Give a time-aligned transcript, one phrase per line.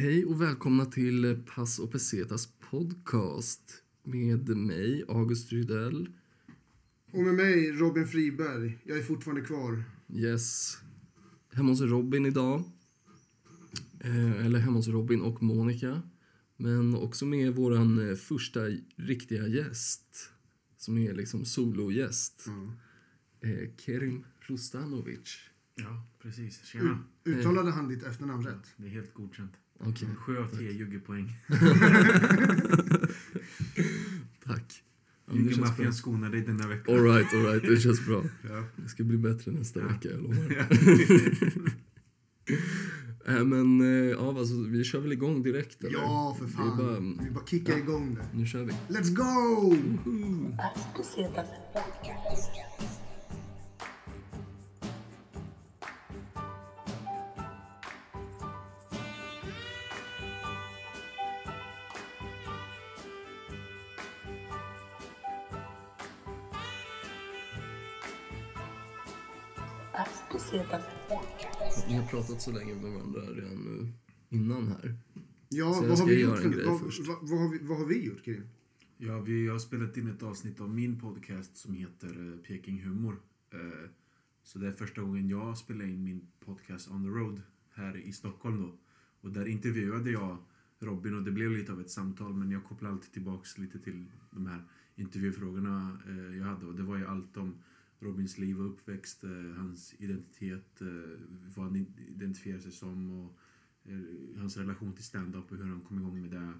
[0.00, 6.08] Hej och välkomna till Pass och Pesetas podcast med mig, August Rydell.
[7.12, 8.78] Och med mig, Robin Friberg.
[8.84, 9.84] Jag är fortfarande kvar.
[10.08, 10.76] Yes.
[11.52, 12.64] Hemma hos Robin idag.
[14.00, 16.02] Eh, eller hemma hos Robin och Monica.
[16.56, 18.60] Men också med vår eh, första
[18.96, 20.30] riktiga gäst.
[20.76, 22.46] Som är liksom sologäst.
[22.46, 23.48] Ja.
[23.48, 25.38] Eh, Kerim Rustanovic.
[25.74, 26.64] Ja, precis.
[26.64, 27.04] Tjena.
[27.24, 28.74] Uttalade han ditt efternamn rätt?
[28.76, 29.52] Det är helt godkänt.
[29.80, 31.32] Okej, Sju av tio juggepoäng.
[34.44, 34.82] tack.
[35.26, 35.34] Ja.
[35.36, 36.92] Juggemaffian skonar dig denna vecka.
[36.92, 37.62] All right, all right.
[37.62, 38.24] Det känns bra.
[38.48, 38.64] Ja.
[38.76, 39.86] Det ska bli bättre nästa Ja.
[39.86, 40.54] vecka, jag lovar.
[40.56, 40.64] Ja.
[43.26, 45.92] Äh, men eh, ja, alltså, vi kör väl igång direkt eller?
[45.98, 46.76] Ja, för Det är fan.
[47.16, 48.38] bara- Vi bara kickar igång det.
[48.38, 48.72] Nu kör vi.
[48.88, 49.76] Let's go!
[50.96, 52.50] Pesetas podcast.
[72.20, 73.88] Pratat så länge med varandra redan nu
[74.28, 74.94] innan här.
[75.48, 77.06] Ja, vad har vi gjort för vad, först.
[77.08, 78.42] vad, vad, har vi, vad har vi gjort, Kim?
[78.96, 83.20] Ja, vi har spelat in ett avsnitt av min podcast som heter eh, Peking Humor.
[83.50, 83.90] Eh,
[84.42, 87.42] Så det är första gången jag spelar in min podcast On the Road
[87.74, 88.78] här i Stockholm då.
[89.20, 90.36] Och där intervjuade jag
[90.78, 94.04] Robin och det blev lite av ett samtal men jag kopplar alltid tillbaks lite till
[94.30, 94.64] de här
[94.96, 97.54] intervjufrågorna eh, jag hade och det var ju allt om
[98.00, 100.88] Robins liv och uppväxt, eh, hans identitet, eh,
[101.56, 103.38] vad han identifierar sig som och
[103.84, 106.52] eh, hans relation till stand-up och hur han kom igång med det.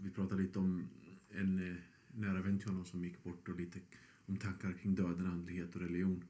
[0.00, 0.88] Vi pratade lite om
[1.30, 1.76] en
[2.14, 3.80] nära vän till honom som gick bort och lite
[4.26, 6.24] om tankar kring döden, andlighet och religion.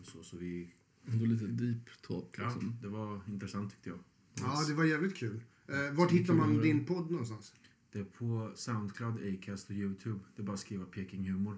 [0.00, 0.72] Och så, så vi,
[1.06, 2.76] Ändå lite deep talk ja, liksom.
[2.82, 3.98] det var intressant tyckte jag.
[4.34, 5.40] Ja, det var jävligt kul.
[5.66, 7.54] Eh, vart hittar man din podd någonstans?
[7.92, 10.20] Det är på Soundcloud, Acast och Youtube.
[10.36, 11.56] Det är bara att skriva Peking Humor.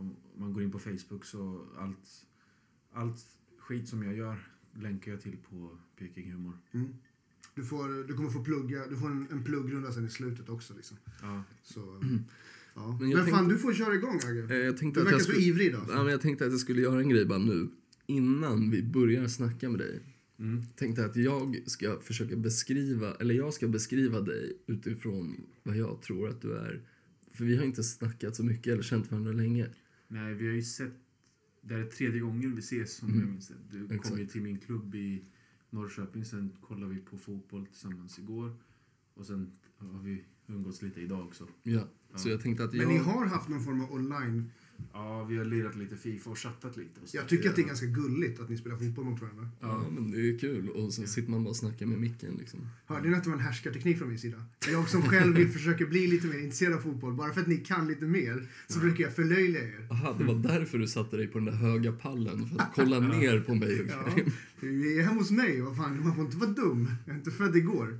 [0.00, 2.26] Om man går in på Facebook så allt,
[2.92, 3.24] allt
[3.58, 4.36] skit som jag gör
[4.74, 6.52] länkar jag till på Peking Humor.
[6.72, 6.88] Mm.
[7.54, 10.74] Du, får, du kommer få plugga, du får en, en pluggrunda sen i slutet också.
[10.76, 10.96] Liksom.
[11.22, 11.80] Ja, Så,
[12.74, 12.88] ja.
[12.88, 14.54] Men Men, jag fan, tänkte- du får köra igång, Agge.
[14.54, 15.86] Eh, jag, tänkte Du att verkar jag, så skulle, ivrig idag.
[15.88, 17.68] ja, men jag tänkte att jag skulle göra en grej bara nu.
[18.06, 20.00] Innan vi börjar snacka med dig.
[20.38, 20.62] mm.
[20.76, 26.28] Tänkte att jag ska försöka beskriva, eller jag ska beskriva dig utifrån vad jag tror
[26.28, 26.80] att du är.
[27.32, 29.68] För vi har inte snackat så mycket eller känt varandra länge.
[30.10, 30.92] Nej, vi har ju sett...
[31.62, 33.20] Det här är tredje gången vi ses som Mm.
[33.20, 33.54] jag minns det.
[33.70, 34.20] Du kom Exakt.
[34.20, 35.24] ju till min klubb i
[35.70, 38.56] Norrköping, sen kollade vi på fotboll tillsammans igår.
[39.14, 41.48] Och sen har vi umgåtts lite idag också.
[41.62, 42.32] Ja, så Ja.
[42.32, 42.88] jag tänkte att Men jag...
[42.92, 44.50] ni har haft någon form av online.
[44.92, 47.00] Ja, vi har lirat lite Fifa och chattat lite.
[47.02, 47.16] Och så.
[47.16, 49.48] Jag tycker att det är ganska gulligt att ni spelar fotboll mot varandra.
[49.60, 50.68] Ja, men det är kul.
[50.68, 52.60] Och så sitter man bara och snackar med micken liksom.
[52.86, 54.44] Hörde ni att det var en härskarteknik från min sida?
[54.68, 57.56] Jag som själv vill försöka bli lite mer intresserad av fotboll, bara för att ni
[57.56, 58.82] kan lite mer, så Ja.
[58.82, 59.86] brukar jag förlöjliga er.
[59.90, 62.46] Aha, det var därför du satte dig på den där höga pallen.
[62.48, 64.30] För att kolla ner på mig och Ja, Karim.
[64.60, 66.90] vi är hemma hos mig, vad fan, man får inte vara dum.
[67.06, 67.98] Jag är inte född igår.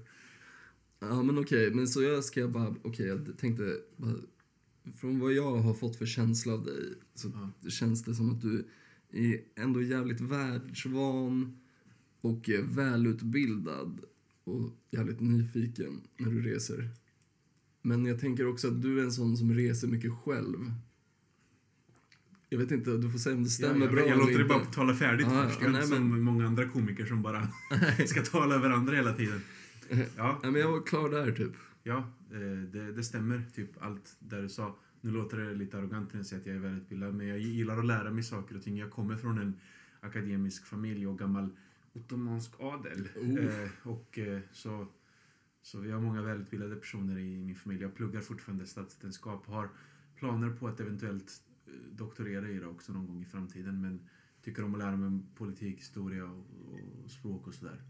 [1.01, 1.75] Ja, men okej.
[1.75, 2.75] Men så jag ska bara...
[2.83, 4.15] Okej, jag tänkte bara...
[4.97, 7.71] Från vad jag har fått för känsla av dig så Ja.
[7.71, 8.65] känns det som att du
[9.13, 11.57] är ändå jävligt världsvan
[12.21, 14.01] och välutbildad
[14.45, 16.89] och jävligt nyfiken när du reser.
[17.83, 20.73] Men jag tänker också att du är en sån som reser mycket själv.
[22.49, 24.45] Jag vet inte, du får säga om det stämmer jag, bra jag, jag låter dig
[24.49, 25.59] bara tala färdigt Ja, först.
[25.61, 27.49] ja, Jag är nej, inte som men- många andra komiker som bara
[28.07, 29.41] ska tala över andra hela tiden.
[30.17, 31.53] Ja, Nej, men jag var klar där typ.
[31.83, 32.13] ja
[32.73, 33.43] det, det stämmer.
[33.55, 34.77] Typ allt där du sa.
[35.01, 37.79] Nu låter det lite arrogant när jag säger att jag är välutbildad, men jag gillar
[37.79, 38.77] att lära mig saker och ting.
[38.79, 39.61] Jag kommer från en
[40.01, 41.49] akademisk familj och gammal
[41.93, 43.09] ottomansk adel.
[43.17, 43.45] Oh.
[43.45, 44.87] Eh, och eh, så,
[45.63, 47.83] så vi har många välutbildade personer i min familj.
[47.83, 49.69] Jag pluggar fortfarande statsvetenskap har
[50.17, 53.81] planer på att eventuellt eh, doktorera i det också någon gång i framtiden.
[53.81, 54.09] Men
[54.43, 56.47] tycker om att lära mig politik, historia och,
[57.05, 57.83] och språk och sådär.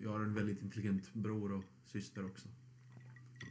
[0.00, 2.48] Jag har en väldigt intelligent bror och syster också.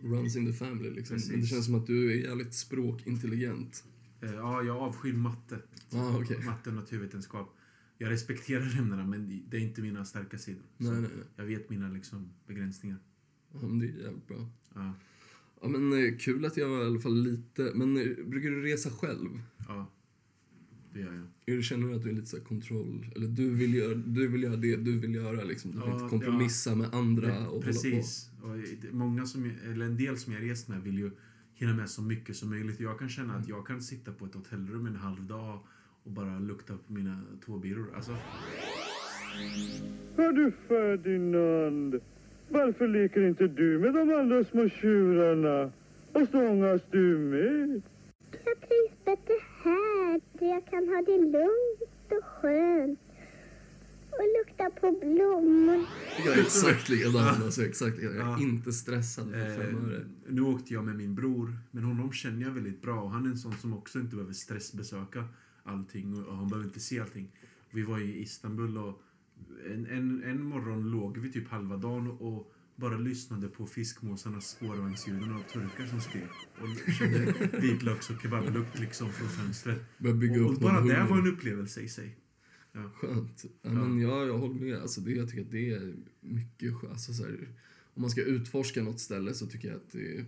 [0.04, 1.16] Runs in the family liksom.
[1.16, 1.32] Precis.
[1.32, 3.84] Men det känns som att du är jävligt språkintelligent.
[4.22, 5.60] Eh, ja, jag avskyr matte.
[5.92, 6.40] Ah, okej.
[6.46, 7.58] Matte och naturvetenskap.
[7.98, 10.64] Jag respekterar ämnena men det är inte mina starka sidor.
[10.78, 11.10] Nej, nej, nej.
[11.36, 12.98] Jag vet mina liksom, begränsningar.
[13.54, 14.50] Ja, men det är jävligt bra.
[14.76, 14.94] Ja,
[15.62, 17.72] Ja, men eh, kul att jag var i alla fall lite...
[17.76, 19.30] Men eh, brukar du resa själv?
[19.68, 19.92] ja
[20.94, 21.54] det gör jag.
[21.54, 23.06] Är du känner du att du är lite så här kontroll?
[23.16, 25.72] Eller du vill göra, du vill göra det du vill göra liksom?
[25.72, 28.30] Du vill Ja, inte kompromissa med andra Nej, och Precis.
[28.44, 31.12] Och det- många som, eller en del som jag rest med vill ju
[31.54, 32.80] hinna med så mycket som möjligt.
[32.80, 35.60] Jag kan känna att jag kan sitta på ett hotellrum en halv dag
[36.04, 37.88] och bara lukta på mina tåbiror.
[37.96, 38.12] Alltså,
[40.18, 42.00] Hör du Ferdinand,
[42.50, 45.72] Varför leker inte du med de andra små tjurarna?
[46.14, 47.82] Och stångas du med?
[50.42, 53.00] Där jag kan ha det lugnt och skönt.
[54.12, 55.86] Och lukta på blommor.
[56.26, 57.44] Jag är exakt likadan.
[57.44, 58.18] Alltså, exakt likadan.
[58.18, 58.40] Jag är Ja.
[58.40, 62.52] inte stressad för fem Eh, nu åkte jag med min bror, men honom känner jag
[62.52, 63.02] väldigt bra.
[63.02, 65.24] Och han är en sån som också inte behöver stressbesöka
[65.64, 67.32] allting och och han behöver inte se allting.
[67.72, 69.02] Vi var i Istanbul och
[69.74, 75.34] en, en, en morgon låg vi typ halva dagen och bara lyssnade på fiskmåsarnas spårvagnsljuden
[75.36, 76.30] och turkar som skrek.
[76.62, 79.82] Och kände vitlöks och kebablukt liksom från fönstret.
[80.00, 82.18] Och, och bara det var en upplevelse i sig.
[82.94, 83.46] Skönt.
[83.62, 84.82] Ja, men ja, jag håller med.
[84.82, 86.74] Alltså, det, jag tycker att det är mycket.
[86.92, 87.48] Alltså, så här,
[87.94, 90.26] om man ska utforska något ställe så tycker jag att det,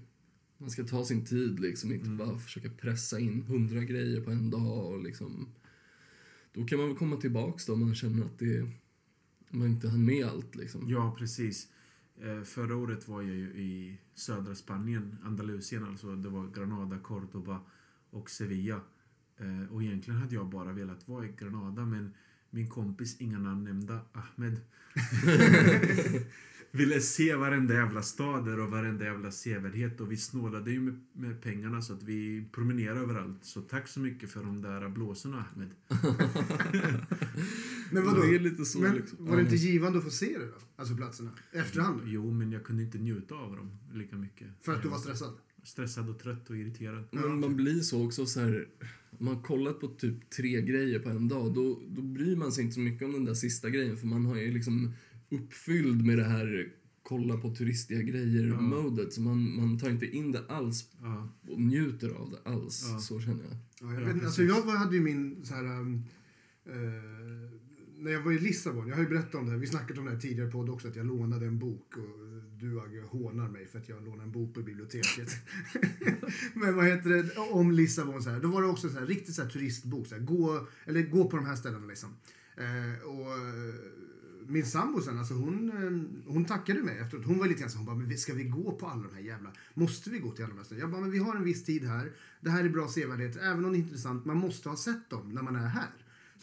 [0.58, 1.60] man ska ta sin tid.
[1.60, 2.18] Liksom, inte Mm.
[2.18, 4.86] bara försöka pressa in hundra grejer på en dag.
[4.86, 5.48] Och, liksom,
[6.54, 8.68] då kan man väl komma tillbaks då om man känner att det,
[9.50, 10.56] man inte hann med allt.
[10.56, 10.90] Liksom.
[10.90, 11.68] Ja, precis.
[12.22, 16.16] Eh, förra året var jag ju i södra Spanien, Andalusien alltså.
[16.16, 17.62] Det var Granada, Cordoba
[18.10, 18.82] och Sevilla.
[19.38, 22.14] Eh, och egentligen hade jag bara velat vara i Granada men
[22.50, 24.62] min kompis, inga namn nämnda, Ahmed
[26.72, 31.42] ville se varenda jävla stad och varenda jävla sevärdhet och vi snålade ju med, med
[31.42, 33.46] pengarna så att vi promenerade överallt.
[33.46, 35.70] Så tack så mycket för de där blåsorna Ahmed.
[37.92, 38.22] Men vadå?
[38.22, 38.80] Det är lite så.
[38.80, 39.26] Men liksom.
[39.26, 39.62] var det inte Ja.
[39.72, 40.54] givande att få se det då?
[40.76, 41.32] Alltså platserna?
[41.52, 42.02] Efterhand?
[42.06, 44.48] Jo, men jag kunde inte njuta av dem lika mycket.
[44.62, 45.34] För att du var stressad?
[45.64, 47.04] Stressad och trött och irriterad.
[47.12, 48.68] Men man blir så också så här,
[49.20, 52.52] om man har kollat på typ tre grejer på en dag, då, då bryr man
[52.52, 54.92] sig inte så mycket om den där sista grejen för man har ju liksom
[55.30, 60.46] uppfylld med det här kolla på turistiga grejer-modet så man, man tar inte in det
[60.48, 61.30] alls Ja.
[61.48, 62.86] och njuter av det alls.
[62.92, 63.00] Ja.
[63.00, 63.54] Så känner jag.
[63.82, 65.66] Ja, jag, Ja, vet, alltså jag hade ju min så här...
[65.80, 66.04] um,
[66.66, 66.74] eh,
[68.04, 70.06] när jag var i Lissabon, jag har ju berättat om det här, vi snackat om
[70.06, 72.24] det här tidigare på också, att jag lånade en bok och
[72.60, 75.30] du Agge hånar mig för att jag lånade en bok på biblioteket.
[76.54, 79.36] Men vad heter det, om Lissabon så här, då var det också så här, riktigt
[79.36, 82.10] så här turistbok, så här, gå, eller gå på de här ställena liksom.
[82.58, 83.76] Eh, och eh,
[84.48, 87.26] min sambo sen, alltså hon, eh, hon tackade mig efteråt.
[87.26, 89.22] Hon var lite grann så, hon bara, men ska vi gå på alla de här
[89.22, 90.84] jävla, måste vi gå till alla de här ställena?
[90.84, 92.12] Jag bara, men vi har en viss tid här.
[92.42, 95.30] Det här är bra sevärdhet, även om det är intressant, man måste ha sett dem
[95.30, 95.90] när man är här.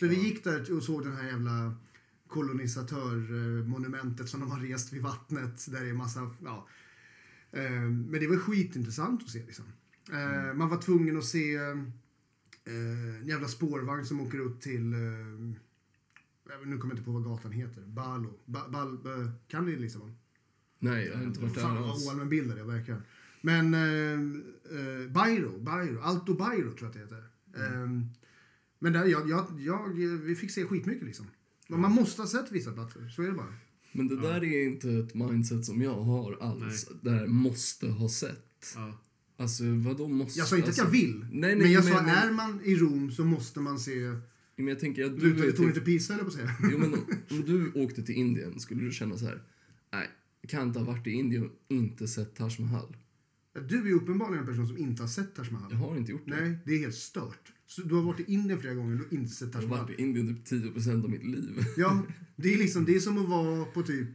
[0.00, 1.74] Så vi gick där och såg den här jävla
[2.28, 5.72] kolonisatörmonumentet som de har rest vid vattnet.
[5.72, 6.68] Där det är massa, ja.
[7.52, 9.64] Eh, Men det var skitintressant att se liksom.
[10.12, 11.78] Eh, Man var tvungen att se eh,
[12.64, 14.94] en jävla spårvagn som åker upp till
[16.64, 17.82] nu kommer jag inte på vad gatan heter.
[17.82, 18.38] Balo.
[18.44, 20.16] Ba, bal, eh, kan ni Lissabon?
[20.78, 23.02] Nej, jag har inte varit där Fan vad oallmänbildad jag verkar.
[23.40, 24.12] Men eh,
[24.78, 27.24] eh, Bairo, Bairo, Alto Bairo tror jag att det heter.
[27.54, 27.88] Eh,
[28.82, 29.88] men där, jag, jag, jag,
[30.24, 31.26] vi fick se skitmycket liksom.
[31.68, 33.54] Men Man måste ha sett vissa platser, så är det bara.
[33.92, 36.88] Men det där är inte ett mindset som jag har alls.
[37.02, 38.72] Det här måste ha sett.
[38.74, 39.00] Ja.
[39.36, 40.38] Alltså vadå måste?
[40.38, 41.18] Jag sa inte alltså, att jag vill.
[41.20, 43.94] Nej, nej, men jag sa, men- är man i Rom så måste man se...
[44.56, 46.56] Men jag tänker att Du, tog inte Pisa eller på att säga.
[46.72, 47.00] Jo, men om,
[47.30, 49.42] om du åkte till Indien, skulle du känna så här...
[49.92, 50.08] Nej,
[50.48, 52.96] kan inte ha varit i Indien och inte sett Taj Mahal.
[53.68, 55.68] Du är uppenbarligen en person som inte har sett Taj Mahal.
[55.72, 56.40] Jag har inte gjort det.
[56.40, 57.52] Nej, det är helt stört.
[57.66, 59.62] Så du har varit i Indien flera gånger och du har inte sett Jag Taj
[59.62, 59.84] har Mahal.
[59.86, 60.44] varit i Indien typ
[60.84, 61.64] 10 av mitt liv.
[61.76, 62.06] Ja,
[62.36, 64.08] det är liksom det är som att vara på typ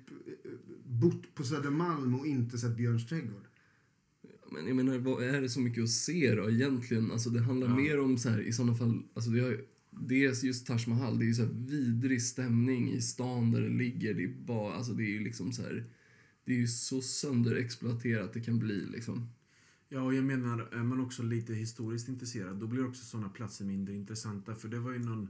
[0.86, 3.42] bott på Södermalm och inte sett Björns trädgård.
[4.52, 7.12] Men jag menar, vad är det så mycket att se då egentligen?
[7.12, 7.76] Alltså det handlar Ja.
[7.76, 9.62] mer om så här, i sådana fall, alltså det är,
[9.92, 13.70] dels just Taj Mahal, det är ju så här vidrig stämning i stan där det
[13.70, 14.14] ligger.
[14.14, 15.86] Det är bara, alltså det är ju liksom så här,
[16.46, 19.30] det är ju så sönderexploaterat det kan bli liksom.
[19.90, 23.66] Ja, och jag menar, är man också lite historiskt intresserad, då blir också sådana platser
[23.66, 24.56] mindre intressanta.
[24.56, 25.28] För det var ju någon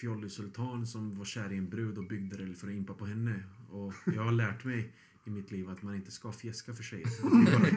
[0.00, 3.06] fjollig sultan som var kär i en brud och byggde det för att impa på
[3.06, 3.42] henne.
[3.70, 4.92] Och jag har lärt mig
[5.26, 7.04] i mitt liv att man inte ska fjäska för sig.
[7.22, 7.70] Det blir bara,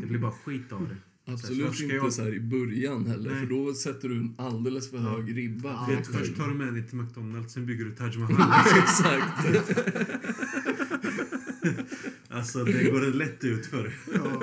[0.00, 0.96] det blir bara skit av det.
[1.26, 3.40] Så Absolut ska inte jag- så här i början heller, Nej.
[3.40, 5.68] för då sätter du en alldeles för hög ribba.
[5.90, 8.66] Ja, för först tar du med dig till McDonalds, sen bygger du Taj Mahal.
[8.78, 9.46] Exakt.
[12.30, 13.92] Alltså, det går lätt ut för.
[14.14, 14.42] Ja,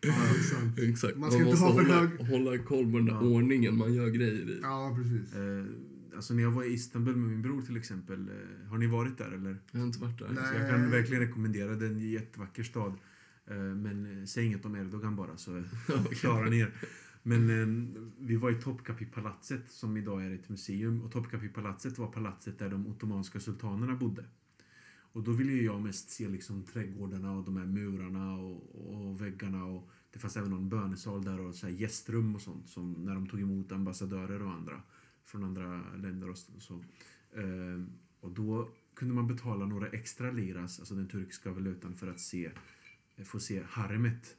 [0.00, 0.12] ja
[0.50, 0.78] sant.
[0.78, 1.16] Exakt.
[1.16, 3.20] Man ska inte måste ha för hålla, hög- hålla koll på den Ja.
[3.20, 4.58] ordningen man gör grejer i.
[4.62, 5.34] Ja, precis.
[5.34, 5.64] Eh,
[6.16, 8.28] alltså när jag var i Istanbul med min bror till exempel.
[8.28, 9.56] Eh, har ni varit där eller?
[9.70, 10.28] Jag har inte varit där.
[10.34, 10.44] Nej.
[10.48, 11.76] Så jag kan verkligen rekommendera det.
[11.76, 12.92] Det är en jättevacker stad.
[13.50, 15.62] Eh, Men eh, säg inget om Erdogan bara så
[16.10, 16.70] klarar ni er.
[17.22, 21.02] Men eh, vi var i Topkapi-palatset som idag är ett museum.
[21.02, 24.24] Och Topkapi-palatset var palatset där de ottomanska sultanerna bodde.
[25.12, 29.64] Och då ville jag mest se liksom trädgårdarna och de här murarna och, och väggarna.
[29.64, 32.68] Och det fanns även någon bönesal där och så här gästrum och sånt.
[32.68, 34.82] Som när de tog emot ambassadörer och andra
[35.24, 36.74] från andra länder och så.
[37.32, 37.84] Eh,
[38.20, 42.50] och då kunde man betala några extra liras, alltså den turkiska valutan, för att se,
[43.24, 44.36] få se haremet.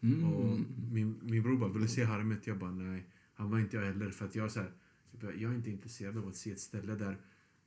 [0.00, 0.24] Mm.
[0.24, 0.60] Och
[0.92, 2.46] min, min bror bara, vill du se haremet?
[2.46, 3.06] Jag bara, nej.
[3.34, 4.72] Han var inte jag heller, för att jag, så här,
[5.20, 7.20] jag är inte intresserad av att se ett ställe där,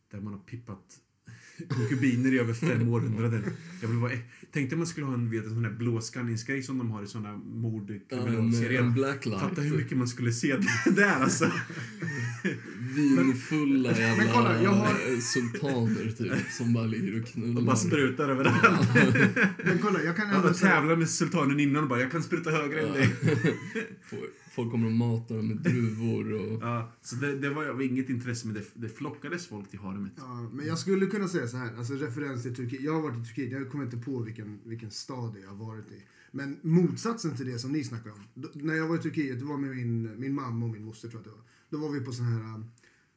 [0.09, 1.01] där man har pippat
[1.69, 3.43] konkubiner i över fem århundraden.
[3.81, 4.11] Jag vill bara,
[4.51, 7.37] tänkte man skulle ha en, vet, en sån där blåskanningsgrej som de har i såna
[7.37, 8.83] mordkriminalserier.
[8.89, 9.39] blacklight.
[9.41, 10.57] Fatta hur mycket man skulle se
[10.95, 11.51] där alltså.
[12.95, 17.53] Vinfulla jävla Men kolla, jag har- eh, sultaner typ som bara ligger och knullar.
[17.53, 18.89] De bara sprutar överallt.
[19.63, 20.71] Men kolla, jag kan ändå säga...
[20.71, 23.09] tävlar med sultanen innan och bara, jag kan spruta högre än dig.
[24.55, 26.61] Folk kommer och matar dem med druvor och...
[26.61, 30.13] Ja, så det, det var inget intresse, men det, det flockades folk till haremet.
[30.17, 32.81] Ja, men jag skulle kunna säga så här, alltså referens till Turkiet.
[32.83, 35.91] Jag har varit i Turkiet, jag kommer inte på vilken, vilken stad jag har varit
[35.91, 36.03] i.
[36.31, 38.19] Men motsatsen till det som ni snackar om.
[38.33, 41.09] Då, när jag var i Turkiet, det var med min, min mamma och min moster
[41.09, 41.35] tror jag att
[41.69, 41.81] det var.
[41.81, 42.71] Då var vi på sån här, um,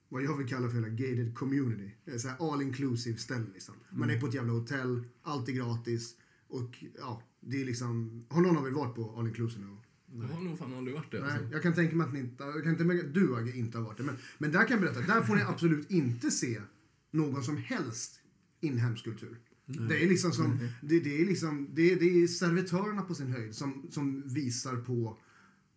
[0.08, 1.90] vad jag vill kalla för hela gated community.
[2.04, 3.74] Eh, Så här all inclusive ställe liksom.
[3.90, 6.14] Man är på ett jävla hotell, allt är gratis.
[6.48, 9.78] Och ja, det är liksom, har någon av er varit på all inclusive någon
[10.12, 10.22] gång?
[10.28, 11.20] Jag har nog fan aldrig varit det.
[11.20, 11.52] Nej, Alltså.
[11.52, 13.78] jag kan tänka mig att ni inte, jag kan tänka mig att du Agge inte
[13.78, 14.02] har varit det.
[14.04, 16.60] Men, men där kan jag berätta, där får ni absolut inte se
[17.10, 18.20] någon som helst
[18.60, 19.38] inhemsk kultur.
[19.66, 23.54] Det är liksom som, det, det är liksom, det, det är servitörerna på sin höjd
[23.54, 25.18] som, som visar på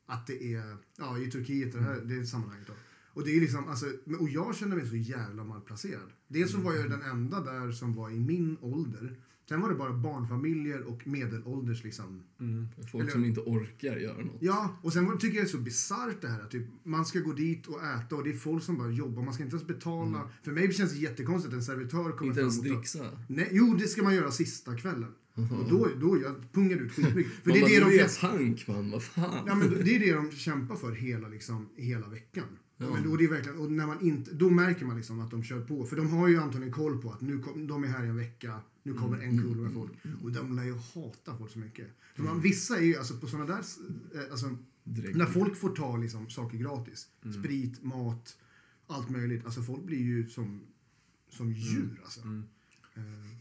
[0.05, 2.73] att det är, ja i Turkiet, det här det är sammanhanget då.
[3.13, 3.85] Och det är liksom, alltså,
[4.19, 6.11] och jag känner mig så jävla malplacerad.
[6.27, 9.15] Dels så var jag den enda där som var i min ålder.
[9.51, 12.24] Sen var det bara barnfamiljer och medelålders liksom
[12.91, 14.38] Folk Eller- som inte orkar göra något.
[14.39, 17.05] Ja, och sen var- tycker jag det är så bisarrt det här att typ, man
[17.05, 19.24] ska gå dit och äta och det är folk som bara jobbar.
[19.24, 20.29] Man ska inte ens betala.
[20.43, 23.24] För mig känns det jättekonstigt att en servitör kommer Inte ens fram och tar- dricksa.
[23.27, 25.12] Nej, jo, det ska man göra sista kvällen.
[25.51, 27.31] Och då, då jag pungar ut skitmycket.
[27.43, 28.27] För det är det de flesta...
[28.27, 29.43] pank man, vad fan.
[29.48, 32.48] Ja, men det är det de kämpar för hela, liksom, hela veckan.
[32.77, 32.93] Ja.
[32.93, 35.43] Men, och det är verkligen, och när man inte, då märker man liksom att de
[35.43, 35.86] kör på.
[35.86, 38.17] För de har ju antagligen koll på att nu kom, de är här i en
[38.17, 39.91] vecka, nu kommer Mm, en kull med folk.
[40.24, 41.88] Och de lär ju hata folk så mycket.
[42.15, 43.63] För man, vissa är ju, alltså på sådana där,
[44.15, 45.17] eh, alltså, Direkt.
[45.17, 47.43] när folk får ta liksom, saker gratis, Mm.
[47.43, 48.38] sprit, mat,
[48.88, 49.45] allt möjligt.
[49.45, 50.62] Alltså folk blir ju som,
[51.29, 52.21] som djur alltså.
[52.21, 52.43] Mm.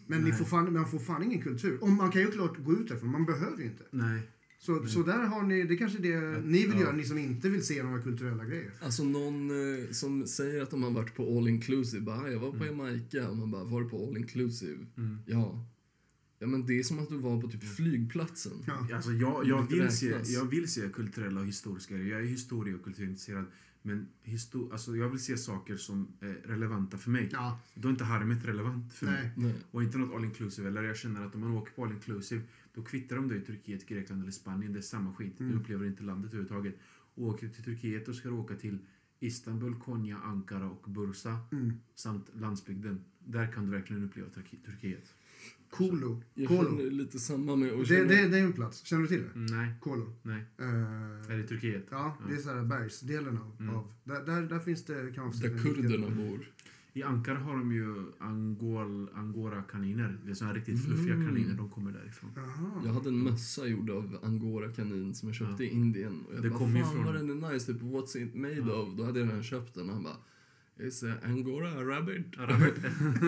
[0.06, 1.84] Men ni får fan, man får fan ingen kultur.
[1.84, 3.84] Om man kan ju klart gå ut därifrån, man behöver ju inte.
[3.90, 4.20] Nej.
[4.58, 6.80] Så, så där har ni, det är kanske det ni vill Ja.
[6.80, 8.70] göra, ni som inte vill se några kulturella grejer.
[8.82, 12.02] Alltså någon eh, som säger att de har varit på all inclusive.
[12.04, 12.66] Bara, "Ah, jag var på Mm.
[12.66, 13.28] Jamaica.
[13.28, 14.86] Och man bara, var du på all inclusive?
[14.96, 15.18] Mm.
[15.26, 15.66] Ja.
[16.38, 18.52] Ja men det är som att du var på typ flygplatsen.
[18.66, 18.96] Ja.
[18.96, 22.10] Alltså jag, jag, vill se, jag vill se kulturella och historiska grejer.
[22.12, 23.44] Jag är historie och kulturintresserad.
[23.82, 27.28] Men histo- alltså jag vill se saker som är relevanta för mig.
[27.32, 29.32] Ja, Då är inte harmet relevant för mig.
[29.36, 29.46] nej.
[29.52, 29.54] Nej.
[29.70, 30.68] Och inte något all inclusive.
[30.68, 32.42] Eller jag känner att om man åker på all inclusive
[32.74, 34.72] då kvittar de det i Turkiet, Grekland eller Spanien.
[34.72, 35.40] Det är samma skit.
[35.40, 35.52] Mm.
[35.52, 36.78] Du upplever inte landet överhuvudtaget.
[37.14, 38.78] Och åker du till Turkiet då ska du åka till
[39.20, 41.38] Istanbul, Konya, Ankara och Bursa.
[41.52, 41.72] Mm.
[41.94, 43.04] Samt landsbygden.
[43.18, 45.14] Där kan du verkligen uppleva Turki- Turkiet.
[45.70, 46.22] Kolo.
[46.34, 46.64] Jag Kolo.
[46.78, 47.72] känner lite samma med...
[47.72, 48.84] Och Det, känner, det, det är en plats.
[48.86, 49.30] Känner du till det?
[49.34, 50.12] Mm, nej, Kolo.
[50.22, 50.44] nej.
[50.58, 51.86] Eh, Är det Turkiet?
[51.90, 53.56] ja, det är så här bergsdelen av.
[53.60, 53.74] Mm.
[53.74, 56.50] av där, där, där finns det kan man säga, där en riktig- kurderna bor.
[56.92, 60.18] I Ankara har de ju angol, angora-kaniner.
[60.24, 61.26] Det är såna här riktigt fluffiga Mm.
[61.28, 61.54] kaniner.
[61.54, 62.30] De kommer därifrån.
[62.36, 62.82] Jaha.
[62.84, 65.70] Jag hade en mössa gjord av angora-kanin som jag köpte Ja.
[65.70, 66.24] i Indien.
[66.28, 68.34] Och jag Det bara, kom ju fan från- vad den är nice, typ what's it
[68.34, 68.72] made Ja.
[68.82, 68.96] of?
[68.96, 70.16] Då hade jag redan köpt den och han bara
[70.80, 72.24] It's a angora rabbit.
[72.38, 72.74] Rabbit.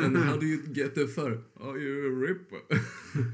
[0.04, 1.44] And how do you get the fur?
[1.60, 2.52] Oh, you rip.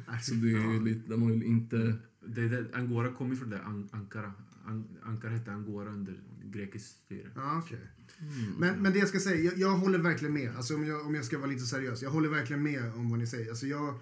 [0.08, 1.96] Nej, Så det är ju lite, de har ju inte...
[2.26, 4.32] Det är där, Angora kommer från det An Ankara.
[4.64, 7.30] An Ankara hette Angora under grekiskt styre.
[7.34, 7.80] Ja, okej.
[8.20, 8.52] Mm.
[8.58, 10.56] Men, men det jag ska säga, jag, jag håller verkligen med.
[10.56, 12.02] Alltså om jag, om jag ska vara lite seriös.
[12.02, 13.50] Jag håller verkligen med om vad ni säger.
[13.50, 13.98] Alltså jag,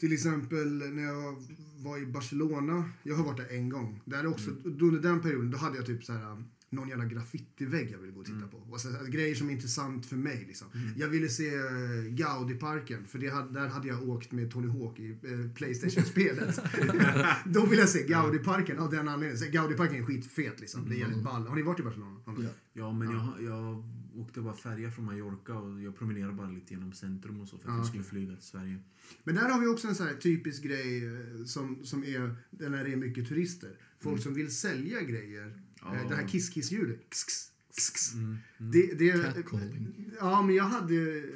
[0.00, 1.42] till exempel när jag
[1.76, 4.02] var i Barcelona, jag har varit där en gång.
[4.04, 6.42] Där också, då Under den perioden då hade jag typ så här
[6.76, 8.56] någon jävla graffitivägg jag ville gå och titta på.
[8.56, 10.44] Och så, här, grejer som är intressant för mig.
[10.48, 10.68] Liksom.
[10.96, 11.62] Jag ville se eh,
[12.08, 16.60] Gaudi-parken, för det hade, där hade jag åkt med Tony Hawk i eh, Playstation-spelet.
[17.44, 19.38] Då vill jag se Gaudi-parken av den anledningen.
[19.38, 20.88] Så Gaudi-parken är skitfet liksom.
[20.88, 21.46] Det är jävligt ball.
[21.46, 22.20] Har ni varit i Barcelona?
[22.26, 22.32] Ja.
[22.72, 26.92] Ja, men jag, jag åkte bara färja från Mallorca och jag promenerade bara lite genom
[26.92, 27.78] centrum och så för att Ja.
[27.78, 28.78] jag skulle flyga till Sverige.
[29.24, 32.68] Men där har vi också en sån här typisk grej eh, som, som är där
[32.70, 33.70] när det är mycket turister.
[34.00, 35.62] Folk som vill sälja grejer.
[35.94, 37.10] Eh, Det här kiss-kiss-ljudet.
[37.10, 38.14] Kiss, kiss, kiss, kiss.
[38.14, 38.38] Mm.
[38.58, 38.72] Mm.
[38.72, 40.10] Det, det, Catcalling.
[40.20, 40.94] ja, men jag hade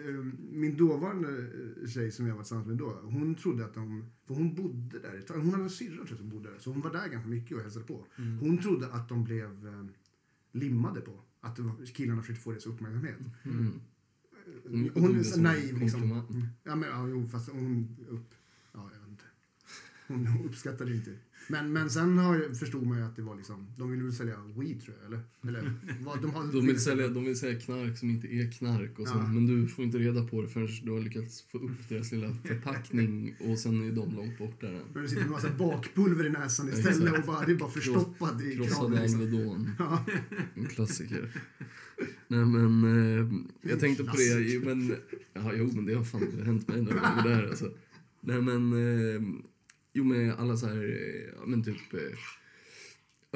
[0.08, 1.28] eh, min dåvarande
[1.82, 3.00] eh, tjej som jag var tillsammans med då.
[3.02, 5.24] Hon trodde att de, för hon bodde där.
[5.34, 6.58] Hon hade en syrra som bodde där.
[6.58, 8.06] Så hon var där ganska mycket och hälsade på.
[8.16, 8.38] Mm.
[8.38, 9.86] Hon trodde att de blev eh,
[10.52, 11.20] limmade på.
[11.40, 11.58] Att
[11.94, 13.16] killarna försökte få deras uppmärksamhet.
[13.42, 13.80] Mm.
[14.68, 16.02] Hon, tog det är så naiv liksom.
[16.02, 16.46] Mm.
[16.64, 18.34] Ja, men ja, jo, fast hon upp...
[18.72, 19.24] Ja, jag vet inte.
[20.06, 21.10] Hon uppskattade inte
[21.50, 24.12] Men, men sen har, jag- förstod man ju att det var liksom, de ville väl
[24.12, 25.20] sälja weed tror jag, eller?
[25.48, 25.72] eller
[26.04, 29.08] vad, de, har, De vill, sälja, de vill sälja knark som inte är knark och
[29.08, 29.26] så, Ja.
[29.26, 32.34] men du får inte reda på det förrän du har lyckats få upp deras lilla
[32.44, 34.66] förpackning och sen är de långt borta.
[34.94, 38.42] Men det sitter en massa bakpulver i näsan istället och bara, det är bara förstoppat
[38.42, 39.02] i Krossade kranen.
[39.02, 39.20] Liksom.
[39.20, 39.70] Alvedon.
[39.78, 40.04] Ja.
[40.54, 41.30] En klassiker.
[42.28, 43.32] Nej men, eh,
[43.70, 44.94] jag tänkte på det, men,
[45.32, 47.70] ja, jo men det har fan hänt mig några gånger där alltså.
[48.20, 49.22] Nej men, eh,
[49.92, 52.18] jo med alla så här, eh, ja men typ eh,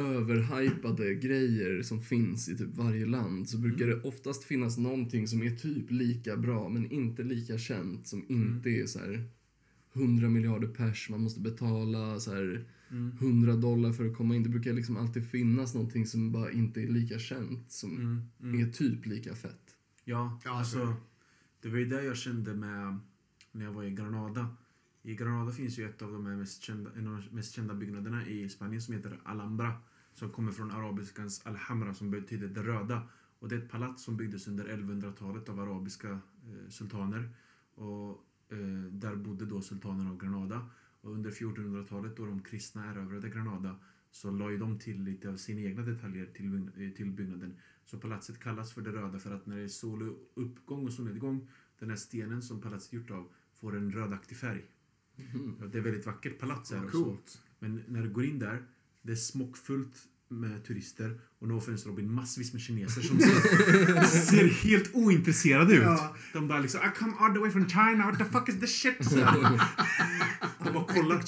[0.04, 5.42] överhypade grejer som finns i typ varje land så brukar det oftast finnas någonting som
[5.42, 9.24] är typ lika bra men inte lika känt som inte är så här
[9.92, 12.64] 100 miljarder pers, man måste betala så här
[13.20, 14.42] 100 dollar för att komma in.
[14.42, 18.60] Det brukar liksom alltid finnas någonting som bara inte är lika känt som Mm, mm.
[18.68, 19.60] är typ lika fett.
[20.04, 20.94] Ja, Ja, alltså, så-
[21.62, 22.98] det var ju det jag kände med
[23.52, 24.56] när jag var i Granada.
[25.06, 27.74] I Granada finns ju ett av de här mest kända, en av de mest kända
[27.74, 29.72] byggnaderna i Spanien som heter Alhambra.
[30.14, 33.02] Som kommer från arabiskans Alhamra som betyder det röda.
[33.38, 37.28] Och det är ett palats som byggdes under 1100-talet av arabiska eh, sultaner.
[37.74, 38.10] Och
[38.48, 38.58] eh,
[38.90, 40.66] där bodde då sultanen av Granada.
[41.00, 43.76] Och under 1400-talet då de kristna erövrade Granada
[44.10, 47.56] så la ju de till lite av sina egna detaljer till, eh, till byggnaden.
[47.84, 51.90] Så palatset kallas för det röda för att när det är soluppgång och solnedgång, den
[51.90, 54.64] här stenen som palatset är gjort av får en rödaktig färg.
[55.60, 57.04] Ja, Det är väldigt vackert palats är Ja, det och så.
[57.04, 57.38] coolt.
[57.58, 58.62] Men när du går in där,
[59.02, 59.94] det är smockfullt
[60.28, 65.82] med turister och no offense Robin, massvis med kineser som ser, ser helt ointresserade ut.
[65.82, 66.16] Ja.
[66.32, 68.82] De bara liksom I come all the way from China, what the fuck is this
[68.82, 69.04] shit?
[69.10, 69.34] Så här.
[70.64, 71.22] De bara kollar.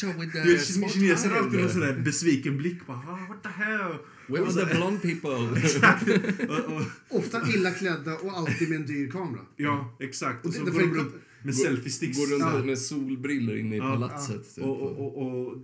[0.89, 2.87] Kineser har alltid någon sån där besviken blick.
[2.87, 3.95] Bara, ah, what the hell?
[4.29, 5.61] Where are the blonde people?
[5.65, 6.09] Exakt.
[6.49, 9.41] och, och, Ofta illa klädda och alltid med en dyr kamera.
[9.57, 10.45] ja, exakt.
[10.45, 11.15] Och Och så det- går de runt
[11.47, 12.19] med selfiesticks.
[12.19, 12.65] Går runt Ja.
[12.65, 13.85] med solbriller inne i Ja.
[13.93, 14.55] palatset.
[14.55, 14.65] Typ.
[14.65, 15.59] Och, och, och, och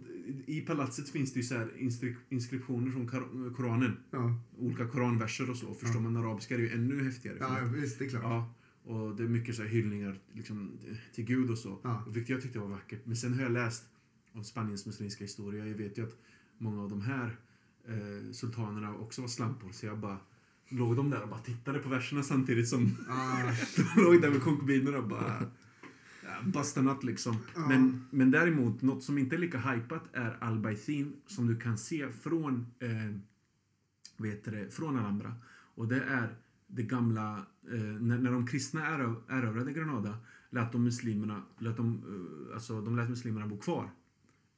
[0.47, 1.67] i palatset finns det ju så
[2.29, 3.97] inskriptioner från Kor- Koranen.
[4.11, 5.75] Ja, Olika koranverser och så.
[5.75, 6.11] Förstår Ja.
[6.11, 7.37] man arabiska är det ju ännu häftigare.
[7.41, 8.23] ja visst, det är klart.
[8.23, 10.71] Ja, och det är mycket så här hyllningar liksom,
[11.15, 11.79] till Gud och så.
[11.83, 12.05] Ja.
[12.11, 13.01] Vilket jag tyckte var vackert.
[13.05, 13.85] Men sen har jag läst
[14.33, 15.67] om Spaniens muslimska historia.
[15.67, 16.17] Jag vet ju att
[16.59, 17.37] många av de här
[17.89, 19.68] eh, sultanerna också var slampor.
[19.73, 20.18] Så jag bara
[20.68, 23.53] låg de där och bara tittade på verserna samtidigt som Ah,
[23.97, 25.47] de låg där med konkubinerna och bara
[26.45, 27.37] basta natt liksom.
[27.55, 27.68] Ja.
[27.68, 32.12] Men, men däremot, något som inte är lika hypat är Al-Baithin som du kan se
[32.12, 33.16] från, eh,
[34.16, 35.35] vet det, från Alhambra.
[35.75, 36.35] Och det är
[36.66, 40.16] det gamla, eh, när, när de kristna erö- erövrade Granada
[40.51, 43.90] lät de muslimerna, lät de, eh, alltså, de lät muslimerna bo kvar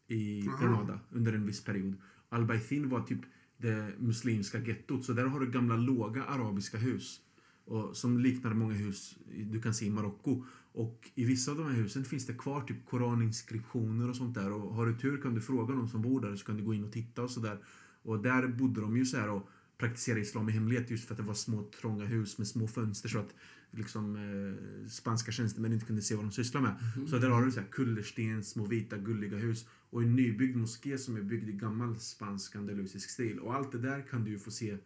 [0.06, 0.58] i Aha.
[0.62, 1.94] Granada under en viss period.
[2.28, 3.20] Al-Baithin var typ
[3.56, 7.20] det muslimska gettot, så där har du gamla låga arabiska hus.
[7.64, 9.16] Och, som liknar många hus
[9.52, 10.44] du kan se i Marocko.
[10.74, 14.52] Och i vissa av de här husen finns det kvar typ koraninskriptioner och sånt där.
[14.52, 16.74] Och har du tur kan du fråga någon som bor där så kan du gå
[16.74, 17.58] in och titta och sådär.
[18.02, 21.18] Och där bodde de ju så här och praktiserade islam i hemlighet just för att
[21.18, 23.34] det var små trånga hus med små fönster så att
[23.70, 26.74] liksom eh, spanska tjänstemän inte kunde se vad de sysslar med.
[27.08, 30.98] Så där har du så här kullersten, små vita gulliga hus och en nybyggd moské
[30.98, 33.38] som är byggd i gammal spansk andalusisk stil.
[33.38, 34.78] Och allt det där kan du ju få se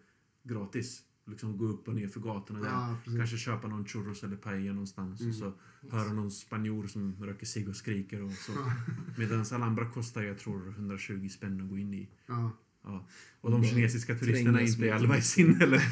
[0.42, 1.03] gratis.
[1.29, 2.67] Liksom gå upp och ner för gatorna där.
[2.69, 2.97] Ja.
[3.17, 5.53] Kanske köpa någon churros eller paella någonstans och så
[5.91, 8.53] höra någon spanjor som röker cigg och skriker och så.
[9.19, 12.09] Medan Alhambra kostar jag tror 120 spänn att gå in i.
[12.27, 12.51] ja.
[12.85, 13.07] Ja.
[13.41, 15.83] Och de kinesiska turisterna är inte i med- Albaicin eller?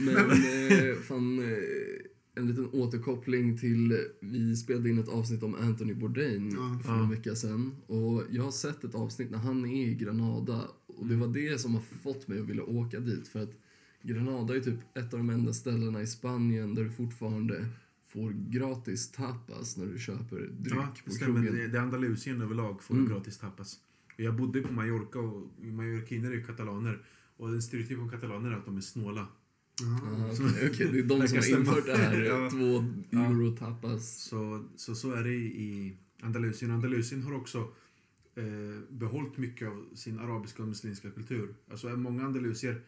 [0.00, 0.16] Men
[0.90, 1.58] eh, fan, eh,
[2.34, 6.80] en liten återkoppling till, vi spelade in ett avsnitt om Anthony Bourdain Ja.
[6.84, 7.76] för en vecka sedan.
[7.86, 10.68] Och jag har sett ett avsnitt när han är i Granada.
[10.86, 13.28] Och det var det som har fått mig att vilja åka dit.
[13.28, 13.50] För att
[14.02, 17.66] Granada är typ ett av de enda ställena i Spanien där du fortfarande
[18.06, 21.34] får gratis tapas när du köper dryck Ja, på stämmer.
[21.34, 21.54] krogen.
[21.56, 23.08] Det, det är Andalusien överlag får Mm.
[23.08, 23.78] gratis tapas.
[24.14, 27.02] Och jag bodde på Mallorca och mallorquiner är ju katalaner.
[27.36, 29.20] Och en stereotyp om katalaner är att de är snåla.
[29.82, 30.88] Aha, okej, okej.
[30.92, 32.20] Det är de som har infört det här.
[32.24, 32.50] Ja.
[32.50, 32.84] Två
[33.18, 34.22] euro tapas.
[34.22, 36.70] Så, så, så är det i Andalusien.
[36.70, 37.58] Andalusien har också
[38.34, 38.44] eh,
[38.90, 41.54] behållit mycket av sin arabiska och muslimska kultur.
[41.70, 42.80] Alltså många andalusier,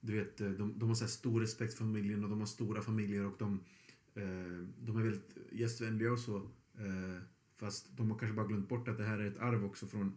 [0.00, 2.82] du vet, eh, de, de har så stor respekt för familjen och de har stora
[2.82, 3.60] familjer och de,
[4.14, 6.36] eh, de är väldigt gästvänliga och så.
[6.78, 7.22] Eh,
[7.56, 10.12] fast de har kanske bara glömt bort att det här är ett arv också från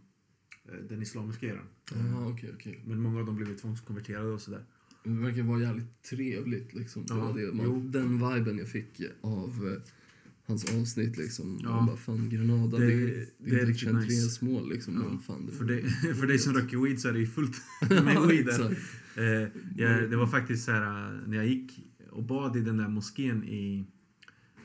[0.89, 1.65] den islamiska eran.
[1.91, 2.83] Ja, okej, okej.
[2.85, 4.65] Men många av dem blev tvångskonverterade och sådär.
[5.03, 6.73] Det verkar vara jävligt trevligt.
[6.73, 7.05] Liksom.
[7.05, 7.53] Det Ja, var det.
[7.53, 9.81] Man, den viben jag fick av
[10.51, 11.17] hans avsnitt.
[11.17, 11.59] Liksom.
[11.63, 11.69] Ja.
[11.75, 14.07] Man bara, fan Granada, Det- det, det det, är riktigt nice.
[14.07, 14.69] Chantrés-mål.
[14.69, 14.93] Liksom.
[14.93, 17.27] Ja, Men fan, det För dig, för dig som röker weed så är det ju
[17.27, 17.55] fullt
[17.89, 18.77] med weed där.
[19.15, 21.79] Eh, jag, det var faktiskt så här, eh, när jag gick
[22.11, 23.85] och bad i den där moskén i,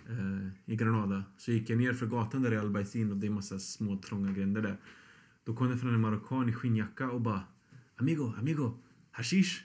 [0.08, 3.30] eh, i Granada så gick jag ner för gatan där i Albaicin och det är
[3.30, 4.76] massa små trånga gränder där.
[5.44, 7.42] Då kom det från en marockan i skinnjacka och bara
[7.96, 8.72] Amigo, amigo,
[9.10, 9.60] hashish.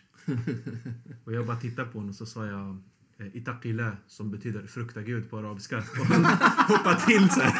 [1.23, 2.81] och jag bara tittade på honom och så sa jag
[3.21, 5.77] eh, Itakila som betyder frukta Gud på arabiska.
[5.77, 6.25] Och han
[6.67, 7.51] hoppade till så här.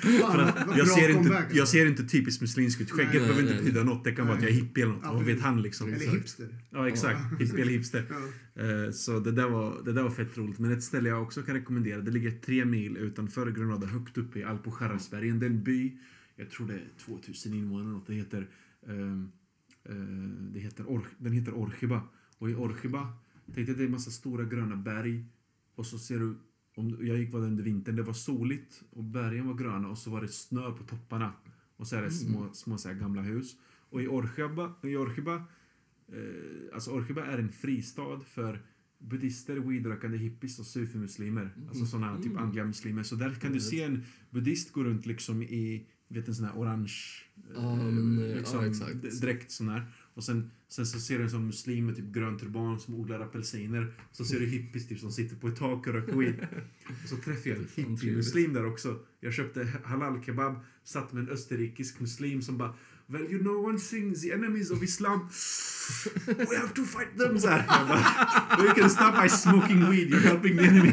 [0.00, 2.90] För att Vad jag, ser inte, jag ser inte typiskt muslimskt ut.
[2.90, 4.04] Skägget behöver inte betyda något.
[4.04, 5.04] Det kan vara att jag är hippie eller något.
[5.04, 5.92] Vad vet han liksom?
[5.92, 6.48] Eller hipster.
[6.70, 7.20] Ja, exakt.
[7.40, 8.06] Hippie eller hipster.
[8.54, 10.58] Eh, Så det där, var, det där var fett roligt.
[10.58, 14.38] Men ett ställe jag också kan rekommendera, det ligger tre mil utanför Granada, högt uppe
[14.38, 15.38] i Alpujarrasbergen.
[15.38, 15.98] Det är en by,
[16.36, 18.06] jag tror det är 2000 invånare något.
[18.06, 18.48] Det heter,
[18.88, 19.30] ehm,
[19.88, 19.94] eh,
[20.52, 22.02] det heter Or, den heter Orchiba.
[22.38, 23.12] Och i Orchiba,
[23.54, 25.24] tänk dig det är en massa stora gröna berg.
[25.74, 26.36] Och så ser du,
[26.76, 30.10] om, jag gick var under vintern, det var soligt och bergen var gröna och så
[30.10, 31.32] var det snö på topparna.
[31.76, 33.56] Och så är det små, små så här gamla hus.
[33.90, 35.46] Och i Orchiba, i Orchiba
[36.12, 38.62] Eh, alltså Orchiba är en fristad för
[38.98, 41.50] buddister, weedrökande hippies och sufi-muslimer.
[41.68, 43.02] Alltså sådana typ andliga muslimer.
[43.02, 46.58] Så där kan du se en buddhist gå runt liksom i, vet en sån här
[46.58, 46.92] orange
[47.54, 49.86] eh, liksom, ja, dräkt sån här.
[50.14, 53.20] Och sen, sen så ser du en sån muslim med typ grön turban som odlar
[53.20, 53.94] apelsiner.
[54.12, 56.46] Så ser du hippies typ som sitter på ett tak och röker weed.
[57.02, 58.98] Och så träffade jag en hippie-muslim där också.
[59.20, 62.74] Jag köpte halal kebab, satt med en österrikisk muslim som bara
[63.10, 65.28] Well, you know one thing, the enemies of Islam,
[66.26, 67.38] we have to fight them.
[67.38, 67.64] Så här.
[67.68, 70.92] Jag bara, you can stop by smoking weed, you're helping the enemy.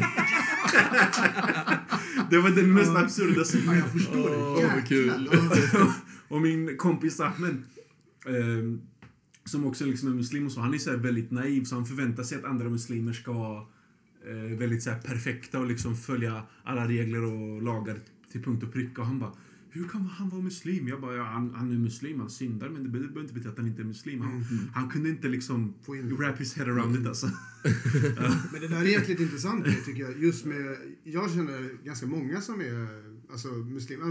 [2.30, 4.94] det var den mest absurda Ja, jag förstår Åh, det.
[4.94, 5.92] Jäklar.
[6.28, 7.62] och min kompis Ahmed,
[8.26, 8.80] ehm,
[9.48, 12.22] som också liksom är muslim och så, han är så väldigt naiv så han förväntar
[12.22, 13.66] sig att andra muslimer ska vara
[14.26, 18.00] eh, väldigt så perfekta och liksom följa alla regler och lagar
[18.32, 19.00] till punkt och pricka.
[19.00, 19.32] Och han bara
[19.70, 20.88] hur kan han vara muslim?
[20.88, 23.58] Jag bara, ja, han, han är muslim, han syndar, men det behöver inte betyda att
[23.58, 24.20] han inte är muslim.
[24.20, 25.74] Han, han kunde inte liksom
[26.18, 27.26] wrap his head around it alltså.
[28.52, 30.22] Men det där är jäkligt intressant tycker jag.
[30.22, 32.88] Just med, jag känner ganska många som är
[33.30, 34.04] alltså, muslimer.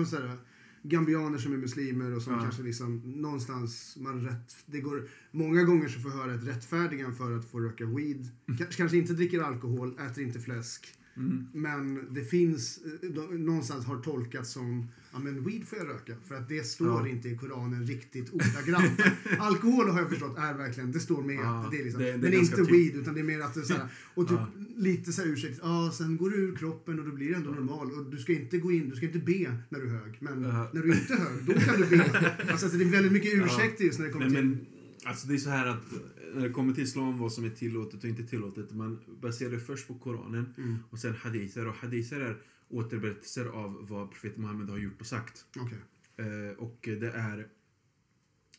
[0.89, 2.39] Gambianer som är muslimer och som Ja.
[2.41, 7.15] kanske liksom någonstans man rätt, det går, många gånger så får jag höra ett rättfärdigan
[7.15, 8.30] för att få röka weed.
[8.60, 10.88] K- kanske inte dricker alkohol, äter inte fläsk.
[11.17, 11.47] Mm.
[11.53, 16.13] Men det finns, eh, någonstans har tolkats som, ja men weed får jag röka.
[16.27, 17.08] För att det står Ja.
[17.08, 19.01] inte i Koranen riktigt ordagrant.
[19.39, 21.36] Alkohol har jag förstått är verkligen, det står med.
[21.36, 22.93] Ja, det är liksom, det- det men inte tydligt.
[22.95, 24.63] weed, utan det är mer att det är så här, och typ Ja.
[24.77, 27.49] lite så här ursäkt, ja sen går du ur kroppen och då blir du ändå
[27.51, 27.91] normal.
[27.91, 30.17] Och du ska inte gå in, du ska inte be när du är hög.
[30.19, 32.36] Men när du inte är hög, då kan du be.
[32.51, 34.45] Alltså det är väldigt mycket ursäkter just när det kommer Nej, till...
[34.45, 34.65] men,
[35.03, 35.99] alltså det är så här att eh,
[36.33, 39.60] när det kommer till islam, vad som är tillåtet och inte tillåtet, man baserar det
[39.60, 40.77] först på Koranen Mm.
[40.89, 41.67] och sen hadither.
[41.67, 42.38] Och hadither är
[42.69, 45.45] återberättelser av vad profeten Muhammed har gjort och sagt.
[45.60, 45.77] Okej.
[46.17, 47.47] Eh, och det är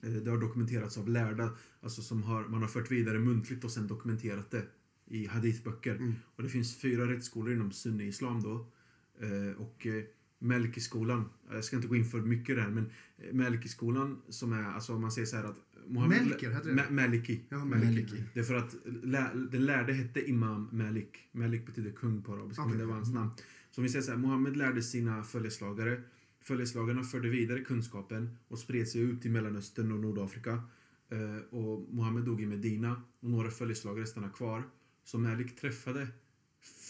[0.02, 3.70] eh, det har dokumenterats av lärda, alltså som har, man har fört vidare muntligt och
[3.70, 4.66] sen dokumenterat det
[5.06, 5.96] i hadithböcker.
[5.96, 6.14] Mm.
[6.36, 8.66] Och det finns fyra rättsskolor inom sunni-islam då.
[9.20, 10.04] Eh, och eh,
[10.38, 12.90] Melkiskolan, jag ska inte gå in för mycket där, men
[13.32, 16.82] Melkiskolan som är, alltså om man säger så här att Mohammed- Melker, heter det?
[16.82, 17.40] Ma- Maliki.
[17.48, 18.24] Ja, Maliki.
[18.34, 21.18] Det är för att lä, den lärde hette Imam Malik.
[21.32, 22.70] Malik betyder kung på arabiska, Okej.
[22.70, 23.30] men det var hans namn.
[23.70, 26.02] Så vi säger så här, Mohammed lärde sina följeslagare.
[26.40, 30.62] Följeslagarna förde vidare kunskapen och spred sig ut i Mellanöstern och Nordafrika.
[31.10, 34.62] Eh, och Mohammed dog i Medina och några följeslagare stannade kvar.
[35.04, 36.08] Så Malik träffade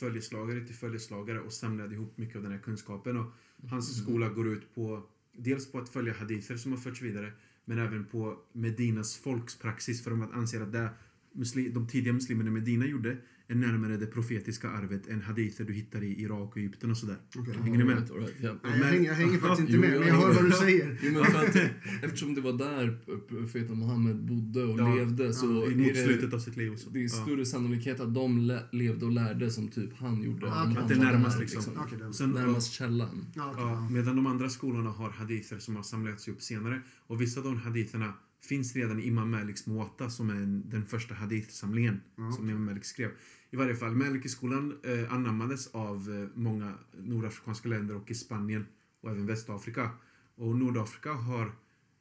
[0.01, 3.17] följeslagare till följeslagare och samlade ihop mycket av den här kunskapen.
[3.17, 3.33] Och
[3.71, 7.33] hans skola går ut på dels på att följa hadither som har förts vidare
[7.69, 10.89] men även på Medinas folkspraxis för de anser att det
[11.33, 13.17] muslim, de tidiga muslimerna i Medina gjorde
[13.51, 17.17] är närmare det profetiska arvet än hadither du hittar i Irak och Egypten och sådär.
[17.37, 17.55] Okej.
[17.63, 17.97] Hänger ni med?
[17.97, 18.55] Right, right, ja.
[18.63, 20.99] Nej, jag, hänger, jag hänger faktiskt inte Jo, med, men jag hör vad du säger.
[21.03, 21.57] Jo, men för att,
[22.05, 26.39] eftersom det var där profeten Muhammed bodde och Ja, levde så Ja, mot slutet av
[26.39, 26.77] sitt liv.
[26.77, 26.91] Så.
[26.91, 27.09] det är Ja.
[27.09, 30.47] större sannolikhet att de le, levde och lärde som typ han gjorde.
[30.47, 30.75] Ja, okej.
[30.75, 31.63] han Att det närmast där, liksom.
[31.99, 32.15] Den.
[32.15, 33.27] Sen, Närmast källan.
[33.35, 33.89] Ja, Ja, ja.
[33.91, 36.83] medan de andra skolorna har hadither som har samlats upp senare.
[37.07, 38.13] Och vissa av de haditherna
[38.49, 42.65] finns redan i Imam Maliks Muwatta som är en, den första hadithsamlingen Ja, som Imam
[42.65, 43.11] Malik skrev.
[43.51, 48.67] I varje fall, Malikiskolan eh, anammades av eh, många nordafrikanska länder och i Spanien
[49.01, 49.91] och även Västafrika.
[50.35, 51.53] Och Nordafrika har,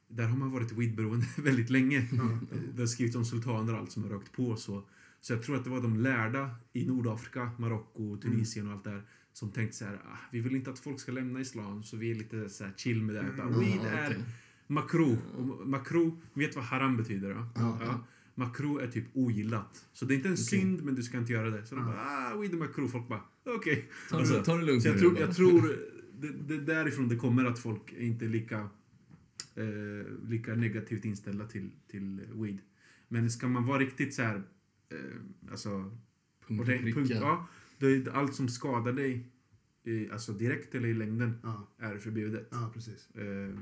[0.08, 2.08] där har man varit weedberoende väldigt länge.
[2.12, 2.38] Ja.
[2.74, 4.82] Det har skrivits om sultaner och allt som har rökt på så.
[5.20, 9.02] Så jag tror att det var de lärda i Nordafrika, Marocko, Tunisien och allt där
[9.32, 12.10] som tänkte så här, ah, vi vill inte att folk ska lämna islam så vi
[12.10, 13.24] är lite så chill med det.
[13.36, 13.60] Bara, Mm.
[13.60, 14.16] Weed är
[14.66, 15.16] makro.
[15.36, 17.30] Och makro, vet vad haram betyder?
[17.30, 17.48] Ja?
[17.54, 18.04] Ja.
[18.38, 19.86] Makro är typ ogillat.
[19.92, 21.66] Så det är inte en synd, men du ska inte göra det.
[21.66, 22.88] Så de bara, ah, weed är makro.
[22.88, 23.88] Folk bara, okej.
[24.10, 25.76] Ta, Alltså, det, ta det lugnt Så jag tror, jag tror
[26.12, 28.58] det, det är därifrån det kommer att folk är inte lika,
[29.54, 32.58] eh, lika negativt inställda till, till weed.
[33.08, 34.42] Men ska man vara riktigt så här,
[34.88, 35.68] eh, alltså,
[36.46, 37.48] Punkt och det, och punkt, ja,
[37.78, 39.26] det allt som skadar dig
[39.84, 42.48] i, alltså direkt eller i längden Ja, är det förbjudet.
[42.50, 43.10] ja precis.
[43.10, 43.58] Eh,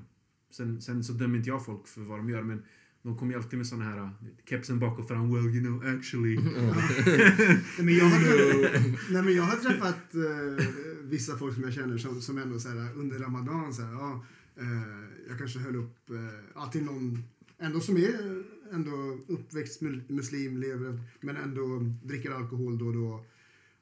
[0.51, 2.63] sen, sen så dömer inte jag folk för vad de gör, men
[3.07, 4.11] de kommer ju alltid med såna här eh,
[4.49, 5.35] kepsen bak och fram.
[5.35, 6.37] Well, you know, actually.
[7.79, 10.67] Nej, men jag har träffat, nej, men jag har träffat eh,
[11.03, 14.25] vissa folk som jag känner som, som ändå så här, under Ramadan så här, ja,
[14.57, 16.17] eh, jag kanske höll upp eh,
[16.55, 17.23] ja, till någon
[17.59, 23.25] ändå som är ändå uppväxt muslim, lever, men ändå dricker alkohol då och då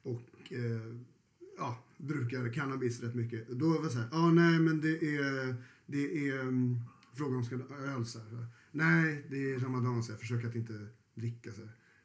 [0.03, 0.95] och eh,
[1.57, 3.49] ja, brukar cannabis rätt mycket.
[3.49, 6.79] Då var det så här, ja nej men det är, det är um,
[7.13, 8.47] frågan om ska öl så här.
[8.75, 10.73] Nej, det är Ramadan så jag försöker att inte
[11.15, 11.61] dricka så.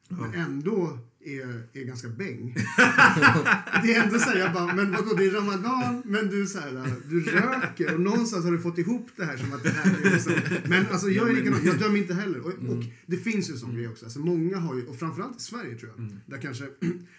[0.09, 2.53] Men ändå är, är ganska bäng.
[3.83, 6.59] det är ändå så här, jag bara, men vadå, det är Ramadan, men du, så
[6.59, 9.97] här, du röker och någonstans har du fått ihop det här som att det här
[10.05, 10.33] är liksom.
[10.69, 12.39] Men alltså jag är likadan, jag dömer inte heller.
[12.39, 14.05] Och, och det finns ju sån grej också.
[14.05, 16.67] Alltså många har ju, och framförallt i Sverige tror jag, där kanske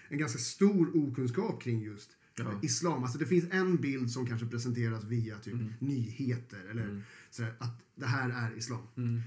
[0.08, 2.44] en ganska stor okunskap kring just Ja.
[2.62, 3.02] islam.
[3.02, 7.02] Alltså det finns en bild som kanske presenteras via typ nyheter eller
[7.34, 8.80] sådär, att det här är islam.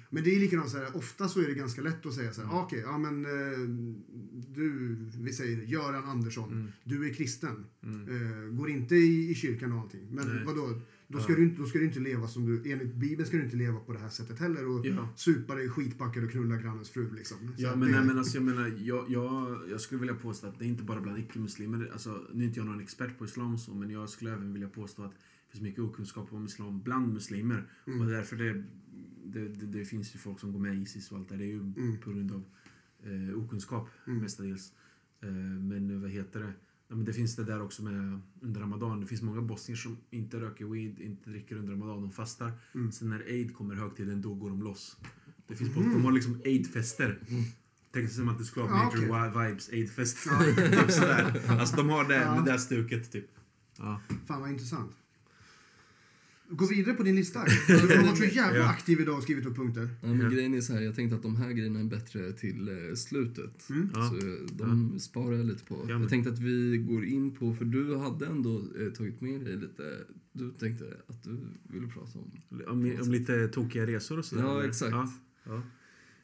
[0.09, 2.41] Men det är likadant så här, ofta så är det ganska lätt att säga så
[2.41, 3.59] här, ah, okej, ja men eh,
[4.55, 9.79] du, vi säger Göran Andersson, du är kristen, eh, går inte i, i kyrkan och
[9.79, 10.07] allting.
[10.11, 10.43] Men Nej.
[10.45, 10.81] vadå?
[11.07, 13.43] Då ska, du inte, då ska du inte leva som du, enligt Bibeln ska du
[13.43, 15.09] inte leva på det här sättet heller och Ja.
[15.15, 17.37] supa dig skitpackad och knulla grannens fru liksom.
[17.57, 20.47] Så Ja, men, det, nej, men alltså, jag menar, jag, jag, jag skulle vilja påstå
[20.47, 21.89] att det är inte bara bland icke-muslimer.
[21.93, 24.69] Alltså, nu är inte jag någon expert på islam så, men jag skulle även vilja
[24.69, 25.13] påstå att
[25.55, 27.63] finns mycket okunskap om islam bland muslimer.
[27.87, 28.01] Mm.
[28.01, 28.63] Och därför det,
[29.25, 31.37] det, det, det finns ju folk som går med i Isis och allt det.
[31.37, 31.97] Det är ju Mm.
[32.03, 32.43] på grund av
[33.03, 34.19] eh, okunskap Mm.
[34.21, 34.73] mestadels.
[35.21, 35.29] Eh,
[35.69, 36.53] men vad heter det?
[36.87, 39.01] Ja, men det finns det där också med under Ramadan.
[39.01, 42.01] Det finns många bosnier som inte röker weed, inte dricker under Ramadan.
[42.01, 42.51] De fastar.
[42.75, 42.91] Mm.
[42.91, 44.97] Sen när Eid kommer högtiden, då går de loss.
[45.47, 45.93] Det finns mm.
[45.93, 47.19] De har liksom Eid-fester.
[47.91, 49.09] Tänk dig som att det skulle vara Major okej.
[49.09, 50.17] Wi- Vibes Aid-fest.
[50.25, 50.43] Ja.
[50.81, 51.41] typ sådär.
[51.47, 52.41] Alltså de har det, Ja.
[52.45, 53.27] det här stuket typ.
[53.77, 54.01] Ja.
[54.27, 54.91] Fan vad intressant.
[56.49, 57.39] Gå vidare på din lista.
[57.67, 58.69] Du har varit så jävla Ja.
[58.69, 59.89] aktiv idag och skrivit upp punkter.
[60.01, 60.29] Ja, men Ja.
[60.29, 63.69] grejen är så här, jag tänkte att de här grejerna är bättre till eh, slutet.
[63.69, 63.89] Mm.
[63.93, 64.09] Ja.
[64.09, 65.85] Så eh, de sparar jag lite på.
[65.89, 69.41] Ja, Jag tänkte att vi går in på, för du hade ändå eh, tagit med
[69.41, 69.83] dig lite,
[70.33, 71.37] du tänkte att du
[71.73, 72.31] ville prata om.
[72.67, 74.43] Om, om lite tokiga resor och sådär.
[74.43, 74.95] Ja, exakt.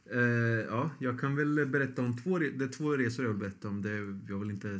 [0.03, 0.81] Ja, ja.
[0.81, 3.81] Ja, jag kan väl berätta om två, det två resor jag vill berätta om.
[3.81, 3.89] Det,
[4.29, 4.79] jag vill inte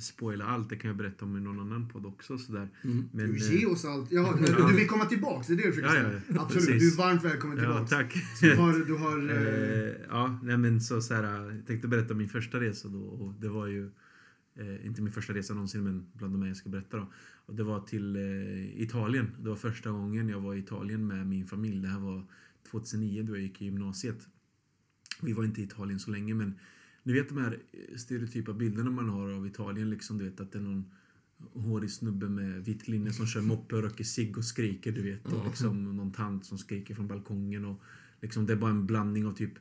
[0.00, 2.38] spoila allt, det kan jag berätta om i någon annan podd också.
[2.38, 2.68] Sådär.
[2.84, 3.08] Mm.
[3.12, 4.12] Men, Du, eh, ge oss allt.
[4.12, 6.42] Ja, du vill komma tillbaks, det är det du försöker Ja, ja, ja.
[6.42, 6.96] Absolut, Precis.
[6.96, 7.90] du är varmt välkommen ja, tillbaks.
[7.90, 8.14] tack.
[8.40, 12.18] du har, du har Eh, ja, nej men så, så här, jag tänkte berätta om
[12.18, 13.90] min första resa då och det var ju
[14.58, 17.12] eh, inte min första resa någonsin men bland de här jag ska berätta då.
[17.46, 19.30] Och det var till eh, Italien.
[19.38, 21.82] Det var första gången jag var i Italien med min familj.
[21.82, 22.26] Det här var
[22.70, 24.28] 2009 då jag gick i gymnasiet.
[25.22, 26.54] Vi var inte i Italien så länge men
[27.02, 27.58] ni vet de här
[27.96, 30.84] stereotypa bilderna man har av Italien liksom du vet att det är någon
[31.54, 35.32] hårig snubbe med vitt linne som kör moppe och röker cigg och skriker du vet
[35.32, 37.82] och liksom någon tant som skriker från balkongen och
[38.22, 39.52] liksom det är bara en blandning av typ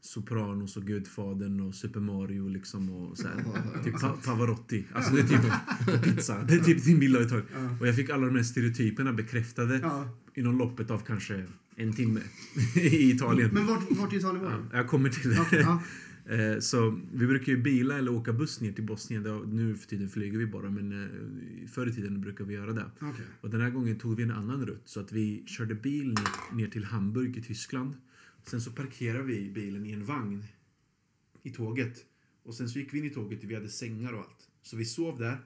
[0.00, 3.44] Sopranos och Gudfadern och Super Mario liksom och så här,
[3.84, 4.84] typ Pa- Pavarotti.
[4.92, 5.40] Alltså det är typ
[5.98, 6.42] och pizza.
[6.42, 7.46] Det är typ din bild av Italien.
[7.80, 9.90] Och jag fick alla de här stereotyperna bekräftade
[10.34, 12.20] inom loppet av kanske en timme
[12.76, 13.50] i Italien.
[13.52, 14.76] Men vart, vart i Italien var Ja, du?
[14.76, 15.40] jag kommer till det.
[15.40, 15.82] Okej, ja.
[16.26, 19.22] Eh, Så vi brukar ju bila eller åka buss ner till Bosnien.
[19.52, 22.90] Nu för tiden flyger vi bara men eh, förr i tiden brukar vi göra det.
[23.00, 23.24] Okej.
[23.40, 26.14] Och den här gången tog vi en annan rutt så att vi körde bil
[26.52, 27.94] ner, till Hamburg i Tyskland.
[28.46, 30.44] Sen så parkerade vi bilen i en vagn
[31.42, 31.96] i tåget.
[32.44, 34.48] Och sen så gick vi in i tåget vi hade sängar och allt.
[34.62, 35.38] Så vi sov där.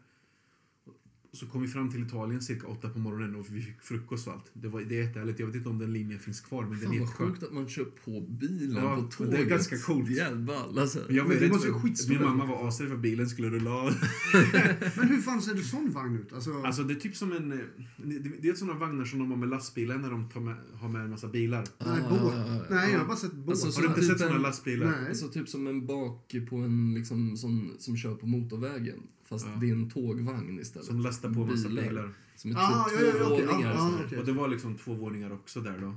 [1.31, 4.27] Och så kom vi fram till Italien cirka åtta på morgonen och vi fick frukost
[4.27, 4.51] och allt.
[4.53, 5.38] Det, var, det är jättehärligt.
[5.41, 7.29] Jag vet inte om den linjen finns kvar men den Fan är vad jätteskön.
[7.31, 9.33] sjukt att man kör på bilen Ja, på men tåget.
[9.33, 10.11] det är ganska coolt.
[10.19, 10.99] Är ball alltså.
[11.09, 13.71] Jag Men vet det måste ju skitstora min mamma var asrädd för bilen skulle rulla
[13.71, 13.93] av.
[14.97, 16.33] Men hur fan ser det sån vagn ut?
[16.33, 17.53] Alltså, Alltså det är typ som en...
[17.53, 17.59] eh,
[17.97, 20.88] Det, det är sådana vagnar som de har med lastbilar när de tar med, har
[20.88, 21.64] med en massa bilar.
[21.79, 22.21] nej, Ah, båt.
[22.21, 22.99] ah, ah, Nej, jag ja.
[22.99, 23.49] har bara sett båt.
[23.51, 24.87] Alltså, Har du inte typ sett sådana en- lastbilar?
[25.01, 25.09] Nej.
[25.09, 28.99] Alltså typ som en bak på en liksom som, som kör på motorvägen.
[29.29, 29.59] Fast Ja.
[29.61, 30.87] det är en tågvagn istället.
[30.87, 32.12] Som lastar på massa bilar.
[32.37, 33.71] Som är typ Ah, ja, två ja, ja, våningar.
[33.71, 34.05] Ja, så ja, här.
[34.07, 34.19] okej.
[34.19, 35.88] Och det var liksom två våningar också där då.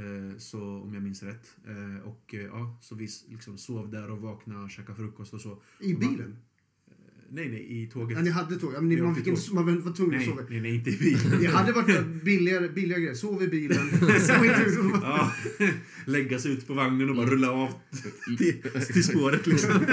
[0.00, 1.56] Eh, så om jag minns rätt.
[1.66, 5.40] Eh, och eh, ja, så vi liksom sov där och vaknade och käkade frukost och
[5.40, 5.62] så.
[5.80, 6.36] I bilen?
[7.34, 8.16] Nej, nej, i tåget.
[8.18, 8.72] Ja, ni hade tåg.
[8.74, 9.54] Ja, men ni, man, fick tåg.
[9.54, 10.42] man var tvungen att sova.
[10.50, 11.40] nej, nej, inte i bilen.
[11.40, 13.14] Det hade varit billigare, billigare grejer.
[13.14, 13.88] Sov i bilen.
[15.02, 15.32] Ja,
[16.06, 17.68] lägga sig ut på vagnen och bara rulla av
[18.38, 19.70] till, till spåret liksom.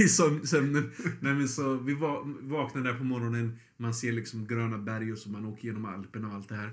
[0.00, 0.90] I sömn- sömnen.
[1.20, 5.18] Nej, men så, vi va, vaknar där på morgonen, man ser liksom gröna berg och
[5.18, 6.70] så man åker genom Alperna och allt det här.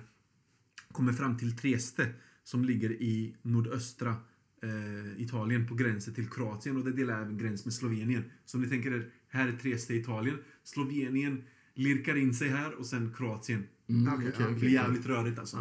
[0.92, 2.10] Kommer fram till Trieste
[2.44, 4.16] som ligger i nordöstra
[4.64, 8.24] eh, Italien på gränsen till Kroatien och det delar även gräns med Slovenien.
[8.46, 10.38] Så om ni tänker er, här är Trieste i Italien.
[10.64, 13.64] Slovenien lirkar in sig här och sen Kroatien.
[13.90, 14.48] Mm, okej, ja.
[14.48, 15.58] Det blir jävligt rörigt alltså.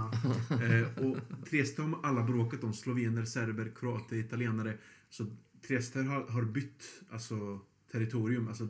[0.50, 1.16] Eh, och
[1.50, 4.78] Trieste har alla bråkat om slovener, serber, kroater, italienare.
[5.10, 5.26] Så
[5.66, 7.60] Trieste har, har bytt alltså,
[7.92, 8.48] territorium.
[8.48, 8.68] Alltså,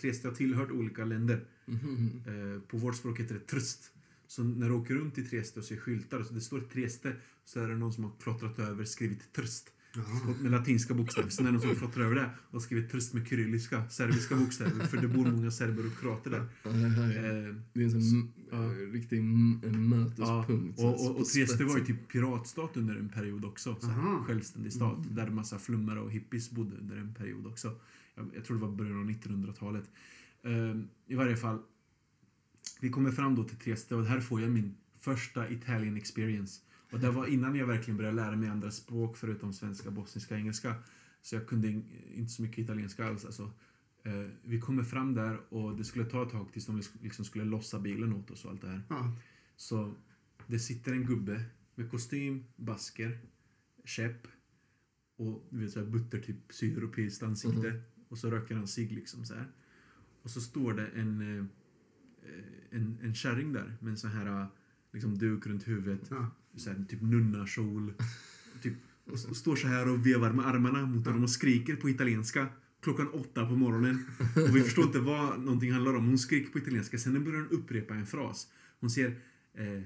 [0.00, 1.44] Trieste har tillhört olika länder.
[1.64, 2.22] Mhm.
[2.26, 3.92] Eh, på vårt språk heter det tröst.
[4.26, 7.60] Så när du åker runt i Trieste och ser skyltar så det står Trieste så
[7.60, 9.70] är det någon som har klottrat över skrivit tröst.
[9.96, 10.34] Jaha.
[10.42, 11.28] Med latinska bokstäver.
[11.28, 14.86] Sen är det någon som klottrar över det och skrivit tröst med kyrilliska, serbiska bokstäver.
[14.86, 16.46] För det bor många serber och kroater där.
[16.62, 18.58] Ja, Eh, det är en sån ja.
[18.92, 20.78] riktig mötespunkt.
[20.78, 23.76] så och, och, och Trieste var ju typ piratstat under en period också.
[23.80, 24.98] Så här, självständig stat.
[25.10, 27.72] Där massa flummare och hippies bodde under en period också.
[28.14, 29.90] Jag, jag tror det var början av 1900-talet.
[30.42, 31.58] Ehm, I varje fall.
[32.80, 36.60] Vi kommer fram då till Trieste och här får jag min första Italian experience.
[36.90, 40.74] Och det var innan jag verkligen började lära mig andra språk förutom svenska, bosniska, engelska.
[41.22, 43.24] Så jag kunde in- inte så mycket italienska alls.
[43.24, 43.50] Alltså.
[44.02, 47.44] Eh, vi kommer fram där och det skulle ta ett tag tills de liksom skulle
[47.44, 48.82] lossa bilen åt oss och allt det här.
[48.88, 49.16] Ja.
[49.56, 49.94] Så
[50.46, 51.44] det sitter en gubbe
[51.74, 53.18] med kostym, basker,
[53.84, 54.26] käpp
[55.16, 57.82] och du vet, så här butter typ sydeuropeiskt ansikte.
[58.08, 59.46] Och så röker han cigg liksom så här.
[60.22, 61.44] Och så står det en, eh,
[62.70, 64.46] en, en kärring där med en sån här
[64.92, 66.06] liksom, duk runt huvudet.
[66.10, 66.30] Ja.
[66.56, 67.92] Så här, typ nunnakjol.
[68.62, 71.90] Typ, och och står så här och vevar med armarna mot honom och skriker på
[71.90, 72.46] italienska.
[72.82, 74.06] Klockan åtta på morgonen.
[74.48, 76.06] Och vi förstår inte vad någonting handlar om.
[76.06, 76.98] Hon skriker på italienska.
[76.98, 78.48] Sen börjar hon upprepa en fras.
[78.80, 79.18] Hon säger
[79.54, 79.82] eh,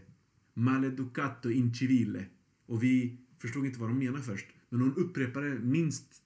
[0.54, 2.24] Maleducato incivile.
[2.66, 4.46] Och vi förstod inte vad de menar först.
[4.68, 6.22] Men hon upprepade minst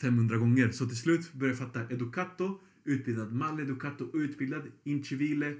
[0.00, 0.70] 500 gånger.
[0.70, 1.94] Så till slut började jag fatta.
[1.94, 3.32] Educato, utbildad.
[3.32, 4.62] Maleducato, utbildad.
[4.84, 5.56] Incivile,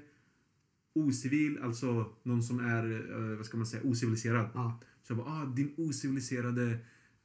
[0.97, 1.59] ocivil.
[1.63, 4.49] Alltså någon som är, eh, vad ska man säga, ociviliserad.
[4.53, 4.79] Ja.
[5.03, 6.71] Så jag bara, ah, din ociviliserade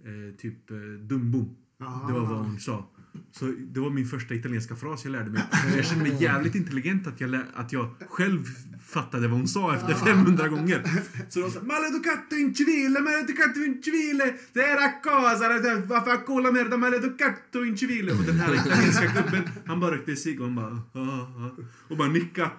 [0.04, 1.56] eh, typ eh, dumbom.
[1.78, 2.88] Det var vad hon sa.
[3.32, 5.42] Så det var min första italienska fras jag lärde mig.
[5.76, 8.44] Jag kände mig jävligt intelligent att jag, att jag själv
[8.86, 10.82] fattade vad hon sa efter 500 gånger.
[11.28, 18.12] Så de sa Maleducato incivile, maleducato incivile, det är cosa, varför cola merda maleducato incivile.
[18.12, 21.50] Och den här italienska gubben, han bara rökte cigg och han bara, ah, ah,
[21.88, 22.50] och bara nicka.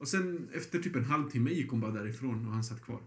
[0.00, 3.00] Och sen efter typ en halvtimme gick hon bara därifrån och han satt kvar.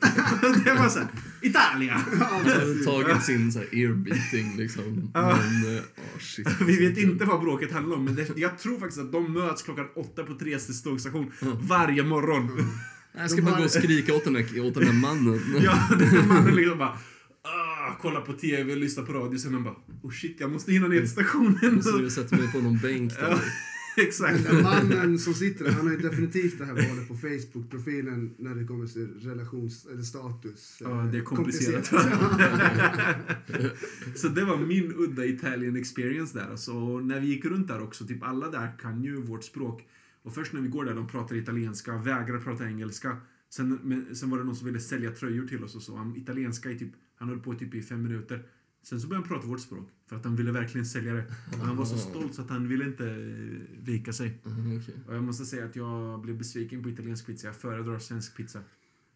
[0.64, 1.08] det var såhär,
[1.42, 1.92] Italia!
[1.92, 5.10] Han hade tagit sin så här earbeating liksom.
[5.14, 6.48] Men, oh, shit.
[6.66, 9.62] Vi vet inte vad bråket handlar om, men det, jag tror faktiskt att de möts
[9.62, 12.50] klockan åtta på Triestes tågstation varje morgon.
[13.12, 15.40] Jag ska bara gå och skrika åt den här, åt den här mannen.
[15.60, 16.98] Ja, den här mannen liksom bara
[17.42, 19.38] ah, kolla på TV och lyssna på radio.
[19.38, 21.82] Sen bara oh shit, jag måste hinna ner till stationen.
[21.82, 23.38] Så du sätter mig på någon bänk där.
[24.06, 24.44] Exakt.
[24.44, 28.54] Den mannen som sitter där, han har ju definitivt det här valet på Facebook-profilen när
[28.54, 30.78] det kommer till relations eller status.
[30.80, 31.86] Ja, det är Eh, komplicerat.
[34.14, 36.50] Så det var min udda Italian experience där.
[36.50, 39.88] Alltså, och när vi gick runt där också, typ alla där kan ju vårt språk.
[40.22, 43.16] Och först när vi går där, de pratar italienska, vägrar prata engelska.
[43.50, 45.96] Sen, men, sen var det någon som ville sälja tröjor till oss och så.
[45.96, 48.42] Han, italienska i typ, han höll på typ i fem minuter.
[48.82, 49.88] Sen så började han prata vårt språk.
[50.06, 51.24] För att han ville verkligen sälja det.
[51.52, 54.38] Och han var så stolt så att han ville inte eh, vika sig.
[54.44, 54.94] Mhm, okej.
[55.06, 57.46] Och jag måste säga att jag blev besviken på italiensk pizza.
[57.46, 58.60] Jag föredrar svensk pizza.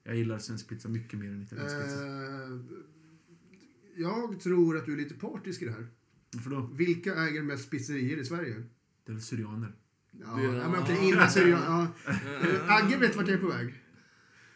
[0.04, 2.06] Jag gillar svensk pizza mycket mer än italiensk pizza.
[2.06, 2.60] Eh,
[3.96, 5.86] jag tror att du är lite partisk i det här.
[6.32, 6.70] Varför då?
[6.74, 8.54] Vilka äger mest pizzerior i Sverige?
[9.04, 9.72] Det är väl syrianer.
[10.20, 11.86] Ja, ja, men okej, innan så är det, ja.
[12.68, 13.74] Agge vet vart jag är på väg.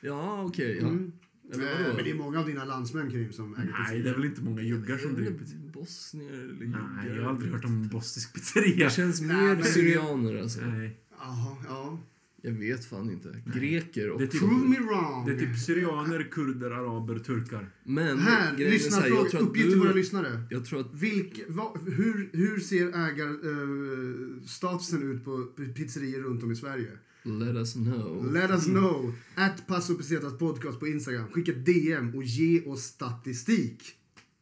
[0.01, 0.79] Ja, okej.
[0.81, 0.88] ja.
[0.88, 1.12] Mm.
[1.52, 1.59] Eh?
[1.96, 4.04] Men det är många av dina landsmän, Krim, som äger Nej, pizzerior.
[4.04, 5.56] det är väl inte många juggar som driver pizza.
[5.72, 6.61] Bosnier eller Nej,
[7.04, 7.16] juggar?
[7.16, 8.85] jag har aldrig hört om bosnisk pizzeria.
[8.87, 10.61] Det känns Nej, mer syrianer alltså.
[10.61, 11.00] Nej.
[11.18, 12.02] Jaha, ja.
[12.42, 13.42] Jag vet fan inte.
[13.59, 14.18] Greker också.
[14.18, 15.26] Det är typ- Prove me wrong.
[15.26, 17.70] Det är typ syrianer, kurder, araber, turkar.
[17.85, 19.30] Men Här, så här, jag lyssnarfråga.
[19.30, 20.42] tror att Uppgift till våra lyssnare.
[20.50, 25.42] Jag tror att Vilk, va, hur, hur ser ägarstatusen ut på
[25.74, 26.90] pizzerior runt om i Sverige?
[27.27, 28.23] Let us know.
[28.33, 29.12] Let us know.
[29.35, 31.29] At Passo Pesetas podcast på Instagram.
[31.29, 33.83] Skicka DM och ge oss statistik.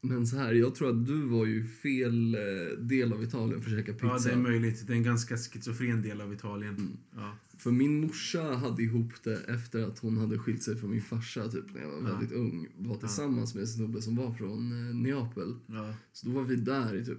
[0.00, 3.70] Men så här, jag tror att du var ju fel eh, del av Italien för
[3.70, 4.06] att käka pizza.
[4.06, 4.86] Ja, det är möjligt.
[4.86, 6.74] Det är en ganska schizofren del av Italien.
[6.76, 6.96] Mm.
[7.16, 7.36] Ja.
[7.58, 11.48] För min morsa hade ihop det efter att hon hade skilt sig från min farsa
[11.48, 12.14] typ när jag var Ja.
[12.16, 12.66] väldigt ung.
[12.78, 15.54] Var tillsammans med en snubbe som var från eh, Neapel.
[15.66, 15.94] Ja.
[16.12, 17.18] Så då var vi där i typ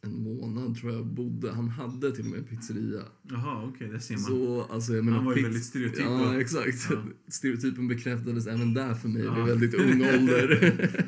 [0.00, 1.52] en månad tror jag bodde.
[1.52, 3.02] Han hade till och med en pizzeria.
[3.22, 4.22] Jaha, okej, det ser man.
[4.22, 6.10] Så, alltså, menar, Han var ju väldigt stereotyp då.
[6.10, 6.86] Ja, exakt.
[6.90, 7.02] Ja.
[7.28, 9.34] Stereotypen bekräftades även där för mig Ja.
[9.34, 10.88] vid väldigt ung ålder.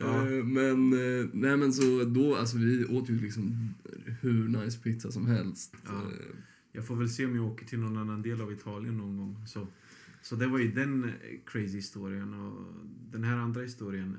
[0.00, 0.28] Ja.
[0.28, 3.74] Eh, Men, eh, nej men så då, alltså vi åt ju liksom
[4.20, 5.74] hur nice pizza som helst.
[5.86, 6.02] Ja.
[6.72, 9.46] Jag får väl se om jag åker till någon annan del av Italien någon gång.
[9.46, 9.66] Så,
[10.22, 11.10] så det var ju den eh,
[11.46, 12.34] crazy historien.
[12.34, 12.64] Och
[13.12, 14.16] den här andra historien.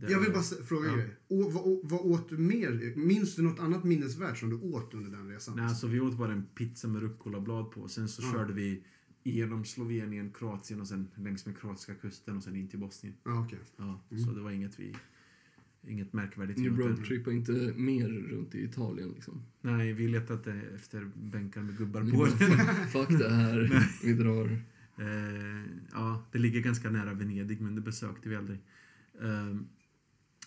[0.00, 0.92] Det Jag vill bara fråga Ja.
[0.92, 1.16] en grej.
[1.28, 2.96] Å, vad, vad åt du mer?
[2.96, 5.56] Minns du något annat minnesvärt som du åt under den resan?
[5.56, 7.88] Nej, alltså vi åt bara en pizza med rucolablad på.
[7.88, 8.32] Sen så Ja.
[8.32, 8.82] körde vi
[9.22, 13.14] genom Slovenien, Kroatien och sen längs med kroatiska kusten och sen in till Bosnien.
[13.24, 13.58] Ja, okej.
[13.76, 14.24] Ja, Mm.
[14.24, 14.94] Så det var inget vi...
[15.88, 16.58] Inget märkvärdigt.
[16.58, 19.42] Ni roadtrippar inte mer runt i Italien liksom?
[19.60, 22.26] Nej, vi letade efter bänkar med gubbar på.
[22.92, 24.62] fuck, det här, vi drar.
[24.98, 28.58] Eh, ja, det ligger ganska nära Venedig, men det besökte vi aldrig.
[29.20, 29.56] Eh,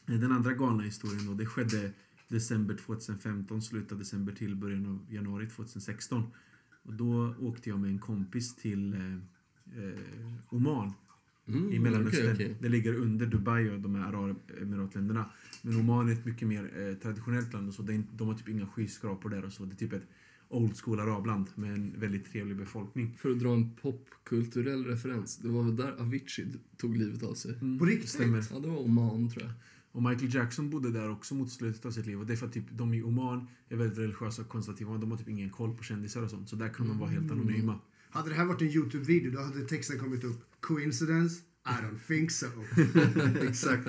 [0.05, 1.91] den andra galna historien då, det skedde
[2.27, 6.23] december 2015, slutet av december till början av januari 2016.
[6.83, 9.13] Och då åkte jag med en kompis till eh,
[9.83, 9.99] eh,
[10.49, 10.93] Oman
[11.47, 12.31] Mm, i Mellanöstern.
[12.33, 12.57] okej, okej.
[12.61, 15.29] Det ligger under Dubai och de här Arabemiratländerna.
[15.61, 17.81] Men Oman är ett mycket mer eh, traditionellt land och så.
[17.81, 19.65] Det är, inte- de har typ inga skyskrapor där och så.
[19.65, 20.07] Det är typ ett
[20.49, 23.15] old school arabland med en väldigt trevlig befolkning.
[23.17, 26.47] För att dra en popkulturell referens, det var väl där Avicii
[26.77, 27.55] tog livet av sig?
[27.61, 28.09] Mm, På riktigt?
[28.09, 28.43] Stämmer.
[28.51, 29.51] Ja, det var Oman tror jag.
[29.93, 32.19] Och Michael Jackson bodde där också mot slutet av sitt liv.
[32.19, 34.97] Och det är för att typ, de i Oman är väldigt religiösa och konservativa.
[34.97, 36.49] De har typ ingen koll på kändisar och sånt.
[36.49, 37.79] Så där kan de vara helt anonyma.
[38.09, 40.41] Hade det här varit en YouTube-video då hade texten kommit upp.
[40.59, 41.41] Coincidence?
[41.65, 42.47] I don't think so.
[43.47, 43.87] Exakt.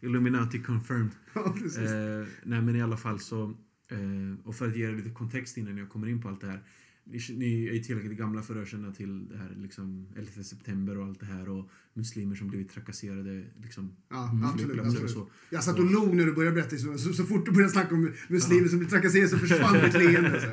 [0.00, 1.10] Illuminati confirmed.
[1.34, 1.54] ja.
[1.78, 3.42] Eh, nej men i alla fall så,
[3.88, 6.46] eh, och för att ge er lite kontext innan jag kommer in på allt det
[6.46, 6.62] här.
[7.06, 11.20] Ni, är tillräckligt gamla för att känna till det här liksom 11 september och allt
[11.20, 14.44] det här och muslimer som blivit trakasserade liksom Ja, Mm.
[14.44, 14.80] absolut.
[14.80, 15.10] absolut.
[15.10, 15.28] så.
[15.50, 16.98] Jag satt och log när du började berätta historien.
[16.98, 20.40] Så, så fort du började snacka om muslimer som blir trakasserade så försvann ditt leende.
[20.40, 20.46] så.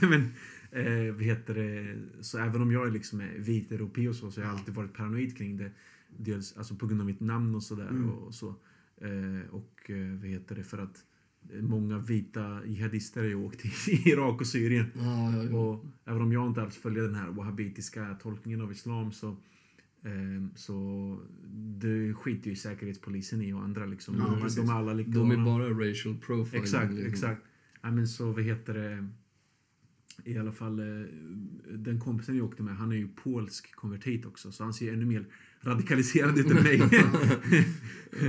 [0.00, 0.08] Ja.
[0.08, 0.22] men
[0.70, 4.40] eh, vad heter det, så även om jag är liksom vit europé och så, så
[4.40, 4.58] har jag Ja.
[4.58, 5.70] alltid varit paranoid kring det.
[6.18, 8.10] Dels alltså på grund av mitt namn och sådär Mm.
[8.10, 8.48] och så.
[9.00, 11.04] Eh, och eh, vad heter det, för att
[11.60, 13.70] många vita jihadister har ju åkt till
[14.12, 14.86] Irak och Syrien.
[14.94, 15.58] Ja, ja, ja.
[15.58, 19.28] Och även om jag inte alls följer den här wahhabitiska tolkningen av islam så,
[20.02, 21.18] eh, så
[21.52, 24.16] det skiter ju säkerhetspolisen i och andra liksom.
[24.18, 25.44] Ja, de, de är alla De är likadana.
[25.44, 26.62] bara racial profiling.
[26.62, 27.12] Exakt, liksom.
[27.12, 27.42] exakt.
[27.82, 29.08] Ja, men så vad heter det?
[30.24, 31.06] I alla fall eh,
[31.70, 34.52] den kompisen jag åkte med, han är ju polsk konvertit också.
[34.52, 35.26] Så han ser ännu mer
[35.66, 36.82] radikaliserad ut än mig.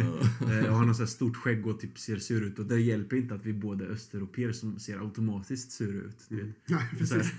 [0.41, 2.59] Eh, och han har här stort skägg och typ ser sur ut.
[2.59, 6.25] Och det hjälper inte att vi båda är östeuropeer som ser automatiskt sura ut.
[6.29, 6.47] Du vet.
[6.69, 7.33] Här, precis.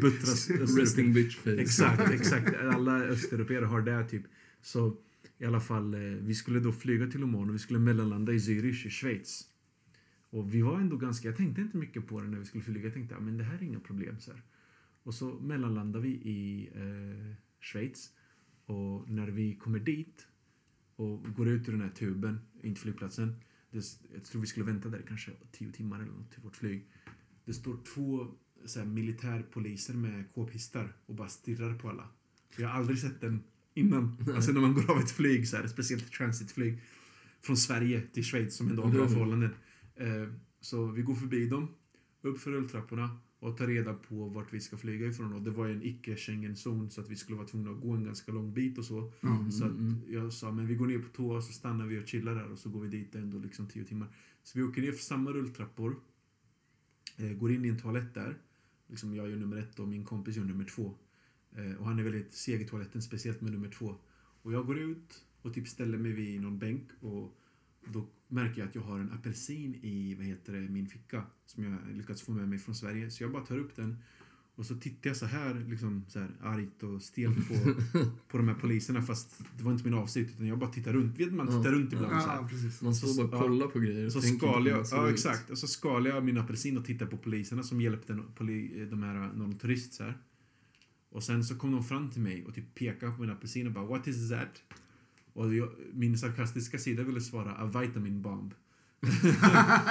[0.00, 0.50] buttras.
[0.78, 1.60] Resting bitch face.
[1.60, 2.56] Exakt, exakt.
[2.56, 4.22] Alla östeuropeer har det typ.
[4.62, 4.96] Så
[5.38, 8.38] i alla fall, eh, vi skulle då flyga till Oman och vi skulle mellanlanda i
[8.38, 9.44] Zürich i Schweiz.
[10.30, 12.84] Och vi var ändå ganska, jag tänkte inte mycket på det när vi skulle flyga.
[12.84, 14.20] Jag tänkte, ja, men det här är inga problem.
[14.20, 14.42] Så här.
[15.02, 18.10] Och så mellanlandade vi i eh, Schweiz.
[18.66, 20.26] Och när vi kommer dit
[20.96, 23.40] och går ut ur den här tuben in till flygplatsen.
[23.70, 23.84] Det,
[24.14, 26.86] jag tror vi skulle vänta där kanske tio timmar eller något till vårt flyg.
[27.44, 28.26] Det står två
[28.64, 32.08] så här, militärpoliser med k-pistar och bara stirrar på alla.
[32.56, 33.42] Jag har aldrig sett den
[33.74, 34.16] innan.
[34.34, 36.80] Alltså när man går av ett flyg, så här, speciellt transitflyg.
[37.40, 39.12] Från Sverige till Schweiz som ändå har bra Mm.
[39.12, 39.50] förhållanden.
[39.96, 40.28] Eh,
[40.60, 41.68] så vi går förbi dem,
[42.22, 45.32] upp för rulltrapporna och tar reda på vart vi ska flyga ifrån.
[45.32, 48.04] Och det var ju en icke-Schengen-zon så att vi skulle vara tvungna att gå en
[48.04, 49.12] ganska lång bit och så.
[49.20, 50.00] Mm, Så att mm.
[50.08, 52.58] jag sa, men vi går ner på toa så stannar vi och chillar där och
[52.58, 54.08] så går vi dit ändå liksom tio timmar.
[54.42, 55.96] Så vi åker ner för samma rulltrappor.
[57.16, 58.38] Eh, går in i en toalett där.
[58.86, 60.94] Liksom jag gör nummer ett och min kompis gör nummer två.
[61.56, 63.96] Eh, och han är väldigt seg i toaletten, speciellt med nummer två.
[64.42, 67.36] Och jag går ut och typ ställer mig vid någon bänk och
[67.92, 71.64] då märker jag att jag har en apelsin i vad heter det, min ficka som
[71.64, 73.10] jag lyckats få med mig från Sverige.
[73.10, 73.96] Så jag bara tar upp den
[74.56, 77.54] och så tittar jag så här, liksom så här argt och stelt på,
[78.28, 81.20] på de här poliserna fast det var inte min avsikt utan jag bara tittar runt.
[81.20, 81.72] Vet man tittar Ja.
[81.72, 82.36] runt ibland så här.
[82.36, 82.82] Ja, precis.
[82.82, 84.10] Man står bara och kollar på grejer.
[84.10, 85.50] Så inte jag, ja exakt.
[85.50, 89.32] Och så skalar jag min apelsin och tittar på poliserna som hjälpte poli, de här,
[89.34, 90.18] någon turist så här.
[91.10, 93.72] Och sen så kom de fram till mig och typ pekade på min apelsin och
[93.72, 94.62] bara What is that?
[95.34, 98.54] Och jag, min sarkastiska sida ville svara A vitamin bomb.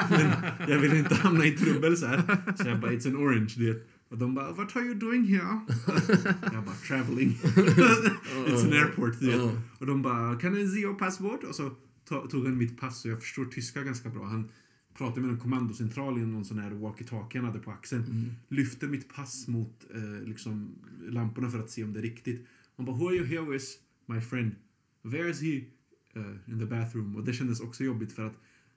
[0.10, 0.32] Men
[0.68, 2.22] jag ville inte hamna i trubbel så här.
[2.64, 3.88] Så jag bara It's an orange, du vet.
[4.10, 5.60] Och de bara What are you doing here?
[6.54, 7.30] jag bara Traveling.
[8.48, 9.36] It's an airport, du vet.
[9.38, 9.52] Ja.
[9.80, 11.44] Och de bara, kan I see your passport?
[11.44, 11.72] Och så
[12.10, 14.24] to- tog han mitt pass och jag förstår tyska ganska bra.
[14.26, 14.50] Han
[14.98, 18.04] pratade med en kommandocentral i någon sån här walkie-talkie han hade på axeln.
[18.04, 18.32] Mm.
[18.50, 20.76] Lyfte mitt pass mot eh, liksom,
[21.10, 22.48] lamporna för att se om det är riktigt.
[22.78, 23.66] Han bara, who are you here with?
[24.06, 24.52] My friend.
[25.04, 25.64] Where is he?
[26.16, 27.16] Uh, in the bathroom.
[27.16, 28.36] Och det kändes också jobbigt för att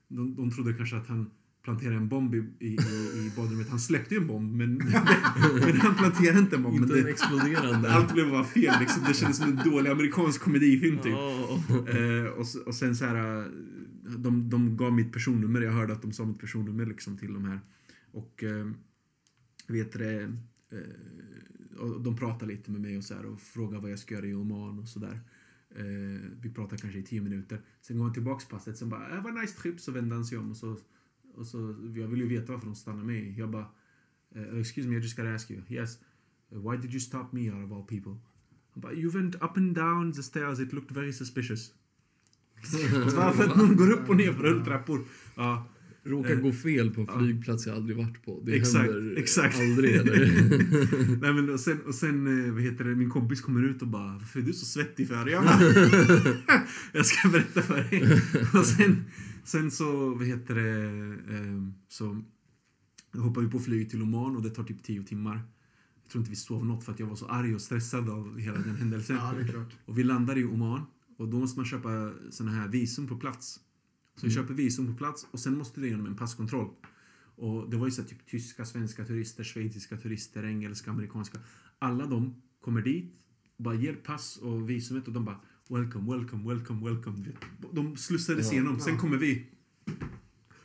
[0.08, 1.30] de, de trodde kanske att han
[1.66, 3.68] planterade en bomb i, i, i, badrummet.
[3.68, 4.74] Han släppte ju en bomb men,
[5.60, 6.76] men han planterade inte en bomb.
[6.76, 7.92] Inte en exploderande.
[7.92, 9.02] allt blev bara fel liksom.
[9.08, 11.12] Det kändes som en dålig amerikansk komedifilm typ.
[11.12, 11.60] Ja.
[11.88, 13.46] Eh, och, och sen så här, eh,
[14.18, 15.60] de, de gav mitt personnummer.
[15.60, 17.60] Jag hörde att de sa mitt personnummer liksom till de här.
[18.12, 18.66] Och eh,
[19.66, 20.32] vet det,
[22.00, 24.34] de pratade lite med mig och så här och frågade vad jag ska göra i
[24.34, 25.20] Oman och sådär.
[25.78, 27.60] Eh, vi pratar kanske i tio minuter.
[27.80, 28.78] Sen går han tillbaks passet.
[28.78, 29.80] Sen bara, äh, vad nice trip.
[29.80, 30.76] Så vände han sig om och så,
[31.34, 31.58] och så,
[31.96, 33.34] jag vill ju veta varför de stannar mig.
[33.38, 33.68] Jag bara,
[34.34, 35.62] eh, excuse me, I just gotta ask you.
[35.68, 35.98] Yes,
[36.52, 38.16] eh, why did you stop me out of all people?
[38.70, 41.74] Han bara, you went up and down the stairs, it looked very suspicious.
[43.16, 45.04] Varför att någon går upp och ner för rulltrappor?
[45.34, 45.66] Ja,
[46.06, 48.42] Råkar Eh, gå fel på en flygplats jag aldrig varit på.
[48.44, 49.60] Det Exakt, händer exakt.
[49.60, 50.04] aldrig.
[51.20, 53.88] Nej, men och sen, och sen eh, vad heter det, min kompis kommer ut och
[53.88, 55.26] bara Varför är du så svettig för?
[55.26, 55.60] Jag, bara,
[56.92, 58.02] jag ska berätta för dig.
[58.60, 59.04] och sen,
[59.44, 60.80] sen så, vad heter det,
[61.34, 62.22] eh, så
[63.12, 65.40] hoppar vi på flyg till Oman och det tar typ tio timmar.
[66.02, 68.38] Jag tror inte vi sov något för att jag var så arg och stressad av
[68.38, 69.16] hela den händelsen.
[69.16, 69.72] Ja, det är klart.
[69.84, 70.82] Och vi landar i Oman
[71.18, 73.60] och då måste man köpa såna här visum på plats.
[74.16, 76.70] Så vi köper visum på plats och sen måste du igenom en passkontroll.
[77.36, 81.38] Och det var ju så typ tyska, svenska turister, schweiziska turister, engelska, amerikanska.
[81.78, 83.12] Alla de kommer dit,
[83.56, 87.24] bara ger pass och visumet och de bara Welcome, welcome, welcome, welcome.
[87.72, 88.52] De slussades Ja.
[88.52, 88.80] igenom.
[88.80, 89.46] Sen kommer vi.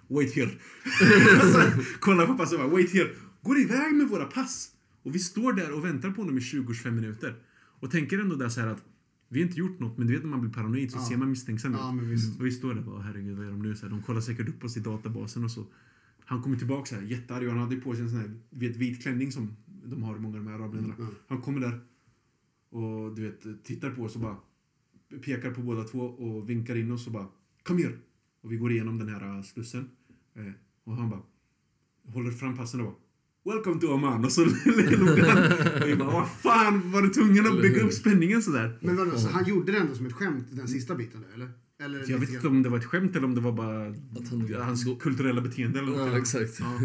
[0.08, 0.52] Wait here.
[2.00, 3.10] kollar på passet och bara wait here.
[3.42, 4.72] Går iväg med våra pass.
[5.04, 7.36] Och vi står där och väntar på honom i 20-25 minuter.
[7.80, 8.84] Och tänker ändå där så här att
[9.32, 11.02] vi har inte gjort något, men du vet när man blir paranoid så Ja.
[11.06, 11.80] ser man misstänksam ut.
[11.80, 12.40] Ja, visst.
[12.40, 13.76] Och vi står där och bara, herregud vad gör de nu?
[13.76, 15.66] Så här, de kollar säkert upp oss i databasen och så.
[16.26, 18.76] Han kommer tillbaka så här, jättearg och han hade på sig en sån här vet,
[18.76, 19.56] vit klänning som
[19.86, 20.96] de har i många av de här arabländerna.
[20.96, 21.10] Mm.
[21.28, 21.80] Han kommer där
[22.70, 24.38] och du vet, tittar på oss och bara
[25.26, 27.28] pekar på båda två och vinkar in oss och bara
[27.64, 27.98] Kom here!
[28.42, 29.90] Och vi går igenom den här äh, slussen.
[30.34, 30.52] Eh,
[30.84, 31.22] och han bara
[32.06, 32.96] håller fram passen och bara
[33.44, 34.26] Welcome to Oman!
[34.26, 35.38] Och så log han.
[35.82, 38.78] Och vi bara, vad fan, var du tvungen att bygga upp spänningen sådär?
[38.82, 41.50] Men vadå, så han gjorde det ändå som ett skämt, den sista biten eller?
[41.84, 44.30] eller Jag vet inte om det var ett skämt eller om det var bara Att
[44.30, 46.08] han- hans kulturella beteende eller något.
[46.12, 46.60] Ja, exakt.
[46.60, 46.80] Ja.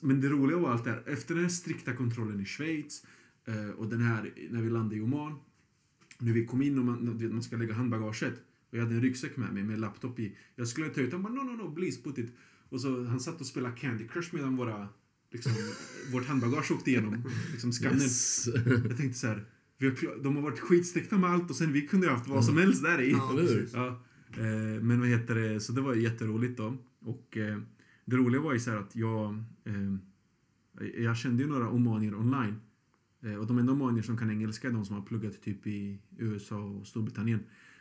[0.00, 3.02] Men det roliga var allt det här, efter den här strikta kontrollen i Schweiz
[3.48, 5.34] eh, och den här när vi landade i Oman,
[6.18, 8.34] när vi kom in och man, man ska lägga handbagaget
[8.70, 10.36] och jag hade en ryggsäck med mig med laptop i.
[10.56, 12.32] Jag skulle ta ut den, han bara no, no, no, please put it.
[12.68, 14.88] Och så han satt och spelade Candy Crush medan våra,
[15.32, 15.52] liksom,
[16.12, 18.00] vårt handbagage åkte igenom liksom, skannen.
[18.00, 18.48] Yes.
[18.88, 19.44] Jag tänkte så här,
[19.78, 22.44] vi har, de har varit skitstrikta med allt och sen vi kunde ju haft vad
[22.44, 23.10] som helst där i.
[23.10, 23.40] Ja.
[23.72, 23.86] Ja,
[24.42, 26.76] eh, men vad heter det, så det var jätteroligt då.
[27.00, 27.58] Och eh,
[28.04, 29.94] det roliga var ju så här att jag, eh,
[31.02, 32.60] jag kände ju några omanier online.
[33.40, 36.56] Och de enda omanier som kan engelska är de som har pluggat typ i USA
[36.56, 37.40] och Storbritannien.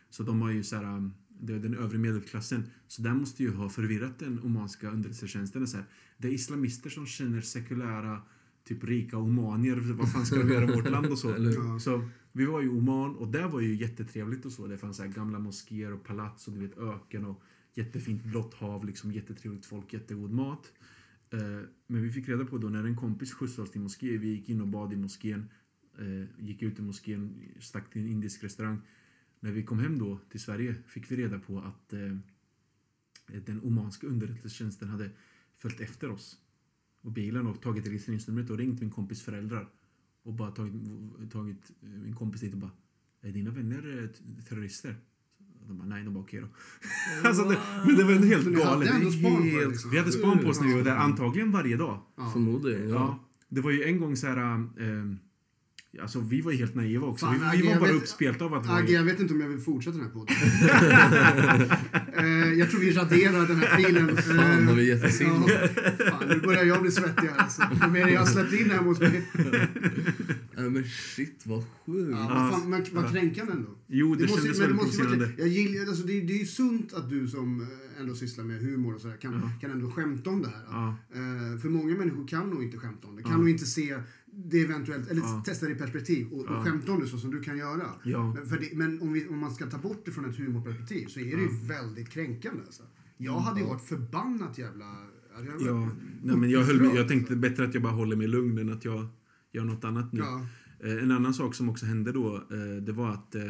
[0.09, 2.63] Så de har ju så här, den övre medelklassen.
[2.87, 5.67] Så där måste ju ha förvirrat den omanska underrättelsetjänsten.
[5.67, 5.85] Så här,
[6.17, 8.21] det är islamister som känner sekulära,
[8.63, 9.75] typ rika omanier.
[9.75, 11.29] Vad fan ska de göra i vårt land och så.
[11.37, 11.79] Ja.
[11.79, 14.67] Så vi var i Oman och där var ju jättetrevligt och så.
[14.67, 18.85] Det fanns så gamla moskéer och palats och du vet öken och jättefint blått hav,
[18.85, 20.73] liksom jättetrevligt folk, jättegod mat.
[21.29, 21.39] Eh,
[21.87, 24.49] men vi fick reda på då när en kompis skjutsade oss till moské, vi gick
[24.49, 25.49] in och bad i moskén,
[25.99, 28.81] eh, gick ut i moskén, stack till en indisk restaurang.
[29.39, 32.17] När vi kom hem då till Sverige fick vi reda på att eh,
[33.45, 35.09] den omanska underrättelsetjänsten hade
[35.55, 36.37] följt efter oss
[37.01, 39.69] och bilen och tagit registreringsnumret och ringt min kompis föräldrar
[40.23, 40.73] och bara tagit,
[41.31, 42.71] tagit eh, min kompis dit och bara
[43.21, 44.95] är dina vänner eh, terrorister?
[45.61, 46.47] Och de bara nej, de bara okej då.
[47.27, 48.87] alltså, det, men det var ändå helt hade galet.
[48.87, 48.93] det
[49.29, 49.91] Helt- liksom?
[49.91, 52.01] Vi hade span på oss när vi var där antagligen varje dag.
[52.15, 52.29] Ja.
[52.33, 52.95] Förmodligen, Ja.
[52.95, 53.23] ja.
[53.49, 54.37] Det var ju en gång så här...
[54.57, 55.15] Eh,
[56.01, 57.25] alltså vi var ju helt naiva också.
[57.25, 58.93] Fan, vi, Agge, vi var jag bara vet- uppspelta av att det var Agge, ju-
[58.93, 60.35] jag vet inte om jag vill fortsätta den här podden.
[62.17, 64.17] eh, jag tror vi raderar den här filen.
[64.17, 65.47] Fan, vad vi gett ja,
[66.11, 67.61] fan, nu börjar jag bli svettig här alltså.
[67.83, 69.25] Ju mer jag har släppt in här hos mig.
[70.57, 70.83] Nej men
[71.15, 72.09] shit vad sjukt.
[72.11, 73.69] Ja, vad fan, men vad kränkande ändå.
[73.87, 75.31] Jo, det, måste, kändes men det väldigt provocerande.
[75.37, 78.59] jag gillar, alltså det, det är ju sunt att du som eh, ändå sysslar med
[78.61, 79.51] humor och sådär kan, Ja.
[79.61, 80.63] kan ändå skämta om det här.
[80.71, 80.95] Ja.
[81.13, 83.23] Eh, för många människor kan nog inte skämta om det.
[83.23, 83.97] Kan nog inte se
[84.45, 85.43] det eventuellt, eller Ja.
[85.45, 86.57] testa det i perspektiv och, Ja.
[86.57, 87.85] och skämta om det så som du kan göra.
[88.03, 88.33] Ja.
[88.33, 91.07] Men, för det, men om, vi, om man ska ta bort det från ett humorperspektiv
[91.07, 92.61] så är det ju väldigt kränkande.
[92.65, 92.83] Alltså.
[93.17, 94.85] Jag hade ju varit förbannat jävla...
[95.45, 95.89] jag Ja,
[96.23, 98.85] nej, men jag, höll, jag tänkte bättre att jag bara håller mig lugn än att
[98.85, 99.07] jag
[99.51, 100.19] gör något annat nu.
[100.19, 100.45] Ja.
[100.79, 103.43] Eh, en annan sak som också hände då, eh, det var att eh,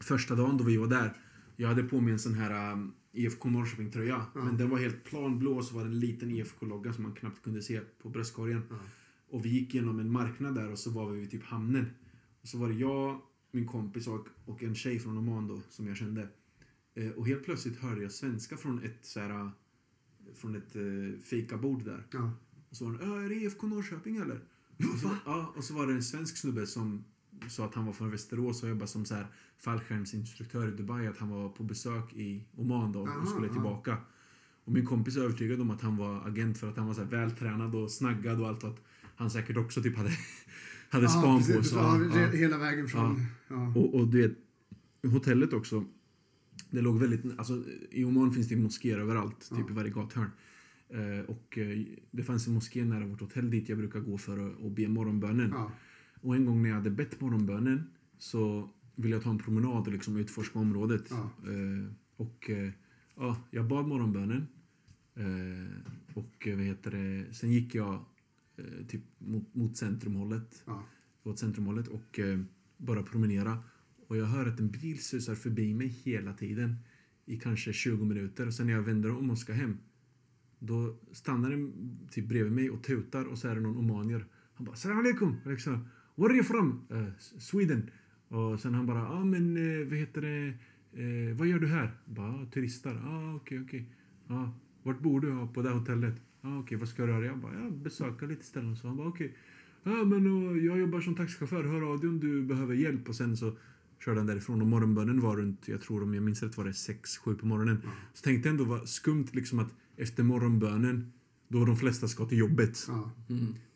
[0.00, 1.16] första dagen då vi var där,
[1.56, 4.26] jag hade på mig en sån här um, IFK Norrköping-tröja.
[4.34, 4.44] Ja.
[4.44, 7.44] Men den var helt planblå och så var det en liten IFK-logga som man knappt
[7.44, 8.62] kunde se på bröstkorgen.
[9.34, 11.90] Och vi gick genom en marknad där och så var vi vid typ hamnen.
[12.42, 13.20] Och så var det jag,
[13.50, 16.28] min kompis och, och en tjej från Oman då, som jag kände.
[16.94, 19.50] Eh, och helt plötsligt hörde jag svenska från ett så här, eh,
[20.34, 22.06] från ett eh, fikabord där.
[22.10, 22.30] Ja.
[22.70, 24.40] Och så var det, "Ja, är det IFK Norrköping eller?
[24.92, 27.04] Och så, ja, och så var det en svensk snubbe som
[27.48, 29.26] sa att han var från Västerås och jobbade som så här
[29.58, 31.06] fallskärmsinstruktör i Dubai.
[31.06, 33.96] Att han var på besök i Oman då och Aha, skulle tillbaka.
[34.64, 37.00] Och min kompis är övertygad om att han var agent för att han var så
[37.00, 38.64] här vältränad och snaggad och allt.
[38.64, 38.84] Och att
[39.16, 40.10] han säkert också typ hade,
[40.90, 41.72] hade span på precis.
[41.72, 42.38] Ja, Ja, re- ja.
[42.38, 43.26] Hela vägen från...
[43.48, 43.72] Ja.
[43.76, 44.36] Och, och du vet,
[45.12, 45.84] hotellet också.
[46.70, 47.38] Det låg väldigt...
[47.38, 50.30] Alltså, I Oman finns det moskéer överallt, typ i varje gathörn.
[50.88, 51.78] Eh, och eh,
[52.10, 54.88] det fanns en moské nära vårt hotell dit jag brukar gå för att, att be
[54.88, 55.50] morgonbönen.
[56.20, 59.92] Och en gång när jag hade bett morgonbönen så ville jag ta en promenad och
[59.92, 61.10] liksom utforska området.
[61.10, 62.70] Eh, och eh,
[63.16, 64.46] ja, jag bad morgonbönen.
[65.16, 68.04] Eh, och eh, vad heter det, sen gick jag
[68.88, 70.62] typ mot, mot centrumhållet.
[70.66, 70.84] Ja.
[71.22, 72.40] Mot centrumhållet och eh,
[72.76, 73.58] bara promenera.
[74.06, 76.76] Och jag hör att en bil susar förbi mig hela tiden.
[77.26, 78.46] I kanske 20 minuter.
[78.46, 79.78] Och sen när jag vänder om och ska hem.
[80.58, 81.72] Då stannar den
[82.10, 84.26] typ bredvid mig och tutar och så är det någon omanier.
[84.54, 85.36] Han bara “Salam alaikum”.
[85.44, 87.90] Liksom, “Where are you from?” Eh, “Sweden”.
[88.28, 90.54] Och sen han bara “Ja ah, men eh, vad heter det?
[91.02, 92.94] Eh, vad gör du här?” bara “Turistar”.
[93.04, 93.94] “Ah okej okej.
[94.28, 94.48] Ah,
[94.82, 95.32] vart bor du?
[95.32, 98.44] Ah, på det hotellet?” “Ah okej vad ska du göra?” Jag bara “Ja besöka lite
[98.44, 98.76] ställen”.
[98.76, 99.36] Så han bara “Okej.
[99.82, 101.64] Ja men och, jag jobbar som taxichaufför.
[101.64, 103.56] Hör av dig om du behöver hjälp.” Och sen så
[104.04, 106.70] körde han därifrån och morgonbönen var runt, jag tror om jag minns rätt var det
[106.70, 107.82] 6-7 på morgonen.
[108.14, 111.12] Så tänkte jag ändå var skumt liksom att efter morgonbönen
[111.48, 113.10] då de flesta ska till jobbet Ja.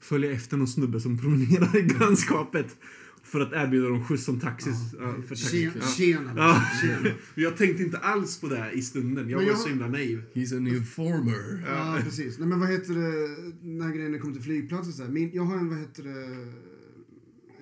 [0.01, 2.77] följa efter någon snubbe som promenerar i grannskapet
[3.25, 4.77] för att erbjuda dem skjuts som taxis.
[4.99, 5.47] Ja, för taxi.
[5.61, 5.87] Tjena, Ja.
[5.97, 6.33] tjena.
[6.37, 6.63] Ja.
[6.83, 7.15] tjena.
[7.35, 9.29] Jag tänkte inte alls på det här i stunden.
[9.29, 10.23] Jag Men var jag- så himla naiv.
[10.35, 11.65] He's an informer.
[11.67, 12.39] Ja, precis.
[12.39, 15.11] Nej, men vad heter det, grejen när det kommer till flygplatser så här.
[15.11, 16.53] Min, jag har en, vad heter det,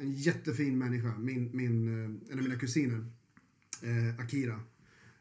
[0.00, 1.18] en jättefin människa.
[1.18, 3.06] Min, min, eh, en av mina kusiner,
[3.82, 4.60] eh, Akira.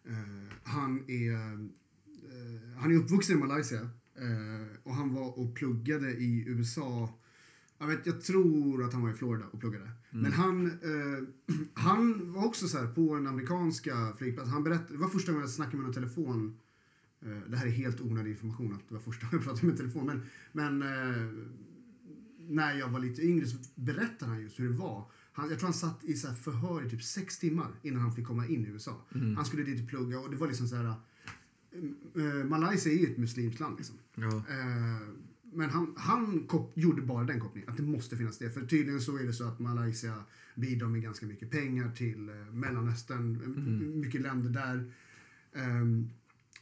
[0.07, 3.81] Eh, han är, eh, han är uppvuxen i Malaysia.
[4.17, 7.19] Eh, och han var och pluggade i USA.
[7.79, 9.91] Jag, vet, jag tror att han var i Florida och pluggade.
[10.22, 14.53] Men han, eh, han var också så här på den amerikanska flygplatsen.
[14.53, 16.57] Han berättade, det var första gången jag snackade med någon telefon
[17.26, 19.78] Eh, Det här är helt onödig information att det var första gången jag pratade med
[19.78, 20.05] telefon.
[20.05, 21.32] Men, men eh,
[22.47, 25.11] när jag var lite yngre så berättade han just hur det var.
[25.34, 28.13] Han, jag tror han satt i så här förhör i typ sex timmar innan han
[28.13, 29.01] fick komma in i USA.
[29.36, 30.93] Han skulle dit och plugga och det var liksom så här...
[32.16, 33.95] eh, Malaysia är ju ett muslimskt land liksom.
[34.16, 34.43] Ja.
[35.56, 38.49] Men han, han kop- gjorde bara den kopplingen, att det måste finnas det.
[38.49, 40.24] För tydligen så är det så att Malaysia
[40.56, 43.99] bidrar med ganska mycket pengar till eh, Mellanöstern, mm.
[43.99, 44.91] mycket länder där.
[45.53, 46.10] Ehm,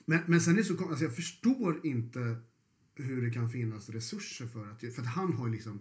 [0.06, 2.38] men, men sen är det så alltså jag förstår inte
[2.96, 5.80] hur det kan finnas resurser för att, för att han har ju liksom,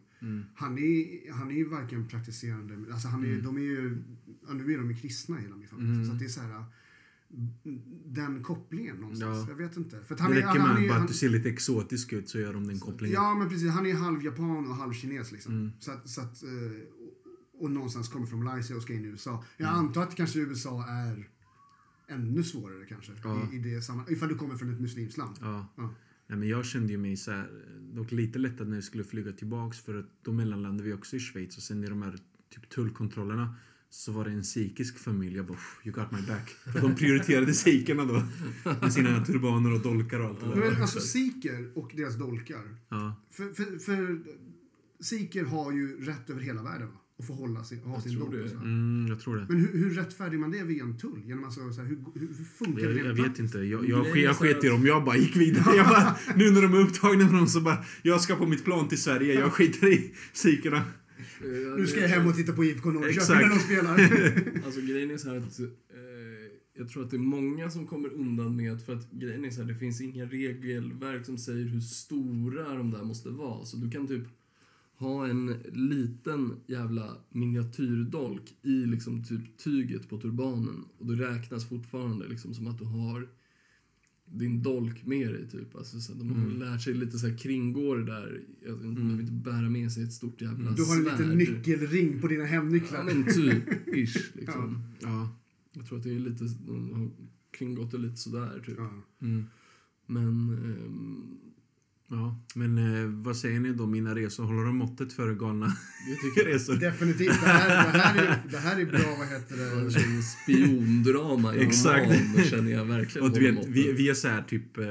[0.54, 4.02] han är, han är ju varken praktiserande, alltså han är, de är ju,
[4.52, 6.06] nu är de ju kristna hela min familj.
[6.06, 6.64] Så att det är så här,
[8.04, 9.38] den kopplingen någonstans.
[9.38, 9.46] Ja.
[9.48, 10.04] Jag vet inte.
[10.04, 11.48] För han Det är, räcker han, med han är, bara han, att du ser lite
[11.48, 13.14] exotisk ut så gör de den kopplingen.
[13.14, 13.70] Ja, men precis.
[13.70, 15.52] Han är halv japan och halv kines liksom.
[15.54, 15.70] Mm.
[15.78, 16.50] Så att, så att, eh,
[17.58, 19.44] och, och någonstans kommer från Malaysia och ska in i USA.
[19.56, 19.80] Jag Mm.
[19.80, 21.28] antar att kanske USA är
[22.08, 23.12] ännu svårare kanske.
[23.24, 23.48] Ja.
[23.52, 25.36] I, i det samma, ifall du kommer från ett muslimskt land.
[25.40, 25.66] Ja.
[25.76, 25.94] Ja.
[26.26, 27.50] Nej, men jag kände ju mig så här,
[27.94, 31.20] dock lite lättad när vi skulle flyga tillbaks för att då mellanlandade vi också i
[31.20, 32.18] Schweiz och sen i de här
[32.54, 33.54] typ tullkontrollerna
[33.94, 35.36] så var det en sikhisk familj.
[35.36, 36.48] Jag bara, "Pff, you got my back.
[36.72, 38.22] För de prioriterade sikherna då.
[38.80, 40.70] Med sina turbaner och dolkar och allt det där.
[40.70, 42.76] Men alltså sikher och deras dolkar.
[42.88, 43.22] Ja.
[43.30, 44.20] För, för, för
[45.00, 46.98] sikher har ju rätt över hela världen va?
[47.18, 48.52] att få hålla sin, ha Jag sin tror dolk.
[48.52, 49.46] Mm, jag tror det.
[49.48, 51.22] Men hur, hur rättfärdigar man det via en tull?
[51.24, 53.58] Genom alltså, så här, hur, hur, hur funkar Jag, det jag vet inte.
[53.58, 54.86] Jag, jag, jag, jag sket i dem.
[54.86, 55.76] Jag bara gick vidare.
[55.76, 58.64] Jag bara, nu när de är upptagna med dem så bara, jag ska på mitt
[58.64, 59.34] plan till Sverige.
[59.40, 60.82] Jag skiter i sikherna.
[61.76, 64.64] Nu ska jag hem och titta på IFK Norrköping när de spelar.
[64.66, 65.66] Alltså grejen är så här att eh,
[66.74, 69.50] jag tror att det är många som kommer undan med att för att grejen är
[69.50, 73.64] så här, det finns inga regelverk som säger hur stora de där måste vara.
[73.64, 74.24] Så du kan typ
[74.96, 82.28] ha en liten jävla miniatyrdolk i liksom typ tyget på turbanen och det räknas fortfarande
[82.28, 83.28] liksom som att du har
[84.32, 85.76] din dolk med dig typ.
[85.76, 88.40] Alltså, så de har lärt sig lite så här kringgå det där.
[88.64, 88.94] Jag mm.
[88.94, 92.44] behöver inte bära med sig ett stort jävla Du har en liten nyckelring på dina
[92.44, 92.98] hemnycklar.
[92.98, 94.82] Ja men typ, ish liksom.
[95.00, 95.36] Ja.
[95.72, 97.10] Jag tror att det är lite, de har
[97.58, 98.78] kringgått det lite sådär typ.
[98.78, 98.90] Ja.
[99.22, 99.44] Mm.
[100.06, 101.38] Men, ehm,
[102.12, 103.86] Ja, men eh, vad säger ni då?
[103.86, 105.66] Mina resor, håller de måttet för galna
[106.08, 106.74] jag tycker resor?
[106.74, 107.40] Definitivt.
[107.40, 112.04] Det här, det, här är, det här är bra, vad heter det spiondrama i Exakt.
[112.04, 114.78] roman känner jag verkligen Och du vet, vi, vi är så här typ...
[114.78, 114.86] Eh,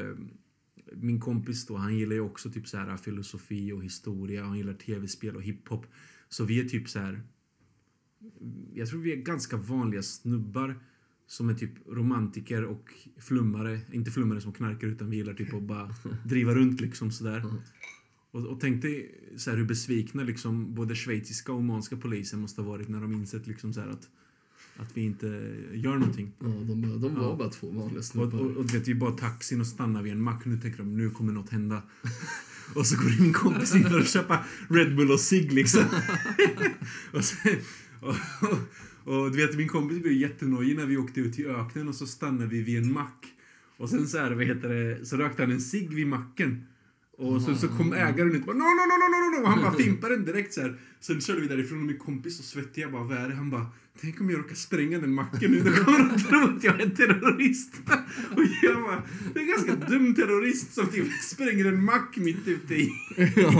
[0.93, 4.43] min kompis då, han gillar ju också typ så här filosofi och historia.
[4.43, 5.85] Han gillar tv-spel och hiphop.
[6.29, 7.21] Så vi är typ så här...
[8.73, 10.79] Jag tror vi är ganska vanliga snubbar
[11.31, 13.79] som är typ romantiker och flummare.
[13.91, 17.39] Inte flummare som knarkar utan vi gillar typ att bara driva runt liksom sådär.
[17.39, 17.55] Mm.
[18.31, 22.61] Och, och tänk dig så här hur besvikna liksom både schweiziska och omanska polisen måste
[22.61, 24.09] ha varit när de insett liksom så att,
[24.77, 25.27] att vi inte
[25.73, 26.31] gör någonting.
[26.39, 27.35] Ja, de, de var Ja.
[27.35, 28.39] bara två vanliga Och, snubbar.
[28.39, 30.45] och, och du vet, vi bara taxin och stannar vid en mack.
[30.45, 31.81] Nu tänker de, nu kommer något hända.
[32.75, 35.83] och så går min kompis in att köpa Red Bull och cigg liksom.
[37.13, 37.57] och, sen,
[38.01, 38.15] Och,
[38.49, 38.57] och,
[39.05, 42.47] du vet, min kompis blev jättenojig när vi åkte ut till öknen och så stannade
[42.47, 43.25] vi vid en mack.
[43.77, 46.65] Och sen så, här, vad heter det, så rökte han en cigg vid macken.
[47.17, 49.49] Och så, så kom ägaren ut och bara no, no, no, no, no, no, och
[49.49, 50.79] han bara fimpade den direkt så här.
[50.99, 53.35] Sen körde vi därifrån och min kompis och svettig, jag bara, vad är det?
[53.35, 53.65] Han bara,
[54.01, 56.85] tänk om jag råkar spränga den macken nu, då kommer de tro att jag är
[56.85, 57.73] en terrorist.
[58.35, 62.47] Och jag bara, det är en ganska dum terrorist som typ spränger en mack mitt
[62.47, 62.91] ute i,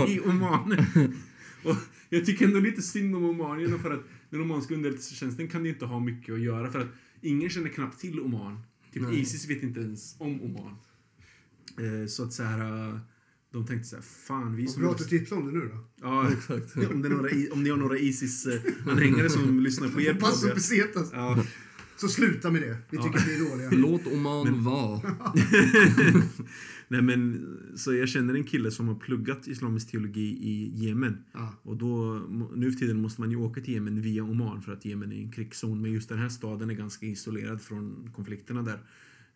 [0.08, 0.86] i Oman.
[1.64, 1.76] Och
[2.08, 5.84] jag tycker ändå lite synd om omanierna för att den omanska underrättelsetjänsten kan ju inte
[5.84, 6.88] ha mycket att göra för att
[7.20, 8.62] ingen känner knappt till Oman.
[8.92, 9.20] Typ Nej.
[9.20, 10.76] Isis vet inte ens om Oman.
[11.78, 12.98] Eh, så att så här, eh,
[13.52, 14.82] de tänkte så här, fan vi som...
[14.82, 15.84] bra att du tipsar om det nu då.
[16.00, 16.76] Ja, Exakt.
[16.90, 21.10] om, det är några, om ni har några Isis-anhängare som lyssnar på er Pass pesetas.
[21.12, 21.44] Ja,
[21.96, 22.76] Så sluta med det.
[22.90, 23.02] Vi Ja.
[23.02, 23.70] tycker att vi är dåliga.
[23.70, 25.16] Låt Oman vara.
[26.92, 31.24] Nej men, så jag känner en kille som har pluggat islamisk teologi i Jemen.
[31.32, 31.54] Ja.
[31.62, 32.14] Och då,
[32.54, 35.16] nu för tiden måste man ju åka till Jemen via Oman för att Jemen är
[35.16, 35.82] en krigszon.
[35.82, 38.78] Men just den här staden är ganska isolerad från konflikterna där.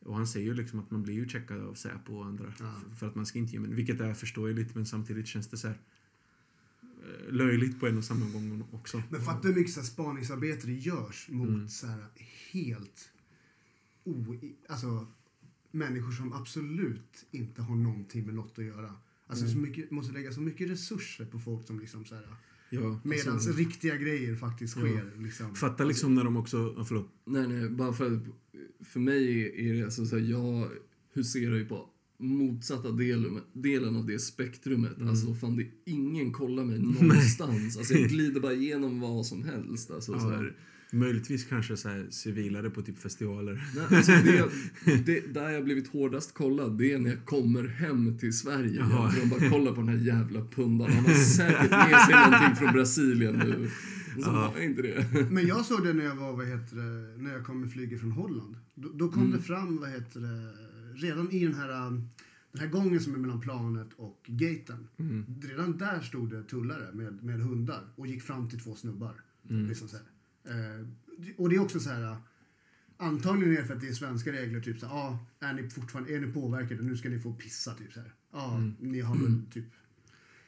[0.00, 2.98] Och han säger ju liksom att man blir ju checkad av Säpo och andra f-
[2.98, 3.74] för att man ska in till Jemen.
[3.74, 5.78] Vilket är förståeligt men samtidigt känns det så här
[6.82, 9.02] eh, löjligt på en och samma gång också.
[9.10, 11.68] Men fatta hur mycket så här spaningsarbete det görs mot Mm.
[11.68, 12.04] så här
[12.52, 13.10] helt
[14.04, 14.36] o...
[14.68, 15.06] Alltså
[15.70, 18.90] människor som absolut inte har någonting med något att göra.
[19.26, 19.54] Alltså Mm.
[19.54, 22.24] så mycket, måste lägga så mycket resurser på folk som liksom så här
[22.70, 24.82] Ja, medan alltså, riktiga grejer faktiskt Ja.
[24.82, 25.22] sker.
[25.22, 25.54] Liksom.
[25.54, 27.08] fatta liksom när de också, ja, förlåt.
[27.24, 28.20] Nej, nej, bara för
[28.84, 30.68] för mig är det alltså så här, jag
[31.14, 31.88] huserar ju på
[32.18, 34.96] motsatta delen, delen av det spektrumet.
[34.96, 35.08] Mm.
[35.08, 37.76] Alltså fan, det ingen kollar mig någonstans.
[37.76, 39.90] alltså jag glider bara igenom vad som helst.
[39.90, 40.20] Alltså, Ja.
[40.20, 40.56] så här,
[40.92, 43.64] Möjligtvis kanske så här civilare på typ festivaler.
[43.76, 44.48] nej, alltså det,
[45.06, 48.76] det, där jag blivit hårdast kollad, det är när jag kommer hem till Sverige.
[48.90, 49.12] Jaha.
[49.22, 50.92] De bara kollar på den här jävla pundaren.
[50.92, 53.70] Han har säkert med sig någonting från Brasilien nu.
[54.22, 54.52] Så Ja.
[54.54, 55.06] var inte det.
[55.30, 58.00] Men jag såg det när jag var, vad heter det, när jag kom med flyget
[58.00, 58.56] från Holland.
[58.74, 59.36] Då, då kom Mm.
[59.36, 60.52] det fram, vad heter det,
[61.06, 62.08] redan i den här, um,
[62.52, 64.88] den här gången som är mellan planet och gaten.
[64.98, 65.24] Mm.
[65.42, 69.14] Redan där stod det tullare med, med hundar och gick fram till två snubbar.
[69.50, 69.66] Mm.
[69.66, 70.06] Liksom så här.
[70.46, 70.86] Eh,
[71.36, 72.16] och det är också så här, uh,
[72.96, 75.70] antagligen är det för att det är svenska regler, typ så här, ah, är ni
[75.70, 78.12] fortfarande, är ni påverkade, nu ska ni få pissa, typ så här.
[78.32, 78.74] Ja, Mm.
[78.80, 79.64] ni har väl typ,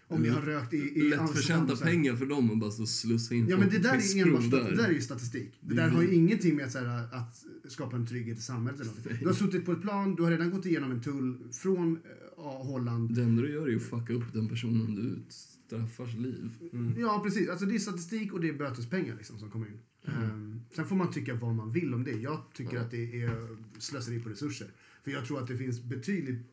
[0.09, 3.35] om ni har rökt i, i Lättförtjänta så pengar för dem och bara och slussa
[3.35, 5.59] in Ja men det där är enbart stat- det där är ju statistik.
[5.61, 8.39] Det Det är där har ju ingenting med att, så här, att skapa en trygghet
[8.39, 9.17] i samhället eller någonting.
[9.21, 12.43] Du har suttit på ett plan, du har redan gått igenom en tull från eh,
[12.45, 13.15] Holland.
[13.15, 16.51] Det enda du gör är att fucka upp den personen du straffars liv.
[16.99, 19.79] Ja precis, alltså det är statistik och det är bötespengar liksom som kommer in.
[20.05, 22.13] Ehm, sen får man tycka vad man vill om det.
[22.13, 22.83] Jag tycker Ja.
[22.83, 24.71] att det är slöseri på resurser.
[25.05, 26.47] För jag tror att det finns betydligt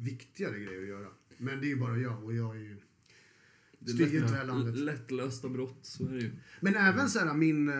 [0.00, 1.08] viktigare grejer att göra.
[1.38, 2.76] Men det är ju bara jag och jag är ju...
[3.86, 4.76] Styr inte det här landet.
[4.76, 6.30] lätt, lättlösta brott, så är det ju.
[6.60, 7.68] Men även så här min...
[7.68, 7.74] eh,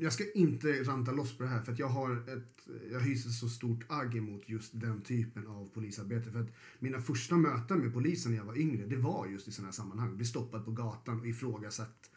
[0.00, 2.68] Jag ska inte ranta loss på det här för att jag har ett...
[2.92, 6.30] Jag hyser så stort agg emot just den typen av polisarbete.
[6.30, 6.48] För att
[6.78, 9.72] mina första möten med polisen när jag var yngre, det var just i sådana här
[9.72, 10.16] sammanhang.
[10.16, 12.10] Bli stoppad på gatan och ifrågasatt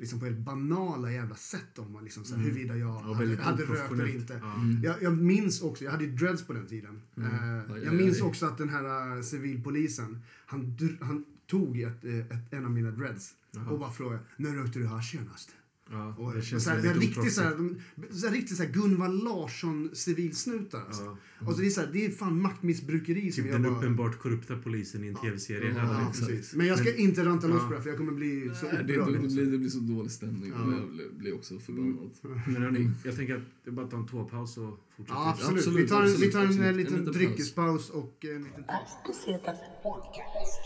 [0.00, 3.36] liksom på helt banala jävla sätt om man liksom så här, huruvida jag Ja, hade,
[3.36, 4.40] hade rökt eller inte.
[4.42, 4.54] Ja.
[4.82, 7.02] Jag, jag minns också, jag hade ju dreads på den tiden.
[7.16, 12.18] Eh, Aj, jag minns också att den här uh, civilpolisen, han, han tog ett, eh,
[12.18, 13.70] ett, en av mina dreads Jaha.
[13.70, 15.50] och bara frågade, när rökte du hasch senast?
[15.92, 17.80] Ja, Och, det känns så här, det riktigt så här, oproffsigt.
[18.10, 21.02] de, så här, riktigt så här Gunvald Larsson civilsnutar alltså.
[21.04, 21.46] Ja.
[21.46, 23.78] Och så det är så här, det är fan maktmissbrukeri som Typ jag den bara...
[23.80, 25.74] uppenbart korrupta polisen i en tv-serie.
[25.76, 26.28] Ja, Ja, exakt.
[26.28, 26.54] precis.
[26.54, 27.68] Men jag ska inte ranta loss Ja.
[27.68, 29.06] på det för jag kommer bli så Nej, det, upprörd.
[29.06, 29.36] det, det, alltså.
[29.36, 30.62] blir, det blir så dålig stämning Ja.
[30.64, 32.10] och jag blir, blir också förbannad.
[32.46, 35.18] Men hörni, jag tänker att det är bara att ta en toapaus och fortsätta.
[35.18, 35.58] Ja, absolut.
[35.58, 36.64] Absolut, Vi tar en, vi absolut, tar en, absolut.
[36.64, 38.64] eh, En liten dryckespaus och en liten...
[39.06, 40.60] Pesetas Podcast.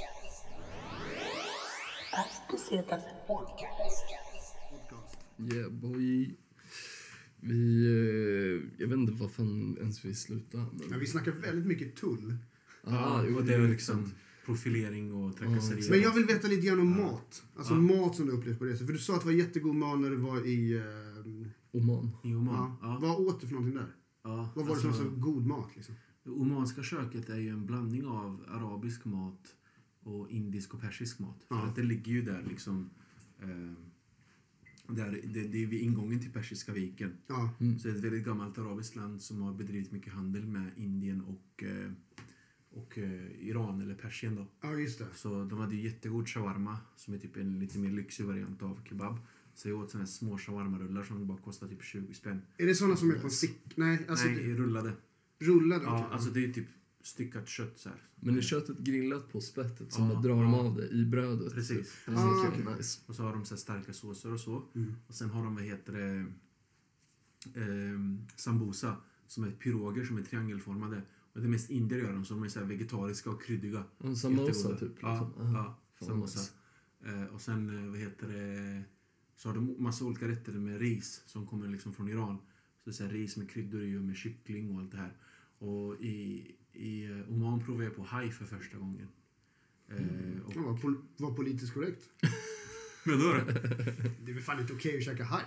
[5.38, 6.36] Yeah boy.
[7.40, 10.58] Vi, eh, jag vet inte vad fan ens vi slutar.
[10.58, 10.82] Men...
[10.90, 12.36] Ja, vi snackar väldigt mycket tull.
[12.82, 14.10] Ah, jo, och det är liksom...
[14.46, 15.90] profilering och trakasserier.
[15.90, 17.42] Men jag vill veta lite grann om mat.
[17.56, 17.80] Alltså Ja.
[17.80, 18.86] mat som du upplevt på resor.
[18.86, 20.72] För du sa att det var jättegod mat när du var i...
[20.76, 22.10] eh, Oman.
[22.24, 22.54] I Oman.
[22.54, 22.78] ja.
[22.82, 22.98] Ja.
[23.02, 23.94] Vad åt du för någonting där?
[24.24, 25.94] Ja, Vad var det som alltså, var så god mat liksom?
[26.24, 29.54] Det omanska köket är ju en blandning av arabisk mat
[30.02, 31.44] och indisk och persisk mat.
[31.48, 31.62] För Ja.
[31.62, 32.90] att det ligger ju där liksom...
[33.42, 33.72] Eh,
[34.88, 37.12] där, det, det är vid ingången till Persiska viken.
[37.26, 37.50] Ja.
[37.58, 41.20] Så det är ett väldigt gammalt arabiskt land som har bedrivit mycket handel med Indien
[41.20, 41.90] och, eh,
[42.70, 44.46] och eh, Iran eller Persien då.
[44.60, 45.06] Ja, just det.
[45.14, 48.80] Så de hade ju jättegod shawarma som är typ en lite mer lyxig variant av
[48.88, 49.18] kebab.
[49.54, 52.42] Så jag åt såna här små shawarma-rullar som bara kostar typ 20 spänn.
[52.56, 53.76] Är det såna som är på stick?
[53.76, 54.92] Nej, alltså Nej, rullade.
[55.38, 55.84] rullade?
[55.84, 56.08] Ja, okej.
[56.12, 56.66] alltså det är typ
[57.06, 58.02] styckat kött så här.
[58.16, 60.58] Men är köttet grillat på spettet så Ja, bara drar de ja.
[60.60, 61.54] av det i brödet?
[61.54, 61.78] Precis.
[61.78, 62.04] typ?
[62.04, 62.20] precis.
[62.20, 63.00] Ah, okej, nice.
[63.06, 64.62] Och så har de så här starka såser och så.
[64.74, 64.94] Mm.
[65.06, 66.26] Och sen har de, vad heter det,
[67.60, 68.96] ehm, sambusa
[69.26, 71.02] som är piroger som är triangelformade.
[71.32, 73.84] Och det är mest indier gör dem, så de är så här vegetariska och kryddiga.
[73.98, 74.92] En samosa typ?
[75.00, 75.54] Ja, liksom.
[75.54, 76.38] Ja samosa.
[76.38, 76.52] nice.
[77.04, 78.82] Eh, och sen, eh, vad heter det,
[79.36, 82.36] så har de massa olika rätter med ris som kommer liksom från Iran.
[82.36, 84.96] Så det är så här, ris med kryddor i och med kyckling och allt det
[84.96, 85.16] här.
[85.58, 89.08] Och i, i eh, Oman provade jag på haj för första gången.
[89.88, 89.96] Eh,
[90.46, 92.02] och, Ja, var, pol var politiskt korrekt.
[93.06, 93.52] Vadå då?
[94.24, 95.44] Det är väl fan inte okej att käka haj?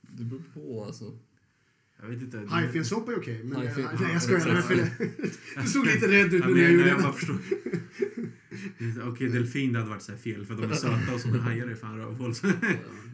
[0.00, 1.18] Det beror på alltså.
[2.00, 2.38] Jag vet inte.
[2.38, 3.58] Hajfensoppa är okej, men...
[3.58, 4.64] Hajfen- Nej, jag skojar.
[4.68, 5.08] Men
[5.64, 7.12] Du såg lite rädd ut men när jag gjorde det.
[7.12, 7.38] förstår.
[9.08, 11.40] Okej, delfin det hade varit så här fel för de är söta och så, men
[11.40, 12.34] hajar är fan rövhål.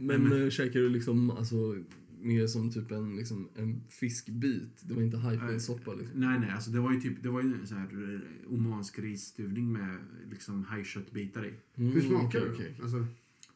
[0.01, 1.77] Men men- äh, käkar du liksom alltså
[2.23, 4.81] mer som typ en, liksom, en fiskbit?
[4.83, 6.21] Det var inte hajfensoppa liksom?
[6.21, 8.99] Nej, nej, alltså det var ju typ, det var ju en sån här eh, omansk
[8.99, 9.99] risstuvning med
[10.31, 11.55] liksom hajköttbitar i.
[11.75, 12.55] Mm, Hur smakar okej, det?
[12.55, 13.07] Okej, Alltså,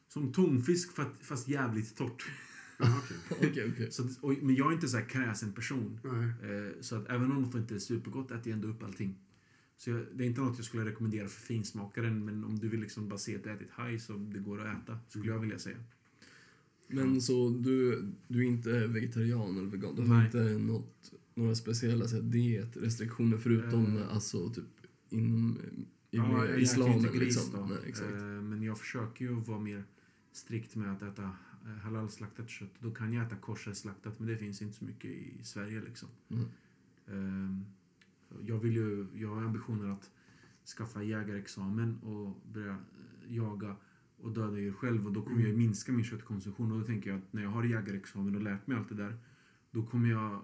[0.07, 2.25] Som tonfisk fast, fast jävligt torrt.
[2.79, 3.17] okej.
[3.49, 3.71] okej.
[3.73, 3.91] okej.
[3.91, 5.99] Så, och, men jag är inte så här kräsen person.
[6.05, 9.15] Eh, så att även om något inte är supergott äter jag ändå upp allting.
[9.77, 12.79] Så jag, det är inte något jag skulle rekommendera för finsmakaren men om du vill
[12.79, 15.59] liksom bara se att du ätit haj så det går att äta, skulle jag vilja
[15.59, 15.77] säga.
[16.87, 19.95] Men så du, du är inte vegetarian eller vegan?
[19.95, 20.25] Du har Nej.
[20.25, 24.13] inte något, några speciella så här, dietrestriktioner förutom Eh.
[24.13, 24.65] alltså typ
[25.09, 25.57] inom
[26.11, 26.97] i, Ja, jag islamen?
[26.97, 27.69] inte gris liksom.
[27.69, 28.11] Nej, exakt.
[28.13, 29.83] Eh, Men jag försöker ju vara mer
[30.31, 31.23] strikt med att äta
[31.65, 32.71] eh, halalslaktat kött.
[32.79, 36.09] Då kan jag äta kosherslaktat men det finns inte så mycket i Sverige liksom.
[36.29, 36.45] Mm.
[37.07, 37.61] Eh,
[38.47, 40.11] Jag vill ju, jag har ambitioner att
[40.77, 42.77] skaffa jägarexamen och börja
[43.27, 43.75] jaga
[44.21, 47.19] och döda djur själv och då kommer jag minska min köttkonsumtion och då tänker jag
[47.19, 49.17] att när jag har jägarexamen och lärt mig allt det där
[49.71, 50.41] då kommer jag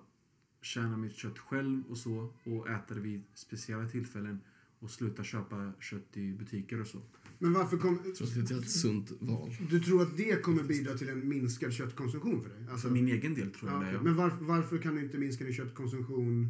[0.61, 4.39] tjäna mitt kött själv och så och äta det vid speciella tillfällen
[4.80, 7.01] och sluta köpa kött i butiker och så.
[7.39, 7.99] Men varför kom...
[8.05, 9.55] Jag tror att det är ett sunt val.
[9.69, 12.67] Du tror att det kommer bidra till en minskad köttkonsumtion för dig?
[12.71, 13.93] Alltså, För min egen del tror jag ja, det.
[13.93, 14.01] Ja.
[14.01, 16.49] Men var, varför kan du inte minska din köttkonsumtion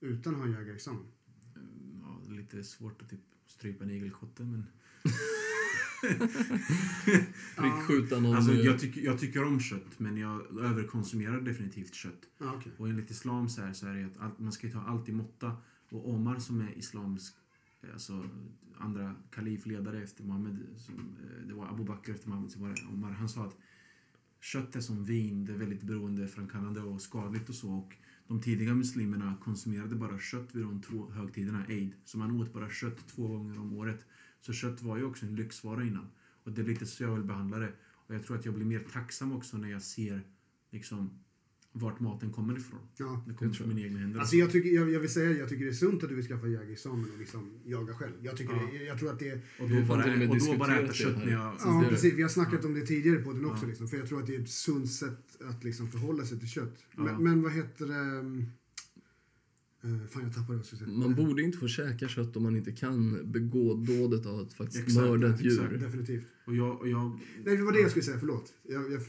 [0.00, 1.04] utan att ha en jägarexamen?
[2.02, 4.66] Ja, det är lite svårt att typ strypa en igelkotte men
[7.56, 12.20] Prickskjuta någon alltså, jag, tycker, jag tycker om kött men jag överkonsumerar definitivt kött.
[12.38, 12.72] Okej.
[12.76, 15.12] Och enligt islam så är, så är det att allt, man ska ta allt i
[15.12, 15.56] måtta.
[15.90, 17.34] Och Omar som är islamsk,
[17.92, 18.24] alltså
[18.78, 22.82] andra kalifledare efter Muhammed, som, eh, det var Abu Bakr efter Muhammed, så var det
[22.92, 23.56] Omar, han sa att
[24.40, 27.72] kött är som vin, det är väldigt beroendeframkallande och skadligt och så.
[27.72, 27.94] Och
[28.26, 31.94] de tidiga muslimerna konsumerade bara kött vid de två högtiderna, Eid.
[32.04, 34.06] Så man åt bara kött två gånger om året.
[34.46, 36.06] Så kött var ju också en lyxvara innan.
[36.44, 37.72] Och det är lite så jag vill behandla det.
[38.06, 40.20] Och jag tror att jag blir mer tacksam också när jag ser
[40.70, 41.18] liksom
[41.72, 42.80] vart maten kommer ifrån.
[42.96, 43.24] Ja.
[43.28, 44.20] Det kommer från mina egna händer.
[44.20, 46.26] Alltså jag, tycker, jag, jag vill säga jag tycker det är sunt att du vill
[46.26, 48.12] skaffa jägarexamen och liksom jaga själv.
[48.22, 48.68] Jag, tycker Ja.
[48.72, 49.40] det, jag tror att det är...
[49.60, 51.56] och då bara, och då bara äta det kött när jag...
[51.64, 52.14] Ja, det- precis.
[52.14, 53.64] Vi har snackat om det tidigare på den också.
[53.64, 53.68] Ja.
[53.68, 56.48] Liksom, för jag tror att det är ett sunt sätt att liksom förhålla sig till
[56.48, 56.84] kött.
[56.96, 57.02] Ja.
[57.02, 58.44] Men, men vad heter det?
[59.84, 60.86] Uh, fan, jag tappade säga.
[60.86, 64.82] Man borde inte få käka kött om man inte kan begå dådet av att faktiskt
[64.82, 65.52] Exakt, mörda ett djur.
[65.64, 65.80] exakt.
[65.80, 66.24] Definitivt.
[66.44, 68.18] Och jag, och jag Nej, det var det jag skulle säga.
[68.18, 68.52] Förlåt.
[68.68, 69.02] Jag, jag,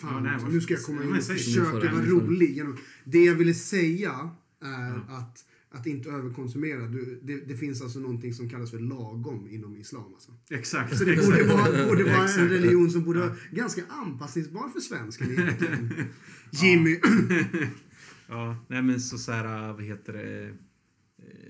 [0.00, 2.56] fan, Ja, nej, nu ska jag komma in och försöka vara rolig.
[2.56, 5.16] Genom, det jag ville säga är Ja.
[5.16, 6.86] att, att inte överkonsumera.
[6.86, 10.14] Du, det, det finns alltså någonting som kallas för lagom inom islam.
[10.14, 10.32] Alltså.
[10.50, 10.98] exakt.
[10.98, 15.30] Så det borde vara, borde vara en religion som borde vara ganska anpassningsbar för svensken
[15.30, 15.94] egentligen.
[16.50, 17.00] Jimmy.
[18.28, 20.44] Ja, nej men så, så här, vad heter det?
[20.48, 20.54] Eh,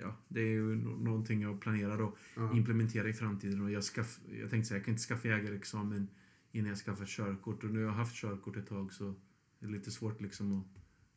[0.01, 2.57] Ja, det är ju nå- någonting jag planerar att Ja.
[2.57, 3.61] implementera i framtiden.
[3.61, 6.09] Och jag, skaff, jag tänkte säga, jag kan inte skaffa jägarexamen
[6.53, 7.65] innan jag skaffar körkort.
[7.65, 9.15] Och nu har jag haft körkort ett tag så
[9.61, 10.67] det är lite svårt liksom att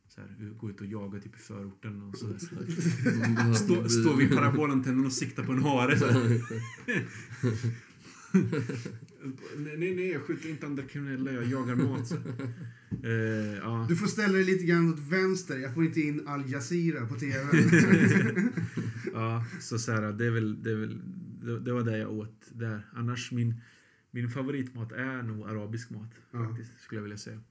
[0.08, 2.02] så här, gå ut och jaga typ i förorten.
[2.04, 2.28] Och så.
[3.56, 5.96] Stå, stå vid parabolantennen och sikta på en hare.
[9.58, 12.12] Nej, nej, nej, jag skjuter inte andra kriminella, jag jagar mat.
[13.04, 13.86] Eh, ja.
[13.90, 15.58] Du får ställa dig lite grann åt vänster.
[15.58, 17.40] Jag får inte in Al Jazeera på TV.
[19.14, 21.00] Ja, så, så här, det, är väl, det, är väl,
[21.64, 22.82] det var det jag åt där.
[22.94, 23.62] Annars min,
[24.12, 26.12] min favoritmat är nog arabisk mat.
[26.32, 26.48] Ja.
[26.48, 27.42] Faktiskt, skulle jag vilja säga.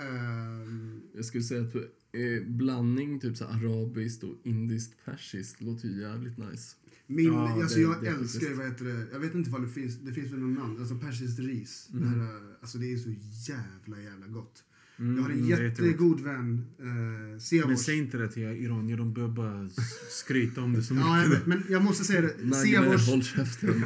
[0.00, 6.00] Ehm, Jag skulle säga att eh, blandning typ så arabiskt och indiskt persiskt låter ju
[6.00, 6.76] jävligt nice.
[7.06, 9.68] Min, Ja, alltså det- jag det älskar, vad heter det, jag vet inte vad det
[9.68, 11.88] finns, det finns väl någon namn, alltså persiskt ris.
[11.92, 12.02] Mm.
[12.02, 13.10] Det, här, eh, alltså det är så
[13.52, 14.64] jävla jävla gott.
[15.00, 15.78] Mm, Jag har en jättegott.
[15.78, 17.68] jättegod vän, eh, Siavosh.
[17.68, 19.70] Men säg inte det till iranier, de börjar bara
[20.10, 21.08] skryta om det så mycket.
[21.08, 22.54] Ja, jag vet, men jag måste säga det.
[22.54, 23.84] Siavosh, håll käften.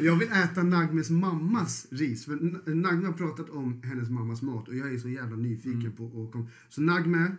[0.00, 2.24] jag vill äta Nagmes mammas ris.
[2.24, 5.92] För Nagme har pratat om hennes mammas mat och jag är så jävla nyfiken Mm.
[5.92, 6.48] på att komma.
[6.68, 7.36] Så Nagme,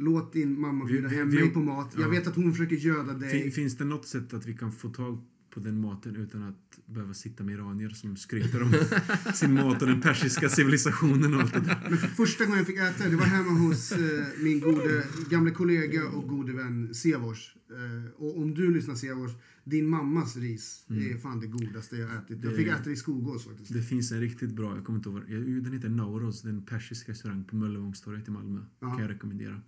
[0.00, 1.92] Låt din mamma bjuda vi- hem vi- mig på mat.
[1.94, 2.08] Jag ja.
[2.10, 3.42] vet att hon försöker göda dig.
[3.42, 5.18] Fin, finns det något sätt att vi kan få tag
[5.58, 8.72] på den maten utan att behöva sitta med iranier som skryter om
[9.34, 11.86] sin mat och den persiska civilisationen och allt det där?
[11.88, 13.98] Men för första gången jag fick äta det var hemma hos eh,
[14.42, 17.54] min gode, gamla kollega och gode vän Sevors.
[17.70, 19.30] Eh, och om du lyssnar Sevors,
[19.64, 22.24] din mammas ris är fan det godaste jag ätit.
[22.28, 22.50] Jag Mm.
[22.50, 23.72] Det- fick äta det i Skogås faktiskt.
[23.72, 27.12] Det finns en riktigt bra, jag kommer inte ihåg jag- den heter Nauros, den persiska
[27.12, 28.60] restaurang på Möllevångstorget i Malmö.
[28.80, 28.90] Ja.
[28.90, 29.60] Kan jag rekommendera.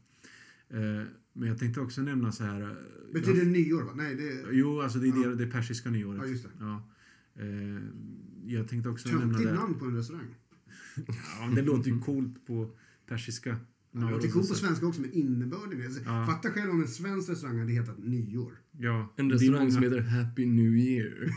[0.71, 2.61] Eh, men jag tänkte också nämna så här...
[2.63, 2.69] eh,
[3.13, 3.93] Betyder jag- det nyår va?
[3.97, 5.29] Nej, det Jo, alltså det är Ja.
[5.29, 6.21] det, det persiska nyåret.
[6.25, 6.51] Ja, just det.
[6.61, 6.89] Ja.
[7.35, 7.83] Eh,
[8.47, 10.35] jag tänkte också nämna töntigt namn på en restaurang.
[11.41, 12.71] Ja, det låter ju coolt på
[13.07, 13.57] persiska.
[13.93, 14.67] Ja, det coolt på så.
[14.67, 15.87] svenska också, men innebörden.
[15.87, 16.27] Alltså, Ja.
[16.27, 18.53] Fatta själv om en svensk restaurang hade hetat Nyår.
[18.79, 21.35] Ja, En restaurang som många- heter Happy New Year.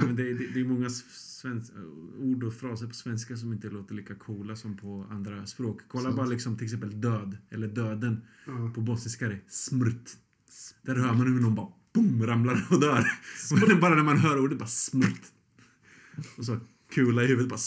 [0.06, 1.72] men det, är, det, det är många svensk,
[2.18, 5.80] ord och fraser på svenska som inte låter lika coola som på andra språk.
[5.88, 6.16] Kolla Sant.
[6.16, 8.20] bara liksom till exempel död, eller döden.
[8.46, 8.72] Ja.
[8.74, 10.16] På bosniska är det smrt.
[10.82, 13.04] Där hör man hur någon bara boom, ramlar och dör.
[13.80, 15.22] Bara när man hör ordet bara smrt.
[16.36, 16.58] Och så
[16.90, 17.58] kula i huvudet bara.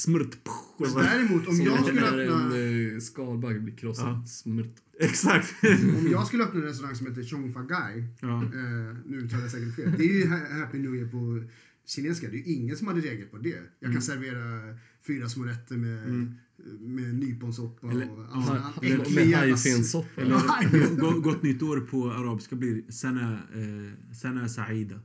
[0.78, 2.24] Och Men däremot, om jag skulle öppna...
[2.24, 4.08] en eh, skalbagge blir krossad.
[4.08, 4.26] Ja.
[4.28, 4.76] Smrt.
[5.00, 5.54] exakt.
[6.00, 8.44] Om jag skulle öppna en restaurang som heter Chong Fa Gai, ja.
[8.44, 11.44] eh, nu uttalar jag säkert fel, det är ju ha- Happy New Year på
[11.86, 12.28] kinesiska.
[12.30, 13.50] Det är ju ingen som hade reagerat på det.
[13.50, 13.60] Jag
[13.90, 13.94] Mm.
[13.94, 16.34] kan servera fyra små rätter med,
[16.80, 19.44] med nyponsoppa Eller- och alla äckliga.
[20.18, 25.00] Eller gott nytt år på arabiska blir Sana, eh, sana Saida.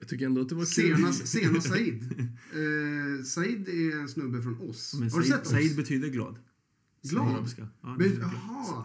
[0.00, 0.96] Jag tycker ändå att det var kul.
[0.96, 2.02] Senast, senast Said.
[2.52, 4.94] Eh, Said är en snubbe från oss.
[4.98, 5.52] Men Har du Said, sett oss?
[5.52, 6.38] Said betyder glad.
[7.02, 7.48] Glad?
[7.58, 8.20] Ja, Men-.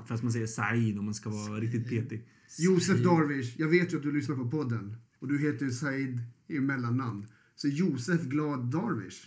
[0.07, 2.27] Fast man säger Said om man ska vara riktigt petig.
[2.57, 4.95] Josef Darwish, jag vet ju att du lyssnar på podden.
[5.19, 7.25] Och du heter Said i mellannamn.
[7.55, 9.25] Så Josef Glad Darwish.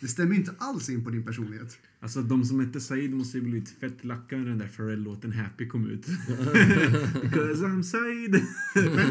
[0.00, 1.78] Det stämmer inte alls in på din personlighet.
[2.00, 5.68] Alltså de som hette Said måste ju blivit fett lacka när den där Pharrell-låten Happy
[5.68, 6.06] kom ut.
[7.22, 8.32] Because I'm Said.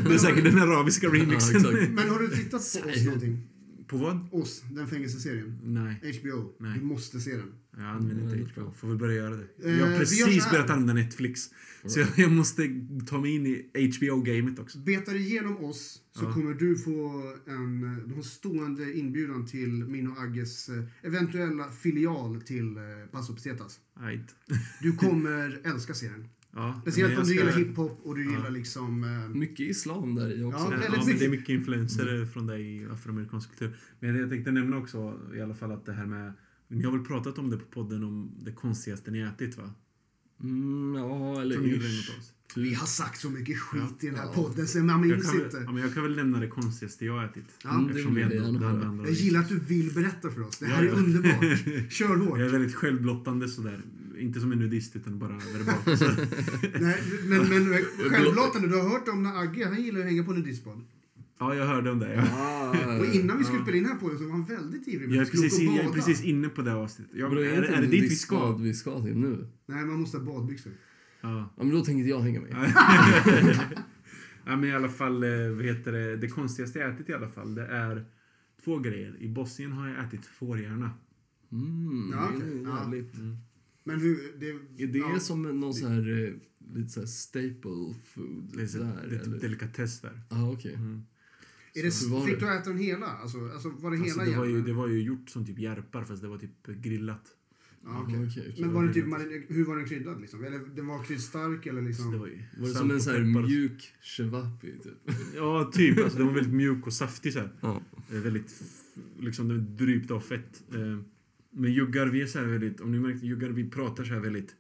[0.08, 1.62] det är säkert den arabiska remixen.
[1.64, 1.72] Ja.
[1.90, 3.48] Men har du tittat på oss någonting?
[3.88, 4.28] På vad?
[4.32, 5.60] Oss, den fängelseserien.
[5.64, 6.54] Nej, HBO.
[6.60, 6.80] Nej.
[6.80, 7.54] Du måste se den.
[7.78, 8.72] Jag använder inte HBO.
[8.72, 9.48] Får väl börja göra det.
[9.64, 11.42] Eh, Jag har vi gör precis börjat använda Netflix.
[11.86, 12.64] Så jag, jag måste
[13.08, 14.78] ta mig in i HBO-gamet också.
[14.80, 16.34] Betar igenom oss så Ja.
[16.34, 22.42] kommer du få en, du en stående inbjudan till min och Agges eh, eventuella filial
[22.42, 23.80] till eh, Paso Pesetas.
[23.94, 24.36] Ajt.
[24.82, 26.28] Du kommer älska serien.
[26.54, 29.04] Ja, Speciellt om du gillar ska- hiphop och du gillar liksom...
[29.04, 30.60] Eh, Mycket islam där i också.
[30.60, 31.20] Ja, Ja, väldigt mycket.
[31.20, 33.78] det är mycket influenser från dig i afroamerikansk kultur.
[34.00, 36.34] Men jag tänkte nämna också i alla fall att det här med...
[36.68, 39.72] Ni har väl pratat om det på podden om det konstigaste ni ätit va?
[40.44, 41.80] Mm, ja, eller det
[42.56, 44.34] vi har sagt så mycket skit i den här Ja.
[44.34, 45.58] podden så man Jag minns väl, inte.
[45.66, 47.46] ja, men jag kan väl nämna det konstigaste jag har ätit.
[47.64, 48.78] Ja, Mm, det vi jag ändå höra.
[48.78, 50.58] blandar Jag gillar att du vill berätta för oss.
[50.58, 51.00] Det här Ja, är ja.
[51.04, 51.92] underbart.
[51.92, 52.40] Kör hårt.
[52.40, 53.82] Jag är väldigt självblottande sådär.
[54.20, 55.86] Inte som en nudist utan bara verbalt.
[56.82, 57.74] Nej, men, men
[58.12, 60.82] självlåtande, du har hört om när Agge, han gillar att hänga på nudistbad.
[61.40, 62.14] Ja, jag hörde om det.
[62.14, 62.24] Ja.
[62.34, 65.08] Ah, Och innan vi skulle spela in den här podden så var han väldigt ivrig
[65.10, 67.16] med Jag är, precis, jag är precis inne på det avsnittet.
[67.18, 68.56] Jag, Vadå, är, är, är, det dit vi ska?
[68.58, 69.48] vi ska till nu?
[69.66, 70.72] Nej, man måste ha badbyxor.
[71.22, 71.54] Ja.
[71.58, 72.52] Ja, men då tänker inte jag hänga med.
[74.46, 76.18] ja, men i alla fall, eh, vad heter det?
[76.18, 78.06] Det konstigaste jag ätit i alla fall, det är
[78.64, 79.16] två grejer.
[79.20, 80.92] I Bosnien har jag ätit fårhjärna.
[81.52, 82.62] Mm, Ja, det är okej.
[82.66, 82.80] Ja.
[82.84, 83.14] jävligt.
[83.84, 84.18] Men hur...
[84.40, 84.50] Det,
[84.84, 85.20] Är det ja.
[85.20, 86.34] som någon så här, eh,
[86.76, 89.06] lite så här staple food Det är, så, där?
[89.10, 89.32] det är eller?
[89.34, 90.22] typ delikatess där.
[90.30, 90.74] ah, okej.
[90.74, 91.02] Mm.
[91.80, 92.46] Är det, Så fick det?
[92.46, 93.06] du äta den hela?
[93.06, 95.60] Alltså, alltså var det Alltså, hela det, var ju, det var ju gjort som typ
[95.60, 97.34] järpar fast det var typ grillat.
[97.86, 98.56] Ah, okej, okej.
[98.60, 99.06] Men var den typ,
[99.48, 100.44] hur var den kryddad liksom?
[100.44, 102.12] Eller den var kryddstark eller Så liksom?
[102.12, 105.16] det var, ju Var det som en så mjuk shevapi typ?
[105.36, 106.00] Ja, typ.
[106.04, 107.40] Alltså, den var väldigt mjuk och saftig så.
[107.40, 107.78] Eh,
[108.10, 108.62] Väldigt,
[109.20, 110.64] liksom den drypt av fett.
[110.74, 111.00] Eh,
[111.52, 114.20] Men juggar, vi är så här väldigt, om ni märkte, juggar vi pratar så här
[114.20, 114.56] väldigt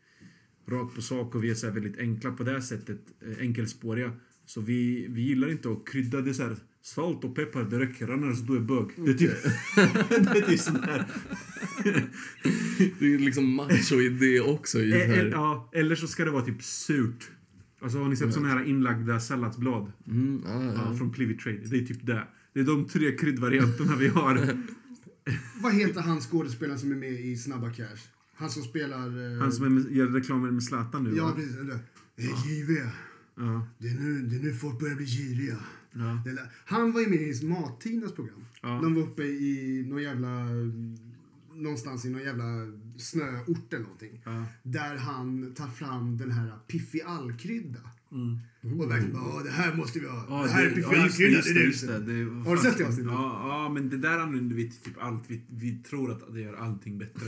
[0.68, 3.38] rakt på sak och vi är så här väldigt enkla på det här sättet, eh,
[3.40, 4.12] enkelspåriga.
[4.46, 6.56] Så vi, vi gillar inte att krydda det så här,
[6.96, 8.88] salt och peppar det räcker annars du är bög.
[8.96, 9.32] Det är typ,
[10.34, 11.06] det är typ sån här.
[13.00, 14.80] Det är liksom macho i det också.
[14.80, 15.26] I det här.
[15.26, 17.30] ja, eller så ska det vara typ surt.
[17.82, 19.92] Alltså har ni sett såna här inlagda salladsblad?
[20.08, 20.98] Mm, ah, Ja, ja.
[20.98, 21.58] från Plivy Trade.
[21.66, 22.28] Det är typ det.
[22.54, 24.58] Det är de tre kryddvarianterna vi har.
[25.62, 27.98] Vad heter han skådespelaren som är med i Snabba Cash?
[28.36, 29.34] Han som spelar...
[29.36, 31.32] eh, Han som är med, gör reklamer med Zlatan nu Ja, va?
[31.36, 31.56] precis.
[32.18, 32.74] Hej JW.
[33.36, 33.68] Ja.
[33.78, 35.58] Det är, nu, det är nu folk börjar bli giriga.
[35.92, 36.22] Ja.
[36.66, 38.46] Han var ju med i Mat-Tinas program.
[38.62, 38.68] Ja.
[38.84, 40.46] De var uppe i någon jävla...
[41.56, 42.44] Någonstans i någon jävla
[42.98, 44.22] snöort eller någonting.
[44.26, 44.46] Ja.
[44.64, 47.80] Där han tar fram den här Piffi All-krydda.
[48.12, 48.80] Mm.
[48.80, 50.26] Och verkligen bara, "Åh, det här måste vi ha.
[50.30, 51.42] Ja, det här är det- Piffi ja, just det, All-krydda.
[51.48, 52.00] det det, är just det.
[52.00, 52.26] det.
[52.26, 53.12] Det Har du sett det avsnittet?
[53.12, 55.24] Ja, ja, men det där använder vi till typ allt.
[55.28, 57.26] Vi, vi tror att det gör allting bättre.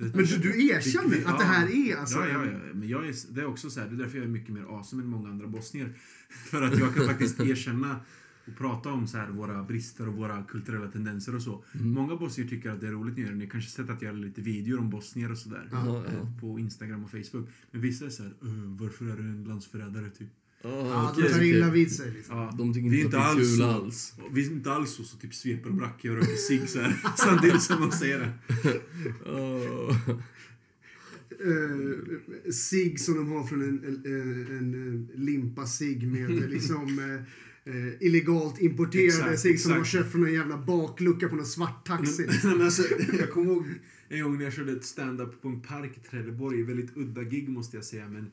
[0.00, 2.18] Men du, du erkänner att det här är alltså...
[2.18, 2.58] Ja, ja, ja.
[2.74, 4.62] Men jag är, det är också så här, det är därför jag är mycket mer
[4.62, 5.92] awesome än många andra bosnier.
[6.50, 8.00] För att jag kan faktiskt erkänna
[8.46, 11.64] och prata om så här våra brister och våra kulturella tendenser och så.
[11.72, 13.44] Många bosnier tycker att det är roligt när jag gör det.
[13.44, 15.68] Ni kanske sett att jag gör lite videor om bosnier och sådär.
[15.72, 16.32] Ja, ja.
[16.40, 17.48] På Instagram och Facebook.
[17.70, 20.28] Men vissa är så här, "Öh, varför är du en landsförrädare typ?
[20.64, 22.36] Ah, Ja, de tar illa vid sig liksom.
[22.36, 24.14] Ja, De tycker vi inte är att det är kul alls.
[24.32, 26.96] Vi är inte alls så, så typ sveper och brackar och röker cigg så här.
[27.16, 28.32] Samtidigt som de säger det.
[29.26, 29.94] Ah.
[31.44, 37.92] Uh, sig som de har från en, en, en, limpa sig med liksom eh, eh,
[38.00, 42.28] illegalt importerade sig som de har köpt från en jävla baklucka på någon svart taxi.
[42.44, 42.82] Men alltså,
[43.18, 43.66] jag kommer ihåg
[44.08, 46.62] en gång när jag körde ett stand-up på en park i Trelleborg.
[46.62, 48.08] Väldigt udda gig måste jag säga.
[48.08, 48.30] Men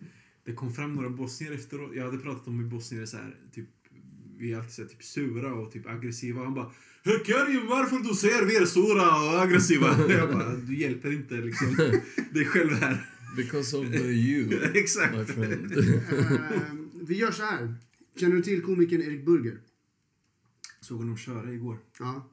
[0.47, 1.91] det kom fram några bosnier efteråt.
[1.95, 3.69] Jag hade pratat om hur bosnier är så här, typ,
[4.37, 6.43] vi är alltid så här, typ sura och typ aggressiva.
[6.43, 6.71] Han bara
[7.03, 9.87] Hur Karim, varför du säger vi är sura och aggressiva?
[10.09, 11.75] Jag bara, du hjälper inte liksom.
[12.33, 13.09] Det är själv här.
[13.37, 15.29] Because of uh, you, my Exakt.
[15.29, 15.71] friend.
[15.77, 16.61] Eh,
[17.07, 17.75] vi gör så här.
[18.15, 19.57] Känner du till komikern Erik Burger?
[20.81, 21.77] Såg honom köra igår.
[21.99, 22.29] Ja.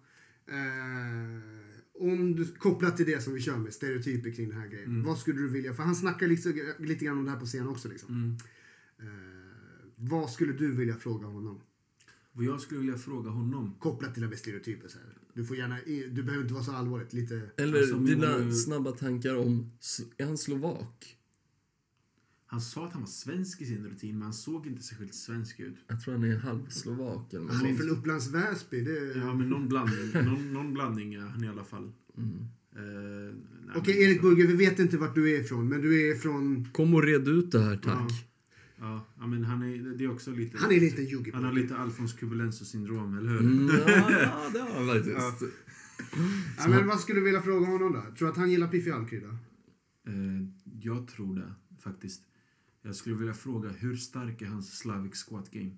[0.48, 1.63] Eh,
[1.98, 4.88] om du, kopplat till det som vi kör med, stereotyper kring den här grejen.
[4.90, 5.02] Mm.
[5.04, 7.68] Vad skulle du vilja, för han snackar lite, lite grann om det här på scen
[7.68, 8.14] också liksom.
[8.14, 8.36] Mm.
[8.98, 11.60] Eh, vad skulle du vilja fråga honom?
[12.32, 13.74] Vad jag skulle vilja fråga honom.
[13.78, 15.18] Kopplat till det med stereotyper så här.
[15.34, 17.40] Du får gärna, du behöver inte vara så allvarligt, lite...
[17.56, 19.70] Eller Alltså, dina du- snabba tankar om,
[20.16, 21.16] är han slovak?
[22.54, 25.60] Han sa att han var svensk i sin rutin, men han såg inte särskilt svensk
[25.60, 25.74] ut.
[25.86, 29.18] Jag tror han är halvslovak eller Han är från Upplands Väsby, det...
[29.18, 31.92] Ja, men någon blandning, någon, någon blandning är han i alla fall.
[32.18, 32.46] Mm.
[33.66, 36.14] Nej, Okej, men Erik Burger, vi vet inte vart du är ifrån, men du är
[36.14, 36.68] från...
[36.72, 38.12] Kom och red ut det här, tack.
[38.78, 40.58] Ja, ja, men han är, det är också lite...
[40.58, 41.30] Han är lite juggy.
[41.34, 43.40] Han har lite Alfons Kubulenso-syndrom, eller hur?
[43.40, 45.42] Mm, ja, ja, det har han faktiskt.
[46.58, 48.00] Ja, men vad skulle du vilja fråga honom då?
[48.00, 49.28] Tror du att han gillar Piffi Alkrydda?
[50.06, 50.48] Eh,
[50.82, 52.22] jag tror det, faktiskt.
[52.86, 55.70] Jag skulle vilja fråga, hur stark är hans Slavic squat game?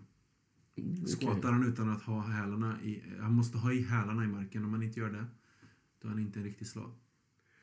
[1.21, 3.03] Squattar han utan att ha hälarna i...
[3.21, 4.65] Han måste ha i hälarna i marken.
[4.65, 5.25] Om han inte gör det,
[6.03, 6.95] då är han inte en riktig slav.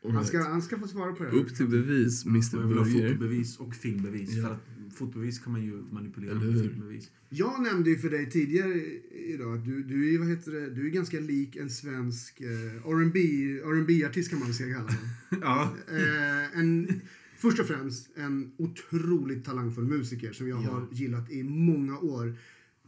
[0.04, 0.50] Han All ska, right.
[0.50, 1.30] han ska få svara på det.
[1.30, 3.14] Upp till bevis, Mr jag vill ha Burger.
[3.14, 4.32] fotobevis och filmbevis.
[4.34, 4.44] Ja.
[4.44, 6.70] För att fotobevis kan man ju manipulera Eller med hur?
[6.70, 7.12] filmbevis.
[7.30, 8.74] Jag nämnde ju för dig tidigare
[9.12, 12.76] idag att du, du, är, vad heter det, du är ganska lik en svensk eh,
[12.91, 13.20] R&B
[13.64, 14.94] R&B-artist kan man säga kalla.
[15.41, 15.76] Ja.
[15.91, 17.02] Eh, en,
[17.44, 20.70] först och främst en otroligt talangfull musiker som jag Ja.
[20.72, 22.38] har gillat i många år.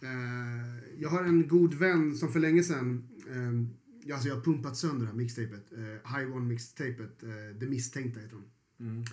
[0.02, 3.36] Eh, jag har en god vän som för länge sedan eh,
[4.08, 5.72] jag- Alltså jag har pumpat sönder det här mixtapet.
[5.74, 7.24] Eh, High One mixtapet.
[7.24, 7.30] Eh,
[7.60, 8.44] det misstänkta heter de.
[8.86, 9.04] Mm.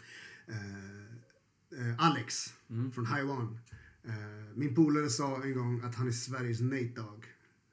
[0.48, 2.92] Eh, eh, Alex Mm.
[2.92, 3.58] från High One.
[4.04, 4.12] Eh,
[4.54, 7.24] min polare sa en gång att han är Sveriges Nate Dogg.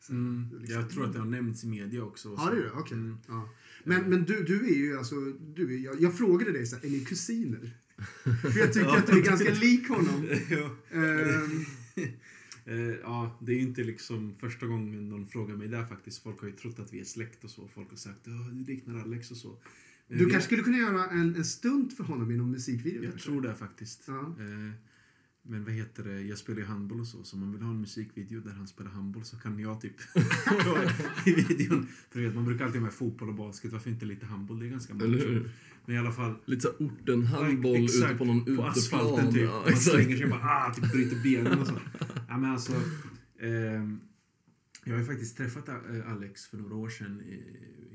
[0.10, 0.50] Mm.
[0.60, 2.36] liksom- Jag tror att det har nämnts i media också.
[2.38, 2.72] Ja, det?
[2.72, 2.98] Okej.
[2.98, 3.18] Mm.
[3.28, 3.50] Ja.
[3.90, 5.16] Men, men du, du är ju alltså,
[5.56, 7.72] du är, jag, jag frågade dig så här, är ni kusiner?
[8.42, 10.28] För jag tycker att du är ganska lik honom.
[10.50, 10.76] ja.
[10.92, 11.66] Ehm,
[12.66, 16.24] Eh, ja, det är inte liksom första gången någon frågar mig där faktiskt.
[16.24, 17.68] Folk har ju trott att vi är släkt och så.
[17.76, 19.58] Folk har sagt att du liknar Alex och så.
[20.08, 23.04] Du vi- kanske skulle kunna göra en, en stunt för honom i någon musikvideo?
[23.04, 23.30] Jag kanske?
[23.30, 24.04] tror det faktiskt.
[24.08, 24.20] Ja.
[24.40, 24.72] Eh,
[25.44, 27.24] men vad heter det, jag spelar ju handboll och så.
[27.24, 29.94] Så om man vill ha en musikvideo där han spelar handboll så kan jag typ
[31.26, 31.88] i videon.
[32.12, 33.72] För vet, man brukar alltid ha med fotboll och basket.
[33.72, 34.60] Varför inte lite handboll?
[34.60, 35.52] Det är ganska hur?
[35.86, 36.36] Men i alla fall.
[36.46, 38.18] Lite så orten handboll Ja, ute exakt.
[38.18, 38.70] på någon På uteplan.
[38.70, 39.44] asfalten typ.
[39.44, 41.74] Ja, man slänger sig och bara ah, typ bryter benen och så.
[42.28, 42.74] Ja, men alltså,
[43.40, 44.00] ehm,
[44.86, 47.44] jag har faktiskt träffat eh, Alex för några år sedan i,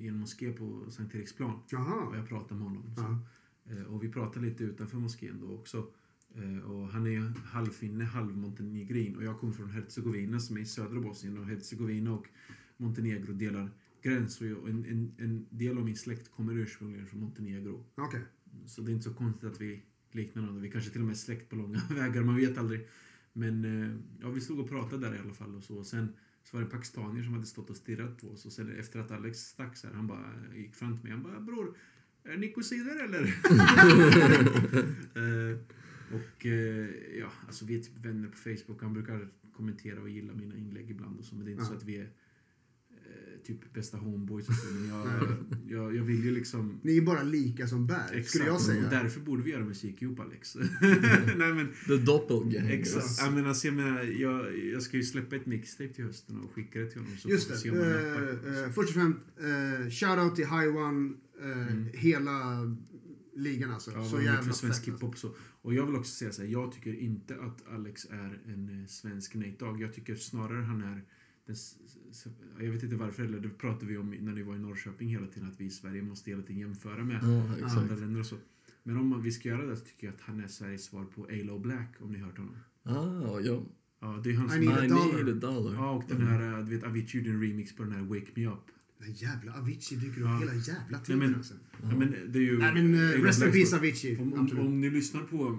[0.04, 1.50] i en moské på Sankt Eriksplan.
[1.50, 2.16] Och Jaha.
[2.16, 2.94] jag pratade med honom.
[2.96, 3.02] Så.
[3.02, 3.18] Ja.
[3.76, 5.86] Eh, Och vi pratade lite utanför moskén då också.
[6.36, 9.16] Eh, Och han är halvfinne, halvmontenegrin.
[9.16, 11.38] Och jag kommer från Herzegovina som är i södra Bosnien.
[11.38, 12.26] Och Herzegovina och
[12.76, 13.70] Montenegro delar
[14.02, 14.40] gräns.
[14.40, 17.84] Och en, en, en del av min släkt kommer ursprungligen från Montenegro.
[17.94, 18.20] Okej.
[18.66, 19.82] Så det är inte så konstigt att vi
[20.12, 20.62] liknar varandra.
[20.62, 22.88] Vi kanske till och med är släkt på långa vägar, man vet aldrig.
[23.32, 25.54] Men eh, ja, vi stod och pratade där i alla fall.
[25.54, 25.76] Och så.
[25.78, 26.08] Och sen
[26.44, 28.46] så var det en pakistanier som hade stått och stirrat på oss.
[28.46, 31.12] Och sen efter att Alex stack så här, han bara gick fram till mig.
[31.12, 31.76] Han bara, bror,
[32.24, 33.34] är ni kusiner eller?
[36.12, 36.88] och eh,
[37.20, 38.82] ja, alltså vi är typ vänner på Facebook.
[38.82, 41.34] Han brukar kommentera och gilla mina inlägg ibland och så.
[41.34, 41.68] Men det är inte Ja.
[41.68, 42.02] så att vi är
[42.90, 44.74] eh, typ bästa homeboys och så.
[44.74, 45.06] Men jag,
[45.68, 48.90] jag, jag vill ju liksom Ni är bara lika som bär, skulle jag och säga.
[48.90, 50.56] därför borde vi göra musik ihop Alex.
[51.36, 52.70] Nej men The doppelganger.
[52.72, 53.18] exakt.
[53.20, 56.50] Jag menar, alltså, jag, menar jag, jag ska ju släppa ett mixtape till hösten och
[56.52, 57.16] skicka det till honom.
[57.16, 57.70] Så Just det.
[57.70, 61.12] Uh, uh, först och främst, uh, shoutout till High One.
[61.42, 61.86] eh, Mm.
[61.92, 62.30] Hela
[63.36, 63.90] ligan alltså.
[63.90, 64.68] Ja, så jävla svensk fett.
[64.70, 64.90] Alltså.
[64.90, 65.34] hiphop och så.
[65.62, 68.86] Och jag vill också säga så här, jag tycker inte att Alex är en eh,
[68.86, 69.80] svensk Nate Dogg.
[69.80, 71.04] Jag tycker snarare han är
[71.46, 71.56] den,
[72.60, 75.26] jag vet inte varför, eller det pratade vi om när ni var i Norrköping hela
[75.26, 77.76] tiden, att vi i Sverige måste hela tiden jämföra med Ja, exakt.
[77.76, 78.36] andra länder och så.
[78.82, 81.04] Men om man- vi ska göra det så tycker jag att han är Sveriges svar
[81.04, 82.56] på Alo Black, om ni hört honom.
[82.82, 83.62] Ah, ja.
[84.00, 84.56] Ja, det är hans...
[84.56, 85.24] I need a dollar.
[85.24, 85.74] need a dollar.
[85.74, 88.26] Ja, och den här, äh, du vet, Avicii gjorde en remix på den här Wake
[88.34, 88.70] Me Up.
[88.98, 90.38] Den jävla Avicii dyker upp Ja.
[90.38, 91.54] hela jävla Nej, tiden men, alltså.
[91.82, 92.58] ja, men det är ju...
[92.58, 93.76] Nej men uh, rest in peace.
[93.76, 94.16] Avicii.
[94.18, 95.58] Om, om, om ni lyssnar på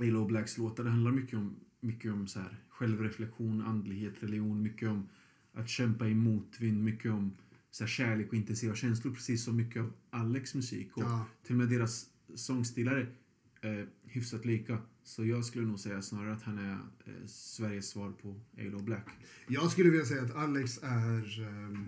[0.00, 4.88] Alo Blacks låtar, det handlar mycket om, mycket om så här, självreflektion, andlighet, religion, mycket
[4.88, 5.08] om
[5.52, 7.32] att kämpa i motvind, mycket om
[7.70, 10.96] så här, kärlek och intensiva känslor, precis som mycket av Alex musik.
[10.96, 11.26] Och Ja.
[11.42, 13.12] till och med deras sångstilar
[13.60, 14.78] är eh, hyfsat lika.
[15.04, 19.06] Så jag skulle nog säga snarare att han är eh, Sveriges svar på Alo Black.
[19.48, 21.84] Jag skulle vilja säga att Alex är ehm,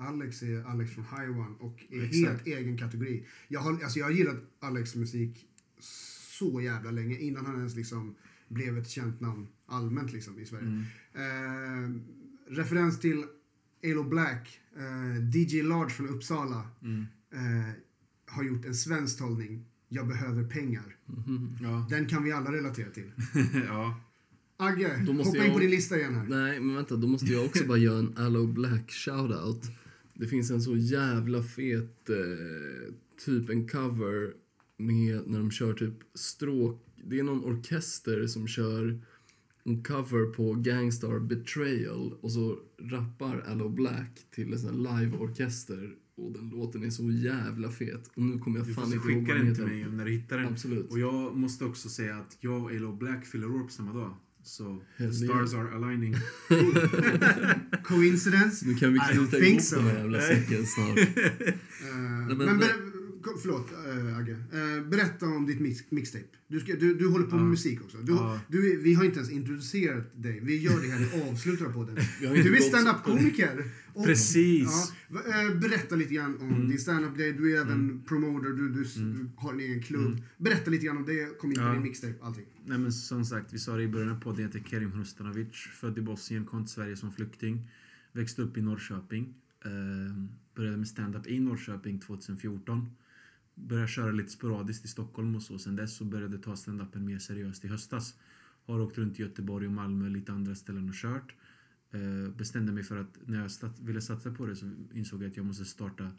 [0.00, 2.26] Alex är Alex från High One och är Exakt.
[2.28, 3.26] helt egen kategori.
[3.48, 5.46] Jag har, alltså jag har gillat Alex musik
[6.38, 8.14] så jävla länge innan han ens liksom
[8.48, 10.66] blev ett känt namn allmänt liksom i Sverige.
[10.66, 10.84] Mm.
[11.14, 12.00] Eh,
[12.56, 13.24] referens till
[13.84, 17.06] Alo Black, eh, DJ Large från Uppsala Mm.
[17.32, 17.70] eh,
[18.26, 19.64] har gjort en svensk tolkning.
[19.88, 20.96] Jag behöver pengar.
[21.06, 21.56] Mhm.
[21.62, 21.86] Ja.
[21.90, 23.12] Den kan vi alla relatera till.
[23.66, 24.00] ja.
[24.56, 26.24] Agge, hoppa in jag- på din lista igen här.
[26.28, 29.70] Nej, men vänta, då måste jag också bara göra en Allo Black shoutout.
[30.20, 32.94] Det finns en så jävla fet, eh,
[33.24, 34.34] typ en cover
[34.76, 36.86] med när de kör typ stråk.
[37.04, 39.00] Det är någon orkester som kör
[39.64, 46.32] en cover på Gangstar Betrayal och så rappar Allo Black till en sån live-orkester och
[46.32, 48.10] den låten är så jävla fet.
[48.14, 50.38] Och nu kommer jag Du fan inte ihåg skicka den till mig när du hittar
[50.38, 50.46] den.
[50.46, 50.90] Absolut.
[50.90, 54.16] Och jag måste också säga att jag och Alo Black fyller år på samma dag.
[54.50, 56.14] Så Hell stars are aligning.
[57.84, 58.66] Coincidence?
[58.66, 59.76] Nu kan vi knyta think ihop so.
[59.76, 60.98] den här jävla säcken snart.
[61.82, 61.96] Eh,
[62.36, 62.89] men, men- ber-
[63.42, 64.32] förlåt, uh, Agge.
[64.32, 66.24] Eh, berätta om ditt mix, mixtape.
[66.48, 67.48] Du, ska, du, du håller på med Ja.
[67.48, 67.98] musik också.
[67.98, 68.40] Du, Ja.
[68.48, 70.40] du, vi har inte ens introducerat dig.
[70.42, 71.96] Vi gör det här i avslutet av podden.
[72.20, 73.64] Vi har inte Du är stand-up-komiker.
[74.04, 74.92] Precis.
[75.08, 76.68] Ja, eh, berätta lite grann om Mm.
[76.68, 77.32] din stand-up-grej.
[77.32, 80.22] Du är även promoter, du, du, du har en egen klubb.
[80.36, 81.38] Berätta lite grann om det.
[81.38, 81.74] Kom in på Mm.
[81.74, 82.46] Din mixtape, allting.
[82.66, 85.48] Nej men som sagt, vi sa det i början av podden, jag heter Kerim Hrustanovic.
[85.52, 87.68] Född i Bosnien, kom till Sverige som flykting.
[88.12, 89.34] Växte upp i Norrköping.
[89.64, 89.70] Eh,
[90.56, 92.86] började med stand-up i Norrköping 2014.
[93.66, 95.58] Började köra lite sporadiskt i Stockholm och så.
[95.58, 98.14] Sen dess så började jag ta stand-upen mer seriöst i höstas.
[98.66, 101.34] Har åkt runt i Göteborg och Malmö och lite andra ställen och kört.
[101.90, 105.30] Eh, bestämde mig för att när jag stat- ville satsa på det så insåg jag
[105.30, 106.10] att jag måste starta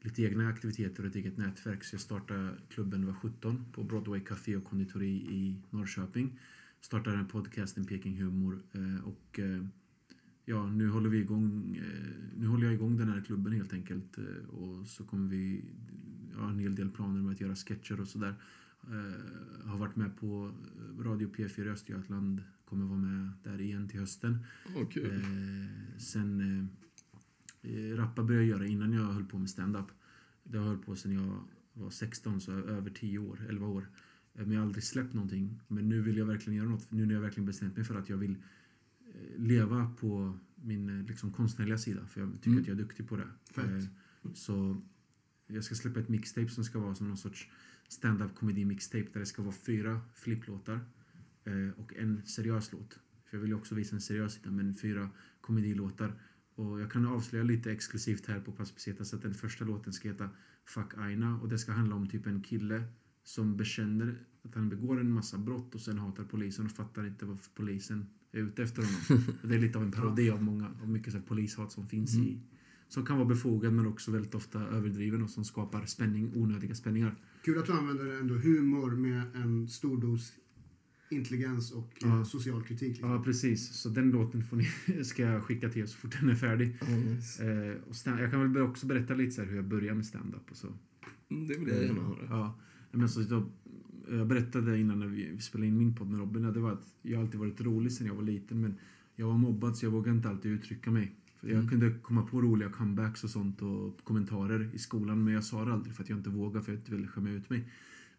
[0.00, 1.84] lite egna aktiviteter och ett eget nätverk.
[1.84, 6.38] Så jag startade klubben när jag var 17 på Broadway Café och konditori i Norrköping.
[6.80, 8.62] Startade en podcast, en Peking Humor.
[8.72, 9.64] Eh, och eh,
[10.44, 11.80] ja, nu håller vi igång,
[12.36, 14.18] nu håller jag igång den här klubben helt enkelt.
[14.48, 15.64] Och så kommer vi
[16.36, 18.34] ha en hel del planer med att göra sketcher och sådär.
[18.82, 20.52] Eh, har varit med på
[20.98, 22.42] Radio P4 i Östergötland.
[22.64, 24.38] Kommer vara med där igen till hösten.
[24.90, 25.10] Kul.
[25.14, 26.40] Eh, sen
[27.62, 29.86] eh, rappa började jag göra innan jag höll på med stand-up.
[30.44, 33.88] Det har jag hållit på sedan jag var 16, så över 10 år, 11 år.
[34.32, 35.60] Men jag har aldrig släppt någonting.
[35.68, 36.90] Men nu vill jag verkligen göra något.
[36.90, 38.36] Nu när jag verkligen bestämt mig för att jag vill
[39.36, 42.06] leva på min liksom, konstnärliga sida.
[42.06, 42.60] För jag tycker Mm.
[42.62, 43.28] att jag är duktig på det.
[43.54, 43.88] Fett.
[44.34, 44.82] Så
[45.54, 47.48] jag ska släppa ett mixtape som ska vara som någon sorts
[47.88, 50.80] stand-up komedi mixtape där det ska vara fyra flipplåtar
[51.44, 52.98] eh, och en seriös låt.
[53.24, 55.10] För jag vill ju också visa en seriös sida, men fyra
[55.40, 56.14] komedilåtar.
[56.54, 60.08] Och jag kan avslöja lite exklusivt här på Pass Pesetas att den första låten ska
[60.08, 60.30] heta
[60.64, 62.84] Fuck Aina och det ska handla om typ en kille
[63.24, 67.26] som bekänner att han begår en massa brott och sen hatar polisen och fattar inte
[67.26, 69.24] varför polisen är ute efter honom.
[69.42, 72.40] Det är lite av en parodi av många, av mycket så polishat som finns i
[72.92, 77.14] som kan vara befogad men också väldigt ofta överdriven och som skapar spänning, onödiga spänningar.
[77.44, 80.32] Kul att du använder ändå humor med en stor dos
[81.10, 82.24] intelligens och eh, Ja.
[82.24, 82.88] social kritik.
[82.88, 83.10] Liksom.
[83.10, 83.68] Ja, precis.
[83.74, 86.76] Så den låten får ni, ska jag skicka till er så fort den är färdig.
[86.88, 87.44] Nice.
[87.52, 90.06] Eh, och stand, jag kan väl också berätta lite så här hur jag började med
[90.06, 90.68] stand-up och så.
[91.30, 92.18] Mm, Det vill jag gärna höra.
[92.30, 92.58] Ja.
[92.90, 93.44] Men så, jag,
[94.10, 96.72] jag berättade innan när vi, vi spelade in min podd med Robin att det var
[96.72, 98.74] att jag alltid varit rolig sen jag var liten men
[99.16, 101.16] jag var mobbad så jag vågade inte alltid uttrycka mig.
[101.44, 101.68] Jag Mm.
[101.68, 105.72] kunde komma på roliga comebacks och sånt och kommentarer i skolan men jag sa det
[105.72, 107.68] aldrig för att jag inte vågade för att jag inte ville skämma ut mig.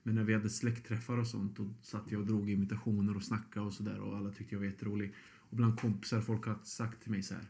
[0.03, 3.65] Men när vi hade släktträffar och sånt då satt jag och drog imitationer och snackade
[3.65, 5.13] och sådär och alla tyckte jag var jätterolig.
[5.49, 7.43] Och bland kompisar folk har sagt till mig så här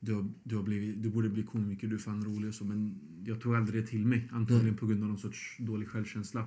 [0.00, 2.64] du, har, du, har blivit, du borde bli komiker, du är fan rolig och så.
[2.64, 4.28] Men jag tog aldrig det till mig.
[4.32, 6.40] Antagligen på grund av någon sorts dålig självkänsla.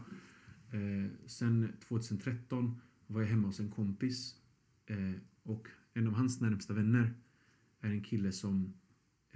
[0.72, 2.76] Eh, sen 2013
[3.08, 4.36] var jag hemma hos en kompis.
[4.86, 4.98] Eh,
[5.44, 7.14] och en av hans närmsta vänner
[7.82, 8.74] är en kille som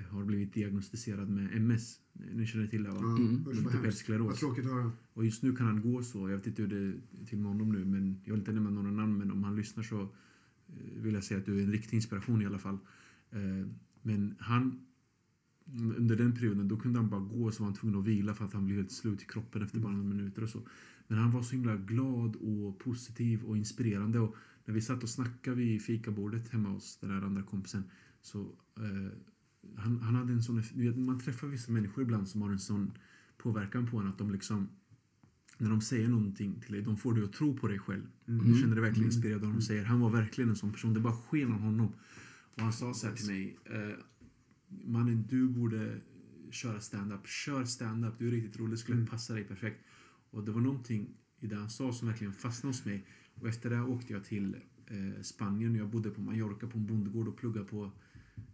[0.10, 2.00] har blivit diagnostiserad med MS.
[2.14, 3.00] Ni känner till det va?
[3.00, 3.44] Mm.
[3.44, 4.44] Multipel skleros.
[4.44, 4.92] Att höra.
[5.14, 6.30] Och just nu kan han gå så.
[6.30, 8.70] Jag vet inte hur det är till med honom nu, men jag vill inte nämna
[8.70, 10.08] några namn, men om han lyssnar så eh,
[10.96, 12.78] vill jag säga att du är en riktig inspiration i alla fall.
[13.32, 13.68] Eh,
[14.02, 14.86] men han,
[15.98, 18.46] under den perioden, då kunde han bara gå så var han tvungen att vila för
[18.46, 20.62] att han blev helt slut i kroppen efter bara några minuter och så.
[21.08, 24.20] Men han var så himla glad och positiv och inspirerande.
[24.20, 24.36] Och
[24.66, 27.84] när vi satt och snackade vid fikabordet hemma hos den där andra kompisen
[28.22, 28.40] så
[28.78, 29.12] eh,
[29.76, 30.64] han, han hade en sån,
[31.06, 32.92] man träffar vissa människor ibland som har en sån
[33.38, 34.68] påverkan på en att de liksom
[35.62, 38.08] när de säger någonting till dig, de får dig att tro på dig själv.
[38.26, 39.84] Du känner dig verkligen inspirerad av de säger.
[39.84, 40.94] Han var verkligen en sån person.
[40.94, 41.94] Det bara sken av honom.
[42.56, 43.58] Och han sa så här till mig.
[43.66, 43.96] Eh,
[44.68, 46.02] Mannen, du borde
[46.52, 47.28] köra stand-up.
[47.28, 48.14] Kör stand-up.
[48.20, 48.74] Du är riktigt rolig.
[48.74, 49.86] Det skulle passa dig perfekt.
[50.30, 53.06] Och det var någonting i det han sa som verkligen fastnade hos mig.
[53.34, 54.56] Och efter det åkte jag till
[54.88, 55.76] eh, Spanien.
[55.76, 57.92] Jag bodde på Mallorca på en bondgård och pluggade på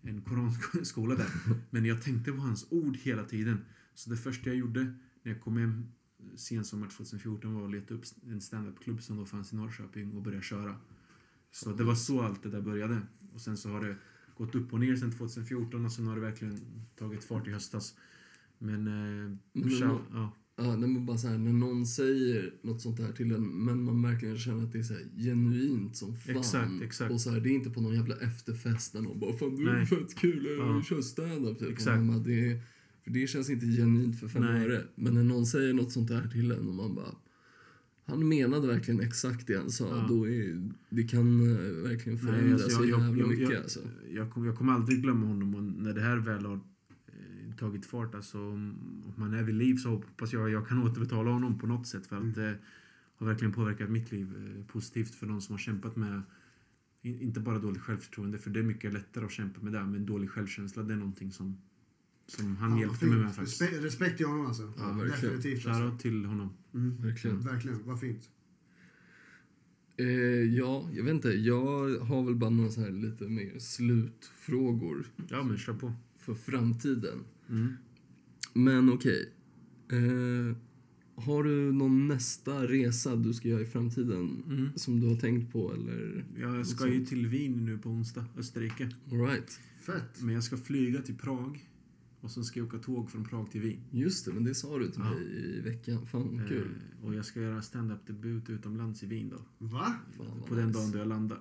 [0.02, 1.30] en koranskola där.
[1.70, 3.66] Men jag tänkte på hans ord hela tiden.
[3.94, 4.94] Så det första jag gjorde
[5.24, 5.86] när jag kom hem
[6.36, 10.42] sensommar 2014 var att leta upp en standupklubb som då fanns i Norrköping och börja
[10.42, 10.76] köra.
[11.52, 13.02] Så det var så allt det där började.
[13.34, 13.96] Och sen så har det
[14.38, 17.96] gått upp och ner sen 2014 och sen har det verkligen tagit fart i höstas.
[18.58, 18.88] Men...
[18.88, 20.32] Eh, Men nå- ja.
[20.60, 23.84] Ja, nej, men bara så här, när någon säger något sånt här till en, men
[23.84, 26.38] man verkligen känner att det är så genuint som fan.
[26.38, 27.12] Exakt, exakt.
[27.12, 29.70] Och så här, det är inte på någon jävla efterfest där någon bara fan du
[29.70, 30.82] är fett kul, jag Ja.
[30.84, 31.60] kör standup.
[31.60, 31.70] Typ.
[31.70, 32.04] Exakt.
[32.04, 32.60] Man det, är-
[33.04, 34.66] för det känns inte genuint för fem Nej.
[34.66, 34.84] öre.
[34.96, 37.16] Men när någon säger något sånt här till en och man bara
[38.06, 39.88] han menade verkligen exakt det han sa.
[39.88, 40.06] Ja.
[40.10, 41.58] Då är, det kan eh,
[41.90, 43.50] verkligen förändra alltså, så jag- jag- jävla jag- mycket.
[43.50, 43.80] jag- alltså.
[44.14, 46.60] Jag, kom, jag kommer aldrig glömma honom och när det här väl har
[47.58, 48.76] tagit fart, alltså om
[49.16, 52.18] man är vid liv så hoppas jag jag kan återbetala honom på något sätt för
[52.18, 52.58] att det
[53.16, 56.22] har verkligen påverkat mitt liv eh, positivt för de som har kämpat med
[57.02, 60.06] in- inte bara dåligt självförtroende, för det är mycket lättare att kämpa med det, men
[60.06, 61.58] dålig självkänsla, det är någonting som,
[62.28, 63.62] som han Ja, hjälpte mig med faktiskt.
[63.62, 64.74] Respe- respekt till honom alltså.
[64.78, 65.36] Ja, verkligen.
[65.38, 65.68] Definitivt.
[65.68, 65.98] Alltså.
[66.02, 66.50] Till honom.
[66.74, 66.96] Mm.
[67.02, 67.40] Verkligen.
[67.42, 68.30] Verkligen, vad fint.
[69.98, 70.06] Eh,
[70.44, 71.30] ja, jag vet inte.
[71.30, 75.94] Jag har väl bara några så här lite mer slutfrågor Ja, men kör på.
[76.18, 77.20] för framtiden.
[77.50, 77.74] Mm.
[78.54, 79.34] Men okej.
[79.92, 80.58] Eh,
[81.24, 84.70] har du någon nästa resa du ska göra i framtiden Mm.
[84.76, 85.74] som du har tänkt på?
[85.74, 86.26] Eller?
[86.40, 88.90] Jag ska ju till Wien nu på onsdag, Österrike.
[89.12, 89.60] All right.
[89.82, 90.22] Fett.
[90.22, 91.70] Men jag ska flyga till Prag
[92.22, 93.80] och sen ska jag åka tåg från Prag till Wien.
[93.92, 95.10] Just det, men det sa du till Ja.
[95.10, 96.06] mig i veckan.
[96.08, 96.68] Fan, kul.
[97.02, 99.66] Eh, och jag ska göra stand-up-debut utomlands i Wien då.
[99.66, 99.94] Va?
[100.18, 100.80] Fan, vad På den nice.
[100.80, 101.40] dagen då jag landar.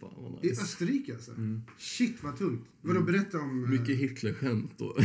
[0.00, 0.62] Fan, vad I nice.
[0.62, 1.30] Österrike alltså?
[1.32, 1.62] Mm.
[1.78, 2.68] Shit vad tungt.
[2.80, 3.64] Vadå berätta om...
[3.64, 4.96] eh, Mycket Hitler-skämt då.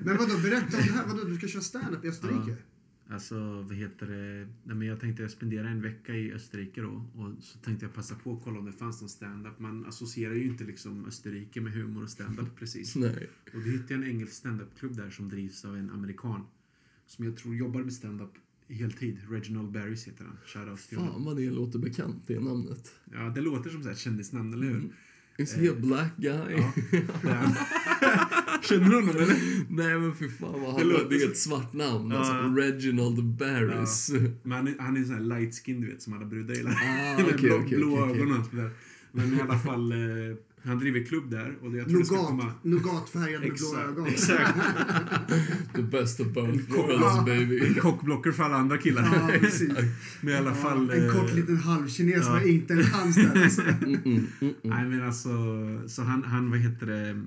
[0.00, 1.06] Men vadå berätta om det här.
[1.06, 2.56] Vadå du ska köra stand-up i Österrike?
[3.08, 4.48] Alltså, vad heter det?
[4.64, 7.10] Nej, men jag tänkte spendera en vecka i Österrike då.
[7.14, 9.58] Och så tänkte jag passa på att kolla om det fanns någon stand-up.
[9.58, 12.96] Man associerar ju inte liksom Österrike med humor och stand-up precis.
[12.96, 13.28] Nej.
[13.54, 16.40] Och då hittade jag en engelsk stand-up-klubb där som drivs av en amerikan.
[17.06, 18.32] Som jag tror jobbar med stand-up
[18.72, 19.18] heltid.
[19.30, 20.36] Reginald Barrys heter han.
[20.46, 20.98] Shoutout till.
[20.98, 22.92] Fan vad det låter bekant, det namnet.
[23.12, 24.76] Ja, det låter som ett kändisnamn, eller hur?
[24.76, 24.90] Mm.
[25.38, 26.56] Is he a black guy?
[27.22, 27.54] Ja.
[28.62, 29.36] Känner du honom eller?
[29.68, 32.10] Nej men för fan vad han låter det är så- ett svart namn.
[32.10, 32.16] Ja.
[32.18, 34.10] Alltså, Reginald Barris.
[34.42, 36.70] Men han är, han är sån här light skin, du vet, som alla brudar gillar.
[36.72, 38.20] Ah, Med okej, blå, okej, blå okej.
[38.22, 38.70] ögon och sådär.
[39.12, 39.98] Men i alla fall, eh,
[40.64, 41.58] han driver klubb där.
[41.60, 42.42] Och jag tror det ska komma...
[42.62, 44.06] Nougat, nougatfärgad med blå ögon.
[44.06, 44.58] exakt.
[45.74, 47.74] The best of both worlds En baby.
[47.74, 49.02] kockblocker för alla andra killar.
[49.02, 49.72] Ja, precis.
[50.20, 50.88] Men i alla fall...
[50.88, 52.34] Ja, en eh, kort liten halvkines ja.
[52.34, 53.42] med inte en chans där.
[53.42, 53.62] Alltså.
[54.62, 55.28] Nej men alltså,
[55.86, 57.22] så han, han vad heter det?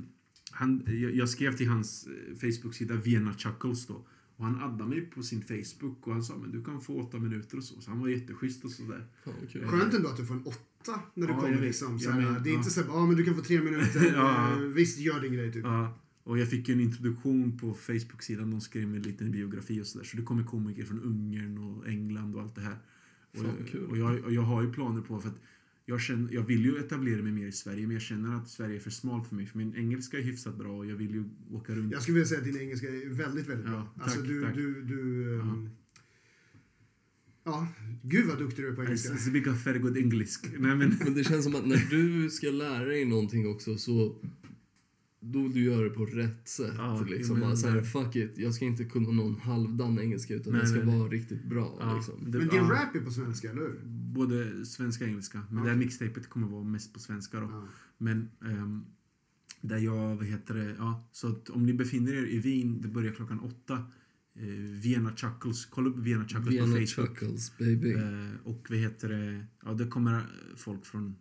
[0.52, 4.06] Han, jag, jag skrev till hans eh, Facebook-sida Vienna Chuckles då.
[4.38, 7.18] Och han addade mig på sin Facebook och han sa men du kan få åtta
[7.18, 7.82] minuter och så.
[7.82, 9.06] Så han var jätteschysst och sådär.
[9.26, 9.68] Fan kul.
[9.68, 10.75] Skönt ändå att du får en åtta
[11.14, 11.54] när du Ja, kommer.
[11.54, 11.62] jag.
[11.62, 12.00] Liksom.
[12.00, 12.58] Så Ja, här, men- det är ja.
[12.58, 14.12] inte så att ah, men du kan få tre minuter.
[14.16, 14.52] Ja.
[14.52, 15.64] Eh, Visst, gör din grej typ.
[15.64, 18.52] Ja, och jag fick ju en introduktion på Facebook-sidan.
[18.52, 20.06] De skrev en liten biografi och sådär.
[20.06, 22.78] Så det kommer komiker från Ungern och England och allt det här.
[23.32, 23.86] Och, Fan, kul.
[23.86, 25.40] och, jag, och jag har ju planer på för att
[25.86, 28.76] jag, känner, jag vill ju etablera mig mer i Sverige men jag känner att Sverige
[28.76, 29.46] är för smalt för mig.
[29.46, 31.92] För min engelska är hyfsat bra och jag vill ju åka runt.
[31.92, 33.94] Jag skulle vilja säga att din engelska är väldigt, väldigt Ja, bra.
[33.96, 34.56] tack, alltså du, tack.
[34.56, 35.22] du, du...
[35.36, 35.42] Ja.
[35.42, 35.70] ehm,
[37.46, 37.68] Ja,
[38.04, 39.14] gud vad duktig du är på engelska.
[39.14, 40.32] It's, it's a very good English.
[40.60, 40.98] Nej men...
[41.04, 44.16] Men det känns som att när du ska lära dig någonting också så
[45.20, 46.74] då du gör det på rätt sätt.
[46.78, 47.40] Ja, liksom.
[47.40, 50.68] men- så här, fuck it, jag ska inte kunna någon halvdan engelska utan Nej, det
[50.68, 51.00] ska nej, nej.
[51.00, 51.78] vara riktigt bra.
[51.80, 52.32] Ja, Liksom.
[52.32, 53.80] det- Men din ja, rap är på svenska, eller hur?
[54.14, 55.42] Både svenska och engelska.
[55.52, 57.48] Men det här mixtapet kommer vara mest på svenska då.
[57.52, 57.68] Ja.
[57.98, 58.86] Men ehm,
[59.62, 61.10] där jag, vad heter det, ja.
[61.12, 63.84] Så att om ni befinner er i Wien, det börjar klockan åtta.
[64.38, 67.10] Eh, Vienna Chuckles, kolla upp Vienna Chuckles Vienna på Facebook.
[67.20, 67.94] Chuckles baby.
[67.94, 68.02] Eh,
[68.44, 70.22] och vad heter det, ja det kommer
[70.58, 71.16] folk från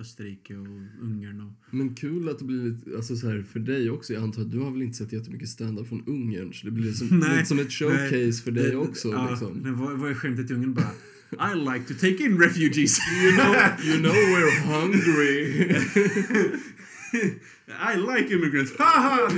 [0.00, 0.66] Österrike och
[1.02, 1.40] Ungern.
[1.40, 4.12] Och, Men kul att det blir lite, alltså så här, för dig också.
[4.12, 6.92] Jag antar att du har väl inte sett jättemycket stand-up från Ungern så det blir
[6.92, 9.08] som, Nej, lite som ett showcase nej, för dig det- också.
[9.08, 9.62] Ja, liksom.
[9.62, 10.90] det var, var skämtet i Ungern bara
[11.52, 12.98] I like to take in refugees.
[13.22, 13.54] you, know,
[13.84, 15.74] you know we're hungry.
[17.12, 18.72] I like immigrants.
[18.78, 19.30] Haha!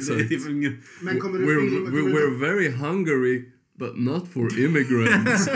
[0.00, 0.76] Så typ, Ungern.
[1.02, 1.90] Men kommer du we're, filma...
[1.90, 3.44] we're, we're very hungry
[3.78, 5.48] but not for immigrants.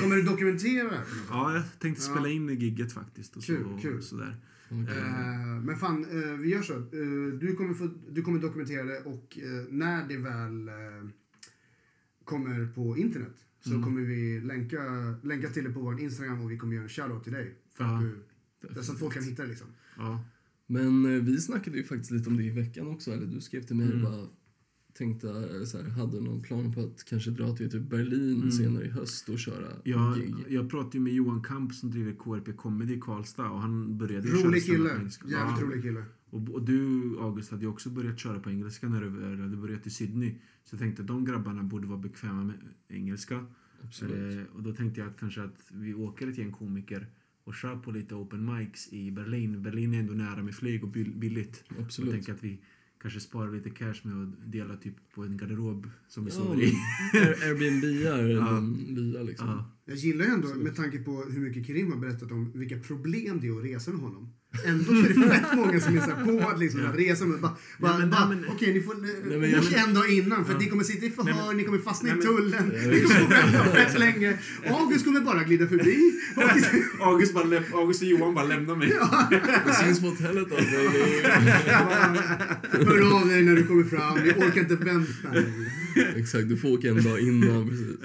[0.00, 1.00] Kommer du dokumentera det?
[1.28, 2.10] Ja, jag tänkte Ja.
[2.14, 3.36] spela in gigget faktiskt.
[3.36, 3.96] Och så, Kul, kul.
[3.98, 4.36] Och sådär.
[4.70, 6.72] Eh, men fan, eh, vi gör så.
[6.74, 11.08] Eh, du, kommer få, du kommer dokumentera det och eh, när det väl eh,
[12.24, 13.34] kommer på internet
[13.64, 13.82] så Mm.
[13.82, 14.82] kommer vi länka,
[15.22, 17.54] länka till det på vår Instagram och vi kommer göra en shoutout till dig.
[17.76, 18.16] För att du,
[18.82, 19.66] så att folk kan hitta det liksom.
[19.96, 20.24] Ja.
[20.66, 23.10] Men eh, vi snackade ju faktiskt lite om det i veckan också.
[23.10, 24.04] Eller du skrev till mig Mm.
[24.04, 24.26] och bara
[24.92, 28.50] tänkte eh, så här, hade någon plan på att kanske dra till typ Berlin Mm.
[28.52, 30.34] senare i höst och köra Jag, gig.
[30.48, 34.28] jag pratade ju med Johan Kamp som driver KRP Comedy i Karlstad och han började
[34.28, 34.88] köra Rolig stand-up kille.
[34.98, 35.66] Jävligt Ja.
[35.66, 36.04] rolig kille.
[36.30, 39.86] Och, och du, August, hade ju också börjat köra på engelska när du hade börjat
[39.86, 40.34] i Sydney.
[40.64, 42.56] Så jag tänkte att de grabbarna borde vara bekväma med
[42.88, 43.46] engelska.
[43.84, 44.36] Absolut.
[44.48, 47.06] Eh, och då tänkte jag att kanske att vi åker ett gäng komiker
[47.44, 49.62] och kör på lite open mics i Berlin.
[49.62, 51.64] Berlin är ändå nära med flyg och bill- billigt.
[51.68, 52.12] Och Absolut.
[52.12, 52.58] tänker att vi
[53.02, 56.62] kanske sparar lite cash med att dela typ på en garderob som vi Ja, sover
[56.62, 56.72] i.
[57.12, 58.58] Air- Airbnb-ar Ja.
[58.58, 59.48] en lya liksom.
[59.48, 59.76] Ja.
[59.84, 63.40] Jag gillar ju ändå, med tanke på hur mycket Kirim har berättat om vilka problem
[63.40, 64.32] det är att resa med honom.
[64.66, 66.10] Ändå så är det fett många som är så
[66.40, 66.88] på att liksom Ja.
[66.94, 67.40] resa med.
[67.40, 68.94] Bara, bara, men- bara, nej, Okej, ni får
[69.40, 70.58] Nej, åk en dag innan för Ja.
[70.58, 73.14] ni kommer sitta i förhör, Nej, ni kommer fastna i nej, men- tullen, ni kommer
[73.20, 74.38] få vänta fett länge.
[74.70, 75.98] August kommer bara glida förbi.
[77.00, 78.92] August, bara August och Johan bara lämnar mig.
[79.66, 80.56] Vi syns på hotellet då.
[82.86, 85.28] Hör av dig när du kommer fram, vi orkar inte vänta.
[86.16, 87.68] Exakt, du får åka en dag innan.
[87.68, 87.96] Precis.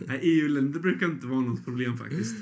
[0.06, 2.34] Nej, EU-länder brukar inte vara något problem faktiskt.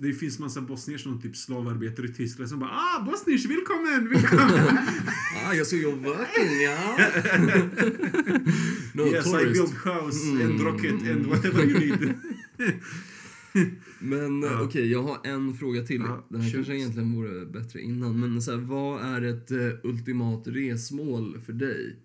[0.00, 4.78] Det finns massa bosnier som typ slavarbetare i Tyskland som bara ah, bosniers, välkommen, välkommen!
[5.46, 6.98] Ah, jag your working, ja.
[8.94, 9.52] no, yes, I tourist.
[9.52, 10.64] build house and Mm.
[10.64, 12.14] rocket and whatever you need.
[13.98, 14.62] Men eh, Ja.
[14.62, 16.00] okej, jag har en fråga till.
[16.00, 18.20] Ja, Den här kanske egentligen vore bättre innan.
[18.20, 19.58] Men så här, vad är ett eh,
[19.90, 21.96] ultimat resmål för dig?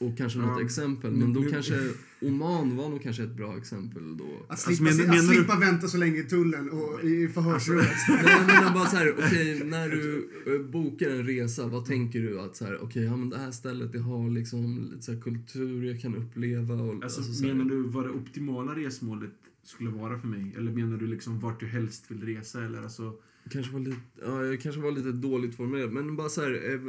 [0.00, 0.64] Och kanske något Ja.
[0.64, 1.10] exempel.
[1.12, 1.90] Men då kanske
[2.22, 4.24] Oman var nog kanske ett bra exempel då.
[4.24, 7.28] Att Alltså, slippa, menar- att menar du- slippa vänta så länge i tullen och i
[7.28, 7.88] förhörsrummet.
[8.08, 12.40] Nej, men bara så här, okej, när du eh, bokar en resa, vad tänker du
[12.40, 15.20] att så här, okej, ja men det här stället det har liksom lite så här
[15.20, 19.30] kultur jag kan uppleva och Alltså, alltså, menar du vad det optimala resmålet
[19.64, 20.54] skulle vara för mig?
[20.58, 22.64] Eller menar du liksom vart du helst vill resa?
[22.64, 23.12] Eller alltså,
[23.50, 23.96] kanske var lite,
[24.26, 26.80] ja, jag kanske var lite dåligt formulerad, men bara så här, eh,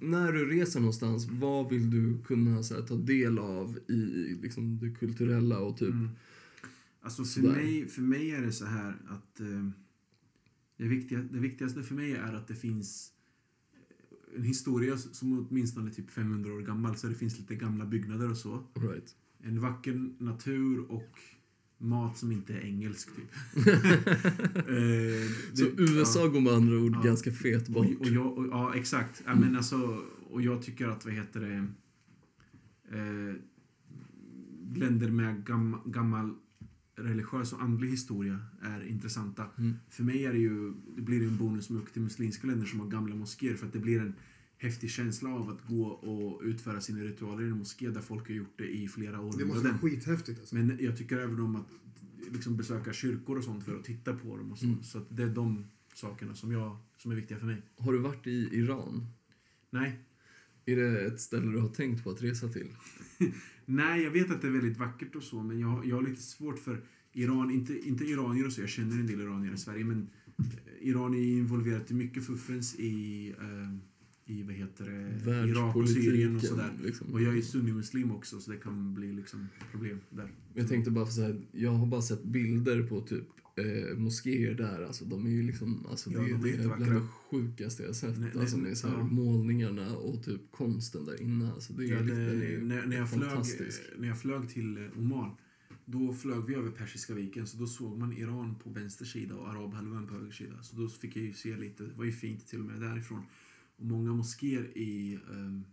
[0.00, 3.94] när du reser någonstans, vad vill du kunna så här, ta del av i
[4.42, 6.08] liksom, det kulturella och typ, Mm.
[7.02, 7.52] Alltså för Sådär.
[7.52, 9.68] mig, för mig är det så här att eh,
[10.76, 13.12] det, viktiga, det viktigaste för mig är att det finns
[14.36, 18.30] en historia som åtminstone är typ 500 år gammal så det finns lite gamla byggnader
[18.30, 18.64] och så.
[18.74, 19.16] right.
[19.42, 21.18] En vacker natur och
[21.82, 23.32] mat som inte är engelsk typ.
[24.56, 26.26] Eh, Så det- USA ja.
[26.26, 27.02] går med andra ord Ja.
[27.02, 27.86] ganska fet bort.
[27.86, 29.22] Och, och jag, och, ja, exakt.
[29.26, 31.66] Ja, men alltså, och jag tycker att, vad heter det,
[32.98, 33.34] eh,
[34.74, 36.34] länder med gam, gammal
[36.96, 39.44] religiös och andlig historia är intressanta.
[39.58, 39.74] Mm.
[39.90, 42.80] För mig är det ju, det blir en bonus att åka till muslimska länder som
[42.80, 44.14] har gamla moskéer för att det blir en
[44.60, 48.34] häftig känsla av att gå och utföra sina ritualer i en moské där folk har
[48.34, 50.54] gjort det i flera Det måste vara skithäftigt alltså.
[50.54, 51.68] Men jag tycker även om att
[52.32, 54.66] liksom besöka kyrkor och sånt för att titta på dem och så.
[54.66, 54.82] Mm.
[54.82, 55.64] Så att det är de
[55.94, 57.62] sakerna som, jag, som är viktiga för mig.
[57.76, 59.06] Har du varit i Iran?
[59.70, 59.98] Nej,
[60.66, 62.68] Är det ett ställe du har tänkt på att resa till?
[63.64, 66.22] Nej, jag vet att det är väldigt vackert och så, men jag, jag har lite
[66.22, 69.84] svårt för Iran, inte, inte iranier och så, jag känner en del iranier i Sverige,
[69.84, 73.89] men eh, Iran är involverat i mycket fuffens i, eh,
[74.30, 74.84] i vad heter
[75.24, 76.70] det, Irak och Syrien och sådär.
[76.84, 77.14] Liksom.
[77.14, 80.32] Och jag är sunnimuslim också, så det kan bli liksom problem där.
[80.54, 83.24] Jag tänkte bara så här, jag har bara sett bilder på typ
[83.56, 84.82] eh, moskéer där.
[84.82, 87.00] Alltså de är ju liksom, alltså Ja, det, de är det är bland det
[87.30, 88.18] sjukaste jag sett.
[88.18, 89.04] Nej, nej, alltså med så här, ja.
[89.04, 91.52] målningarna och typ konsten där inne.
[91.52, 93.82] Alltså det är, Ja, är det, ju när, när, jag flög, fantastisk.
[93.98, 95.30] när jag flög till eh, Oman,
[95.84, 99.48] då flög vi över Persiska viken, så då såg man Iran på vänster sida och
[99.48, 100.62] Arabhalvön på höger sida.
[100.62, 103.22] Så då fick jag ju se lite, det var ju fint till och med därifrån.
[103.82, 105.64] Många moskéer i, ehm,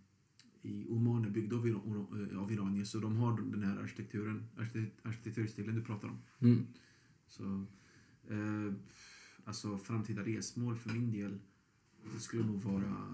[0.62, 4.92] i Oman är byggda av, Iran, av iranier, så de har den här arkitekturen, arkite-
[5.04, 6.18] arkitekturstilen du pratar om.
[6.40, 6.66] Mm.
[7.28, 7.66] Så,
[8.30, 8.74] eh,
[9.46, 11.40] alltså framtida resmål för min del,
[12.14, 13.14] det skulle nog vara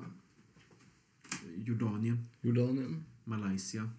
[1.55, 2.17] Jordanien.
[2.41, 3.03] Jordanien.
[3.23, 3.89] Malaysia.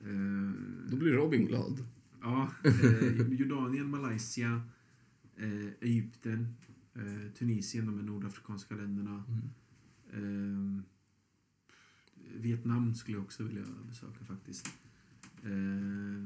[0.00, 0.52] Eh,
[0.90, 1.84] Då blir Robin glad.
[2.20, 4.62] ja, eh, Jordanien, Malaysia,
[5.36, 6.54] Eh, Egypten,
[6.94, 9.24] eh, Tunisien, de nordafrikanska länderna.
[9.28, 9.40] Mm.
[10.14, 10.80] Eh,
[12.40, 14.66] Vietnam skulle jag också vilja besöka faktiskt.
[15.42, 16.24] Eh,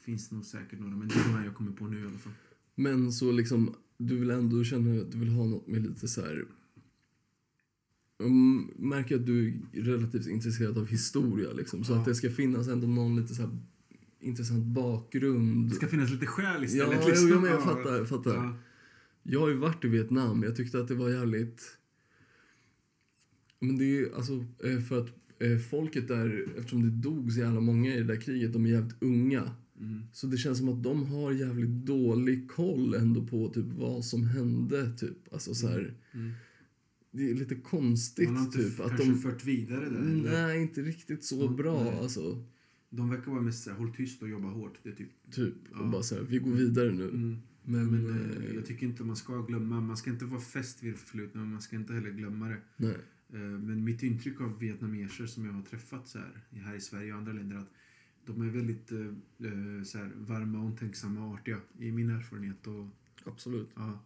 [0.00, 2.18] finns nog säkert några, men det är de här jag kommer på nu i alla
[2.18, 2.32] fall.
[2.74, 6.20] Men så liksom, du vill ändå känna att du vill ha något med lite så
[6.20, 6.44] här...
[8.20, 8.30] Jag
[8.78, 11.84] märker att du är relativt intresserad av historia liksom.
[11.84, 11.98] Så Ja.
[11.98, 13.58] att det ska finnas ändå någon lite så här
[14.20, 15.68] intressant bakgrund.
[15.70, 16.98] Det ska finnas lite själ Ja, istället.
[17.02, 17.28] jo, liksom.
[17.28, 17.64] ja, men jag Ja.
[17.64, 17.96] fattar.
[17.96, 18.34] Jag, fattar.
[18.34, 18.56] Ja.
[19.22, 20.42] jag har ju varit i Vietnam.
[20.42, 21.74] Jag tyckte att det var jävligt...
[23.60, 25.08] Men det är alltså eh, för att
[25.38, 28.70] eh, folket där, eftersom det dog så jävla många i det där kriget, de är
[28.70, 29.50] jävligt unga.
[29.80, 30.02] Mm.
[30.12, 34.24] Så det känns som att de har jävligt dålig koll ändå på typ vad som
[34.24, 34.92] hände.
[34.98, 35.32] Typ.
[35.32, 36.30] Alltså så här, Mm.
[37.10, 38.80] Det är lite konstigt Man har inte typ.
[38.80, 39.96] Att de, fört vidare det.
[39.96, 40.32] eller?
[40.46, 41.84] nej, inte riktigt så Mm, bra.
[41.84, 41.98] nej.
[42.00, 42.44] Alltså,
[42.90, 44.78] De verkar vara mest såhär, håll tyst och jobba hårt.
[44.82, 45.08] Det är typ.
[45.30, 45.54] typ.
[45.72, 45.78] Ja.
[45.80, 47.04] Och bara så här, vi går vidare nu.
[47.08, 47.36] Mm.
[47.64, 50.82] Men, Men eh, eh, jag tycker inte man ska glömma, man ska inte vara fäst
[50.82, 52.56] vid det förflutna, men man ska inte heller glömma det.
[52.76, 52.96] nej.
[53.32, 57.12] Eh, Men mitt intryck av vietnameser som jag har träffat så här, här i Sverige
[57.12, 57.72] och andra länder är att
[58.26, 62.66] de är väldigt eh, eh, så här, varma, omtänksamma och artiga i min erfarenhet.
[62.66, 62.86] Och,
[63.24, 63.68] Absolut.
[63.74, 64.04] ja.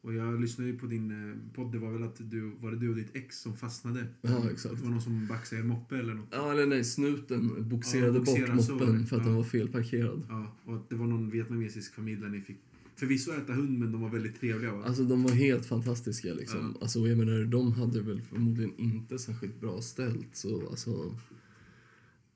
[0.00, 2.88] och jag lyssnade ju på din podd, det var väl att du, var det du
[2.88, 4.06] och ditt ex som fastnade?
[4.22, 4.76] Ja, exakt.
[4.76, 6.28] Det var någon som baxade er moppe eller något?
[6.32, 8.18] Ja, eller nej, snuten boxerade Ja,
[8.54, 9.38] bort så moppen för att den Ja.
[9.38, 10.26] var felparkerad.
[10.28, 12.58] Ja, och att det var någon vietnamesisk familj där ni fick
[12.98, 14.84] förvisso äta hund men de var väldigt trevliga va?
[14.84, 16.72] Alltså de var helt fantastiska liksom.
[16.74, 16.80] Ja.
[16.82, 21.18] Alltså jag menar, de hade väl förmodligen inte särskilt bra ställt så alltså.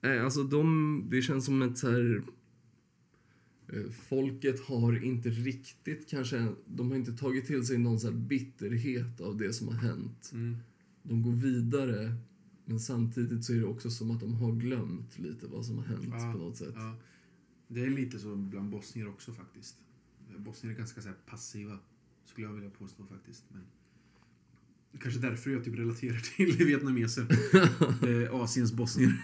[0.01, 2.23] Nej, alltså de, det känns som ett så här.
[3.73, 8.17] eh, Folket har inte riktigt kanske, de har inte tagit till sig någon så här
[8.17, 10.29] bitterhet av det som har hänt.
[10.33, 10.57] Mm.
[11.03, 12.15] De går vidare,
[12.65, 15.85] men samtidigt så är det också som att de har glömt lite vad som har
[15.85, 16.73] hänt Ja, på något sätt.
[16.75, 16.95] Ja.
[17.67, 19.75] Det är lite så bland bosnier också faktiskt.
[20.39, 21.79] Bosnier är ganska så här, passiva,
[22.25, 23.43] skulle jag vilja påstå faktiskt.
[23.51, 23.61] Men
[24.99, 27.27] kanske därför jag typ relaterar till vietnameser.
[28.25, 29.21] eh, Asiens bosnier.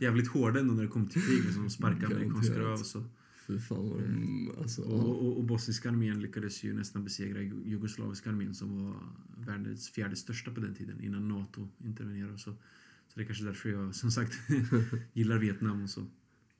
[0.00, 3.04] Jävligt hårda ändå när det kommer till krig, liksom sparkar amerikanska röv och så.
[3.46, 4.82] Fy fan vad de, alltså.
[4.82, 8.96] Och, och, och bosniska armén lyckades ju nästan besegra ju- jugoslaviska armén som var
[9.46, 12.32] världens fjärde största på den tiden innan NATO intervenerade.
[12.32, 12.50] och Så,
[13.08, 14.32] så det är kanske därför jag som sagt
[15.12, 16.06] gillar Vietnam och så.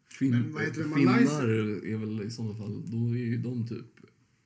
[0.08, 1.20] Fin, Men vad heter det, finnar
[1.86, 4.00] är väl i sådana fall, då är ju de typ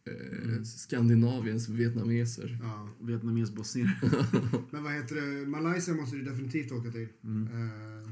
[0.04, 0.64] eh, Mm.
[0.64, 2.58] Skandinaviens vietnameser.
[2.62, 2.88] Ja.
[3.00, 4.00] Vietnames bosnier.
[4.70, 7.08] Men vad heter det, Malaysia måste du definitivt åka till.
[7.24, 7.46] Mm.
[7.46, 8.10] Eh,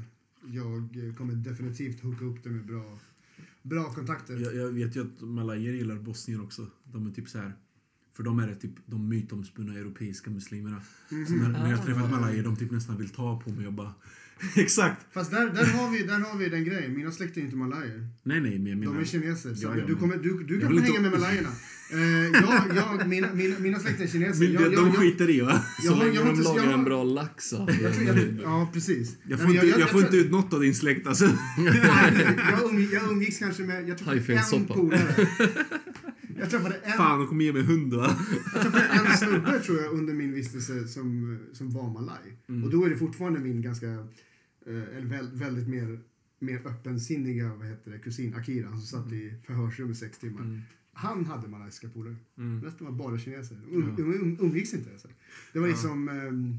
[0.53, 2.99] jag kommer definitivt hooka upp det med bra,
[3.61, 4.39] bra kontakter.
[4.39, 6.67] Jag, jag vet ju att malajer gillar bosnier också.
[6.83, 7.53] De är typ så här.
[8.13, 10.81] För de är det typ de mytomspunna europeiska muslimerna.
[11.09, 13.93] Så när, när jag träffat malajer, de typ nästan vill ta på mig och bara...
[14.55, 15.05] Exakt!
[15.13, 16.93] Fast där, där, har vi, där har vi den grejen.
[16.93, 18.07] Mina släkt är inte malajer.
[18.23, 19.55] Nej, nej, men jag De är kineser.
[19.55, 21.49] Så Ja, ja, du, kommer, du, du kan få inte- hänga med malajerna.
[21.91, 24.43] Eh, jag, jag, mina, mina, mina släkt är kineser.
[24.43, 25.63] Men jag, jag, de jag, skiter i va?
[25.81, 27.53] Så jag länge jag de lagar en bra lax.
[28.43, 29.17] Ja, precis.
[29.23, 31.25] Jag får inte, jag, får inte ut något av din släkt alltså.
[32.51, 35.27] jag, umg, jag umgicks kanske med, jag tror en polare.
[36.39, 38.15] Jag träffade en, Fan, de kommer ge mig hund va?
[38.53, 42.37] jag träffade en snubbe tror jag under min vistelse som, som var malaj.
[42.49, 42.63] Mm.
[42.63, 43.87] Och då är det fortfarande min ganska,
[44.73, 45.99] eller väl, väldigt mer,
[46.39, 50.41] mer öppensinniga vad heter det, kusin Akira som satt i förhörsrum i sex timmar.
[50.41, 50.61] Mm.
[50.93, 52.15] Han hade malajska polare.
[52.37, 52.63] Mm.
[52.63, 53.55] Resten var bara kineser.
[53.71, 54.03] Um, Ja.
[54.03, 55.05] um, umgicks inte ens.
[55.53, 55.71] Det var Ja.
[55.71, 56.09] liksom...
[56.09, 56.57] ehm,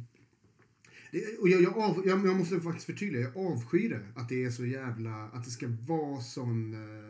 [1.12, 4.06] det, och jag, jag, av, jag, jag måste faktiskt förtydliga, jag avskyr det.
[4.14, 5.24] Att det är så jävla...
[5.28, 7.09] Att det ska vara sån eh,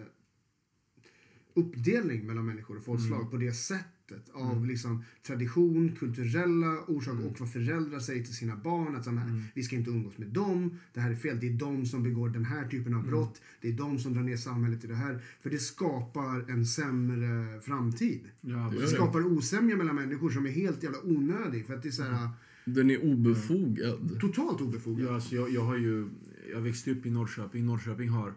[1.54, 3.30] uppdelning mellan människor och folkslag Mm.
[3.30, 3.86] på det sättet.
[4.32, 8.96] Av liksom tradition, kulturella orsaker och vad föräldrar säger till sina barn.
[8.96, 9.42] Att så här, Mm.
[9.54, 10.78] vi ska inte umgås med dem.
[10.94, 11.40] Det här är fel.
[11.40, 13.40] Det är de som begår den här typen av brott.
[13.60, 15.22] Det är de som drar ner samhället i det här.
[15.40, 18.20] För det skapar en sämre framtid.
[18.40, 21.66] Ja, Det Det skapar osämja mellan människor som är helt jävla onödig.
[21.66, 22.28] För att det är så här,
[22.64, 24.20] Den är obefogad.
[24.20, 25.00] totalt obefogat.
[25.08, 26.08] Ja, alltså jag, jag har ju...
[26.52, 27.66] Jag växte upp i Norrköping.
[27.66, 28.32] Norrköping har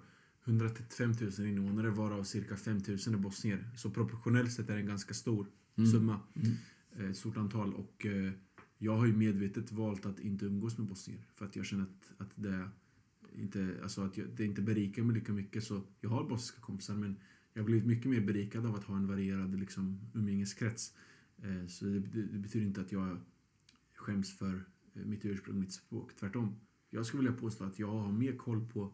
[0.46, 3.70] 135 000 invånare varav cirka 5 000 är bosnier.
[3.78, 5.48] Så proportionellt sett är det en ganska stor
[5.92, 6.20] summa.
[6.96, 7.74] Eh, Ett stort antal.
[7.74, 8.32] Och eh,
[8.78, 11.26] jag har ju medvetet valt att inte umgås med bosnier.
[11.36, 12.70] För att jag känner att, att det
[13.36, 15.64] inte, alltså att jag, det inte berikar mig lika mycket.
[15.64, 17.16] Så jag har bosniska kompisar men
[17.54, 20.94] jag har blivit mycket mer berikad av att ha en varierad liksom, umgängeskrets.
[21.38, 23.18] Eh, så det, det, betyder inte att jag
[23.96, 26.16] skäms för eh, mitt ursprung, mitt språk.
[26.16, 26.56] Tvärtom.
[26.90, 28.94] Jag skulle vilja påstå att jag har mer koll på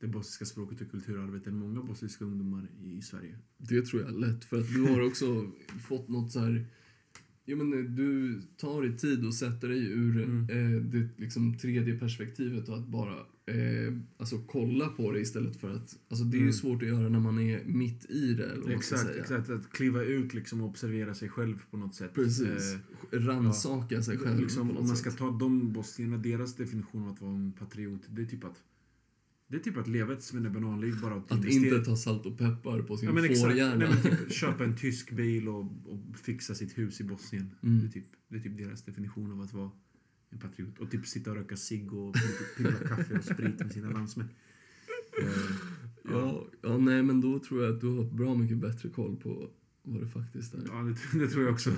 [0.00, 3.38] det bosniska språket och kulturarvet än många bosniska ungdomar i, Sverige.
[3.58, 4.44] Det tror jag lätt.
[4.44, 5.50] För att du har också
[5.88, 6.66] fått något så här
[7.44, 10.40] Ja, men eh, du tar dig tid och sätter dig ur Mm.
[10.76, 13.14] eh, det liksom, tredje perspektivet och att bara
[13.46, 15.98] eh, alltså, kolla på det istället för att...
[16.08, 16.52] Alltså, det är ju Mm.
[16.52, 18.44] svårt att göra när man är mitt i det.
[18.52, 19.50] Eller Exakt, exakt.
[19.50, 22.14] Att kliva ut liksom och observera sig själv på något sätt.
[22.14, 22.74] Precis.
[23.12, 24.98] Eh, Ransaka sig själv liksom, om man sätt.
[24.98, 28.62] ska ta de bosnierna, deras definition av att vara en patriot, det är typ att
[29.48, 32.38] det är typ att leva ett svennebananliv bara att, Att investera- inte ta salt och
[32.38, 33.96] peppar på sin Ja, fårhjärna.
[33.96, 37.50] Typ, köpa en tysk bil och, och fixa sitt hus i Bosnien.
[37.62, 37.80] Mm.
[37.80, 39.70] Det, är typ, det är typ deras definition av att vara
[40.30, 40.78] en patriot.
[40.78, 42.14] Och typ sitta och röka cigg och
[42.56, 44.28] pilla kaffe och sprit med sina landsmän.
[45.22, 45.28] Eh,
[46.10, 49.50] Ja, ja, nej men då tror jag att du har bra mycket bättre koll på
[49.82, 50.62] vad det faktiskt är.
[50.66, 50.74] ja,
[51.12, 51.70] det, det tror jag också.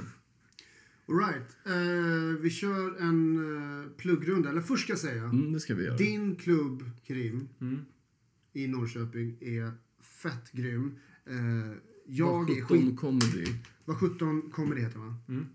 [1.10, 3.36] Alright, eh, vi kör en
[3.84, 4.50] eh, pluggrunda.
[4.50, 5.24] Eller först ska jag säga.
[5.24, 5.96] Mm, det ska vi göra.
[5.96, 7.78] Din klubb, Krim, Mm.
[8.52, 9.72] i Norrköping är
[10.02, 10.94] fett grym.
[11.26, 11.34] Eh,
[12.06, 13.00] jag Vad är 17 skit...
[13.00, 13.46] comedy.
[13.84, 15.14] Vad 17 kommer det heter va?
[15.28, 15.46] Mm.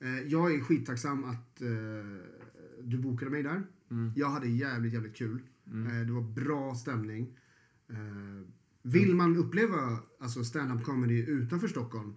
[0.00, 1.62] Eh, jag är skittacksam att
[2.82, 3.62] du bokade mig där.
[3.90, 4.12] Mm.
[4.16, 5.42] Jag hade jävligt, jävligt kul.
[5.72, 6.06] Mm.
[6.06, 7.36] Det var bra stämning.
[8.82, 12.14] Vill man uppleva alltså stand-up comedy utanför Stockholm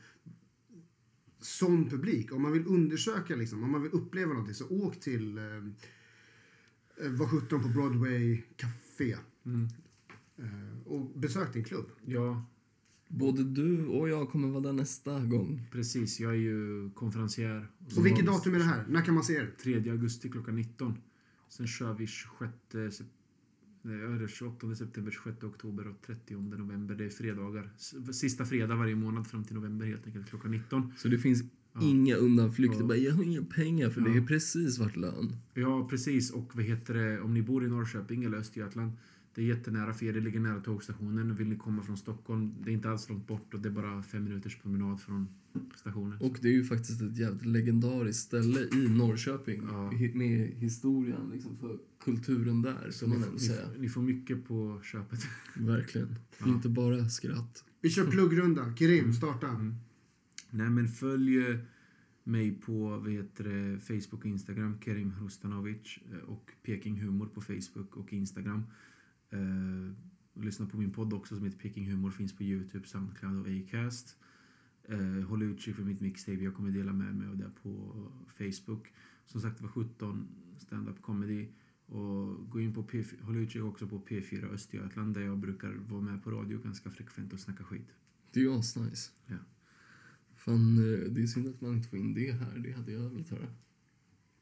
[1.40, 5.38] som publik, om man vill undersöka, liksom, om man vill uppleva någonting, så åk till
[5.38, 5.44] eh,
[7.06, 9.68] eh, Var 17 på Broadway Café Mm.
[10.38, 11.86] eh, och besök din klubb.
[12.06, 12.46] Ja,
[13.10, 15.68] Både du och jag kommer vara där nästa gång.
[15.72, 16.20] precis.
[16.20, 17.68] Jag är ju konferencier.
[17.98, 18.86] Och vilket datum är det här?
[18.90, 19.52] När kan man se er?
[19.64, 20.98] 3 augusti klockan 19.
[21.50, 22.54] Sen kör vi 26
[23.88, 26.96] det är 28 september, 26 oktober och 30 november.
[26.96, 27.70] Det är fredagar.
[28.14, 30.94] Sista fredag varje månad fram till november helt enkelt klockan 19.
[30.98, 31.44] Så det finns
[31.74, 31.84] Ja.
[31.84, 32.80] inga undanflykter.
[32.80, 32.86] Ja.
[32.86, 34.18] Bara, jag har inga pengar för det Ja.
[34.18, 35.36] är precis vart lön.
[35.54, 36.32] Ja, precis.
[36.32, 38.92] Och vad heter det, om ni bor i Norrköping eller Östergötland.
[39.38, 41.36] Det är jättenära för er, det ligger nära tågstationen.
[41.36, 44.04] Vill ni komma från Stockholm, det är inte alls långt bort och det är bara
[44.04, 45.28] fem minuters promenad från
[45.76, 46.22] stationen.
[46.22, 49.62] Och det är ju faktiskt ett jävligt legendariskt ställe i Norrköping.
[49.72, 49.92] Ja.
[50.14, 53.70] Med historien liksom för kulturen där, Så kan ni, man får- säga.
[53.74, 55.20] får- ni får mycket på köpet.
[55.56, 56.16] Verkligen.
[56.40, 56.48] Ja.
[56.48, 57.64] Inte bara skratt.
[57.82, 58.74] Vi kör pluggrunda.
[58.74, 59.14] Krim, Mm.
[59.14, 59.48] starta.
[59.48, 59.76] Mm.
[60.50, 61.58] Nej men följ eh,
[62.24, 67.42] mig på vad heter det, Facebook och Instagram, Kerim Hrustanovic eh, och Peking Humor på
[67.42, 68.64] Facebook och Instagram.
[69.30, 69.94] Eh,
[70.34, 74.18] lyssna på min podd också som heter Peking Humor, finns på Youtube, Soundcloud och Acast.
[74.84, 77.94] Eh, håll utkik för mitt mixtape, jag kommer dela med mig av det på
[78.38, 78.88] Facebook.
[79.26, 80.28] Som sagt, var 17
[80.58, 81.48] stand-up comedy.
[81.86, 86.02] Och gå in på P4, håll utkik också på P4 Östergötland där jag brukar vara
[86.02, 87.88] med på radio ganska frekvent och snacka skit.
[88.32, 89.12] Det är ju asnice.
[89.26, 89.36] Ja.
[90.36, 92.60] Fan, eh, det är synd att man inte får in det här.
[92.60, 93.48] Det hade jag velat höra.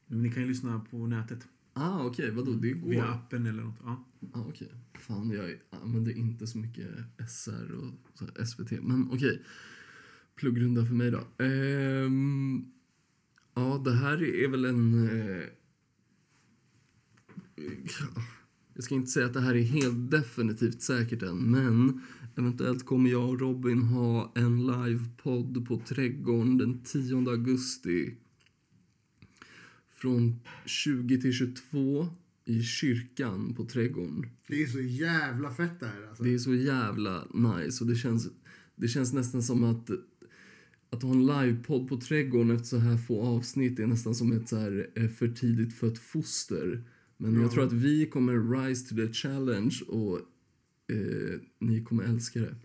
[0.06, 1.48] Men ni kan ju lyssna på nätet.
[1.78, 2.30] Ah, okej.
[2.30, 2.52] Vadå?
[2.52, 2.90] Det går?
[2.90, 3.78] Via appen eller något.
[3.84, 4.04] Ja.
[4.32, 4.68] Ah, okej.
[4.98, 6.86] Fan, jag använder inte så mycket
[7.28, 8.70] SR och SVT.
[8.70, 9.42] Men okej.
[10.36, 11.44] Pluggrunda för mig då.
[11.44, 12.64] Ehm,
[13.54, 15.08] ja, det här är väl en...
[15.08, 15.44] Eh,
[18.74, 22.00] jag ska inte säga att det här är helt definitivt säkert än, men
[22.36, 28.14] eventuellt kommer jag och Robin ha en livepodd på Trädgården den 10 augusti.
[29.96, 32.08] Från 20 till 22
[32.44, 34.26] i kyrkan på Trädgården.
[34.48, 36.06] Det är så jävla fett det här.
[36.08, 36.22] Alltså.
[36.22, 38.28] Det är så jävla nice och det känns,
[38.76, 39.90] det känns nästan som att
[40.90, 44.48] att ha en livepodd på Trädgården efter så här få avsnitt är nästan som ett
[44.48, 46.84] så här eh, för tidigt fött foster.
[47.16, 47.40] Men Ja.
[47.42, 50.18] jag tror att vi kommer rise to the challenge och
[50.92, 52.56] eh, ni kommer älska det.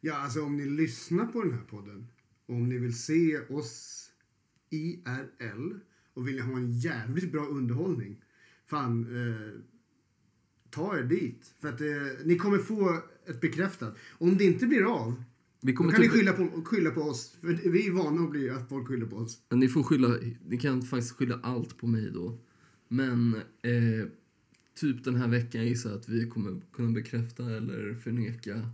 [0.00, 2.06] Ja, alltså om ni lyssnar på den här podden,
[2.46, 4.06] och om ni vill se oss
[4.70, 5.74] IRL
[6.20, 8.16] och vill ha en jävligt bra underhållning,
[8.70, 9.60] fan, eh,
[10.70, 11.54] ta er dit.
[11.60, 11.86] För att eh,
[12.24, 13.96] ni kommer få ett bekräftat.
[14.18, 15.22] Om det inte blir av,
[15.60, 17.36] Vi då kommer kan ni typ, skylla på, skylla på oss.
[17.40, 19.38] För vi är vana att bli att folk skyller på oss.
[19.50, 20.16] ni får skylla,
[20.48, 22.38] ni kan faktiskt skylla allt på mig då.
[22.88, 24.06] Men eh,
[24.74, 28.70] typ den här veckan gissar jag att vi kommer kunna bekräfta eller förneka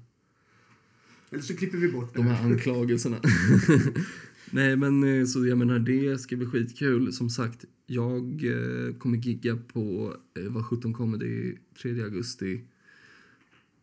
[1.30, 2.44] Eller så klipper vi bort det de här.
[2.44, 3.20] anklagelserna.
[4.50, 7.12] Nej, men eh, så jag menar, det ska bli skitkul.
[7.12, 12.60] Som sagt, jag eh, kommer gigga på eh, Var 17 Comedy 3 augusti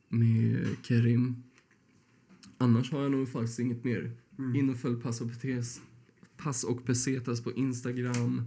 [0.09, 1.43] med Kerim.
[2.57, 4.11] Annars har jag nog faktiskt inget mer.
[4.39, 4.55] Mm.
[4.55, 5.81] In och följ Pass och, Petes,
[6.37, 8.41] Pass och Pesetas på Instagram.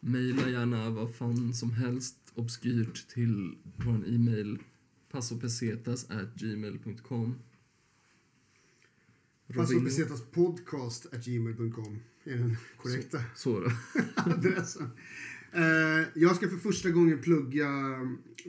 [0.00, 4.58] Maila gärna vad fan som helst obskyrt till vår e-mail
[5.10, 6.06] passopesetas
[9.56, 13.70] Passopesetas podcast at gmail.com är den korrekta Så då.
[14.16, 14.90] adressen.
[15.52, 17.68] Eh, jag ska för första gången plugga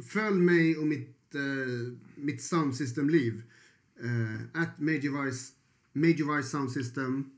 [0.01, 3.43] Följ mig och mitt, uh, mitt soundsystem-liv.
[4.03, 5.53] Uh, at Major Vice,
[5.93, 7.29] Major Vice Sound System.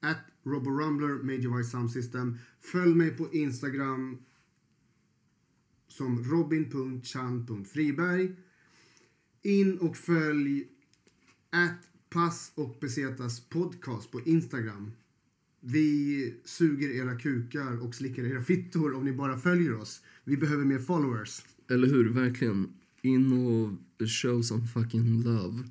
[0.00, 2.38] At RoboRumbler, Major Wise Sound System.
[2.60, 4.18] Följ mig på Instagram
[5.88, 8.36] som robin.chan.friberg.
[9.42, 10.68] In och följ
[11.54, 14.90] at pass och besetas podcast på Instagram.
[15.60, 20.02] Vi suger era kukar och slickar era fittor om ni bara följer oss.
[20.24, 21.42] Vi behöver mer followers.
[21.70, 22.12] Eller hur?
[22.12, 22.72] Verkligen.
[23.02, 25.64] In och show some fucking love.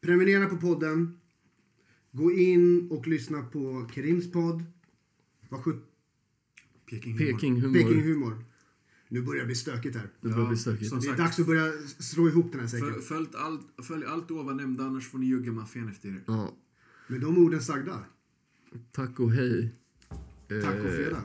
[0.00, 1.18] Prenumerera på podden.
[2.12, 4.64] Gå in och lyssna på Kerims podd.
[5.48, 5.84] Vad sjut...
[6.90, 7.32] Peking humor.
[7.32, 7.74] Peking humor.
[7.74, 8.44] Peking humor.
[9.12, 10.08] Nu börjar det bli stökigt här.
[10.20, 10.88] Det börjar bli stökigt.
[10.88, 12.92] som Det är sagt, dags att börja slå ihop den här säcken.
[12.92, 16.22] Föl, följt allt, följ allt ovan nämnda, annars får ni jugga maffian efter er.
[16.26, 16.54] Ja.
[17.06, 18.04] Med de orden sagda.
[18.92, 19.74] Tack och hej.
[20.48, 21.22] Tack och fredag.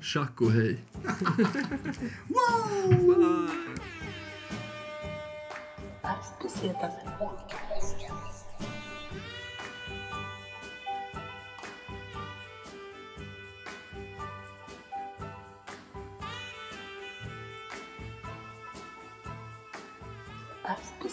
[0.00, 0.84] Tjack och hej.
[2.28, 3.48] Wow!
[6.02, 6.62] Las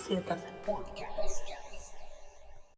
[0.04, 0.44] Pesetas Podcast.
[0.44, 1.13] Las Pesetas Podcast.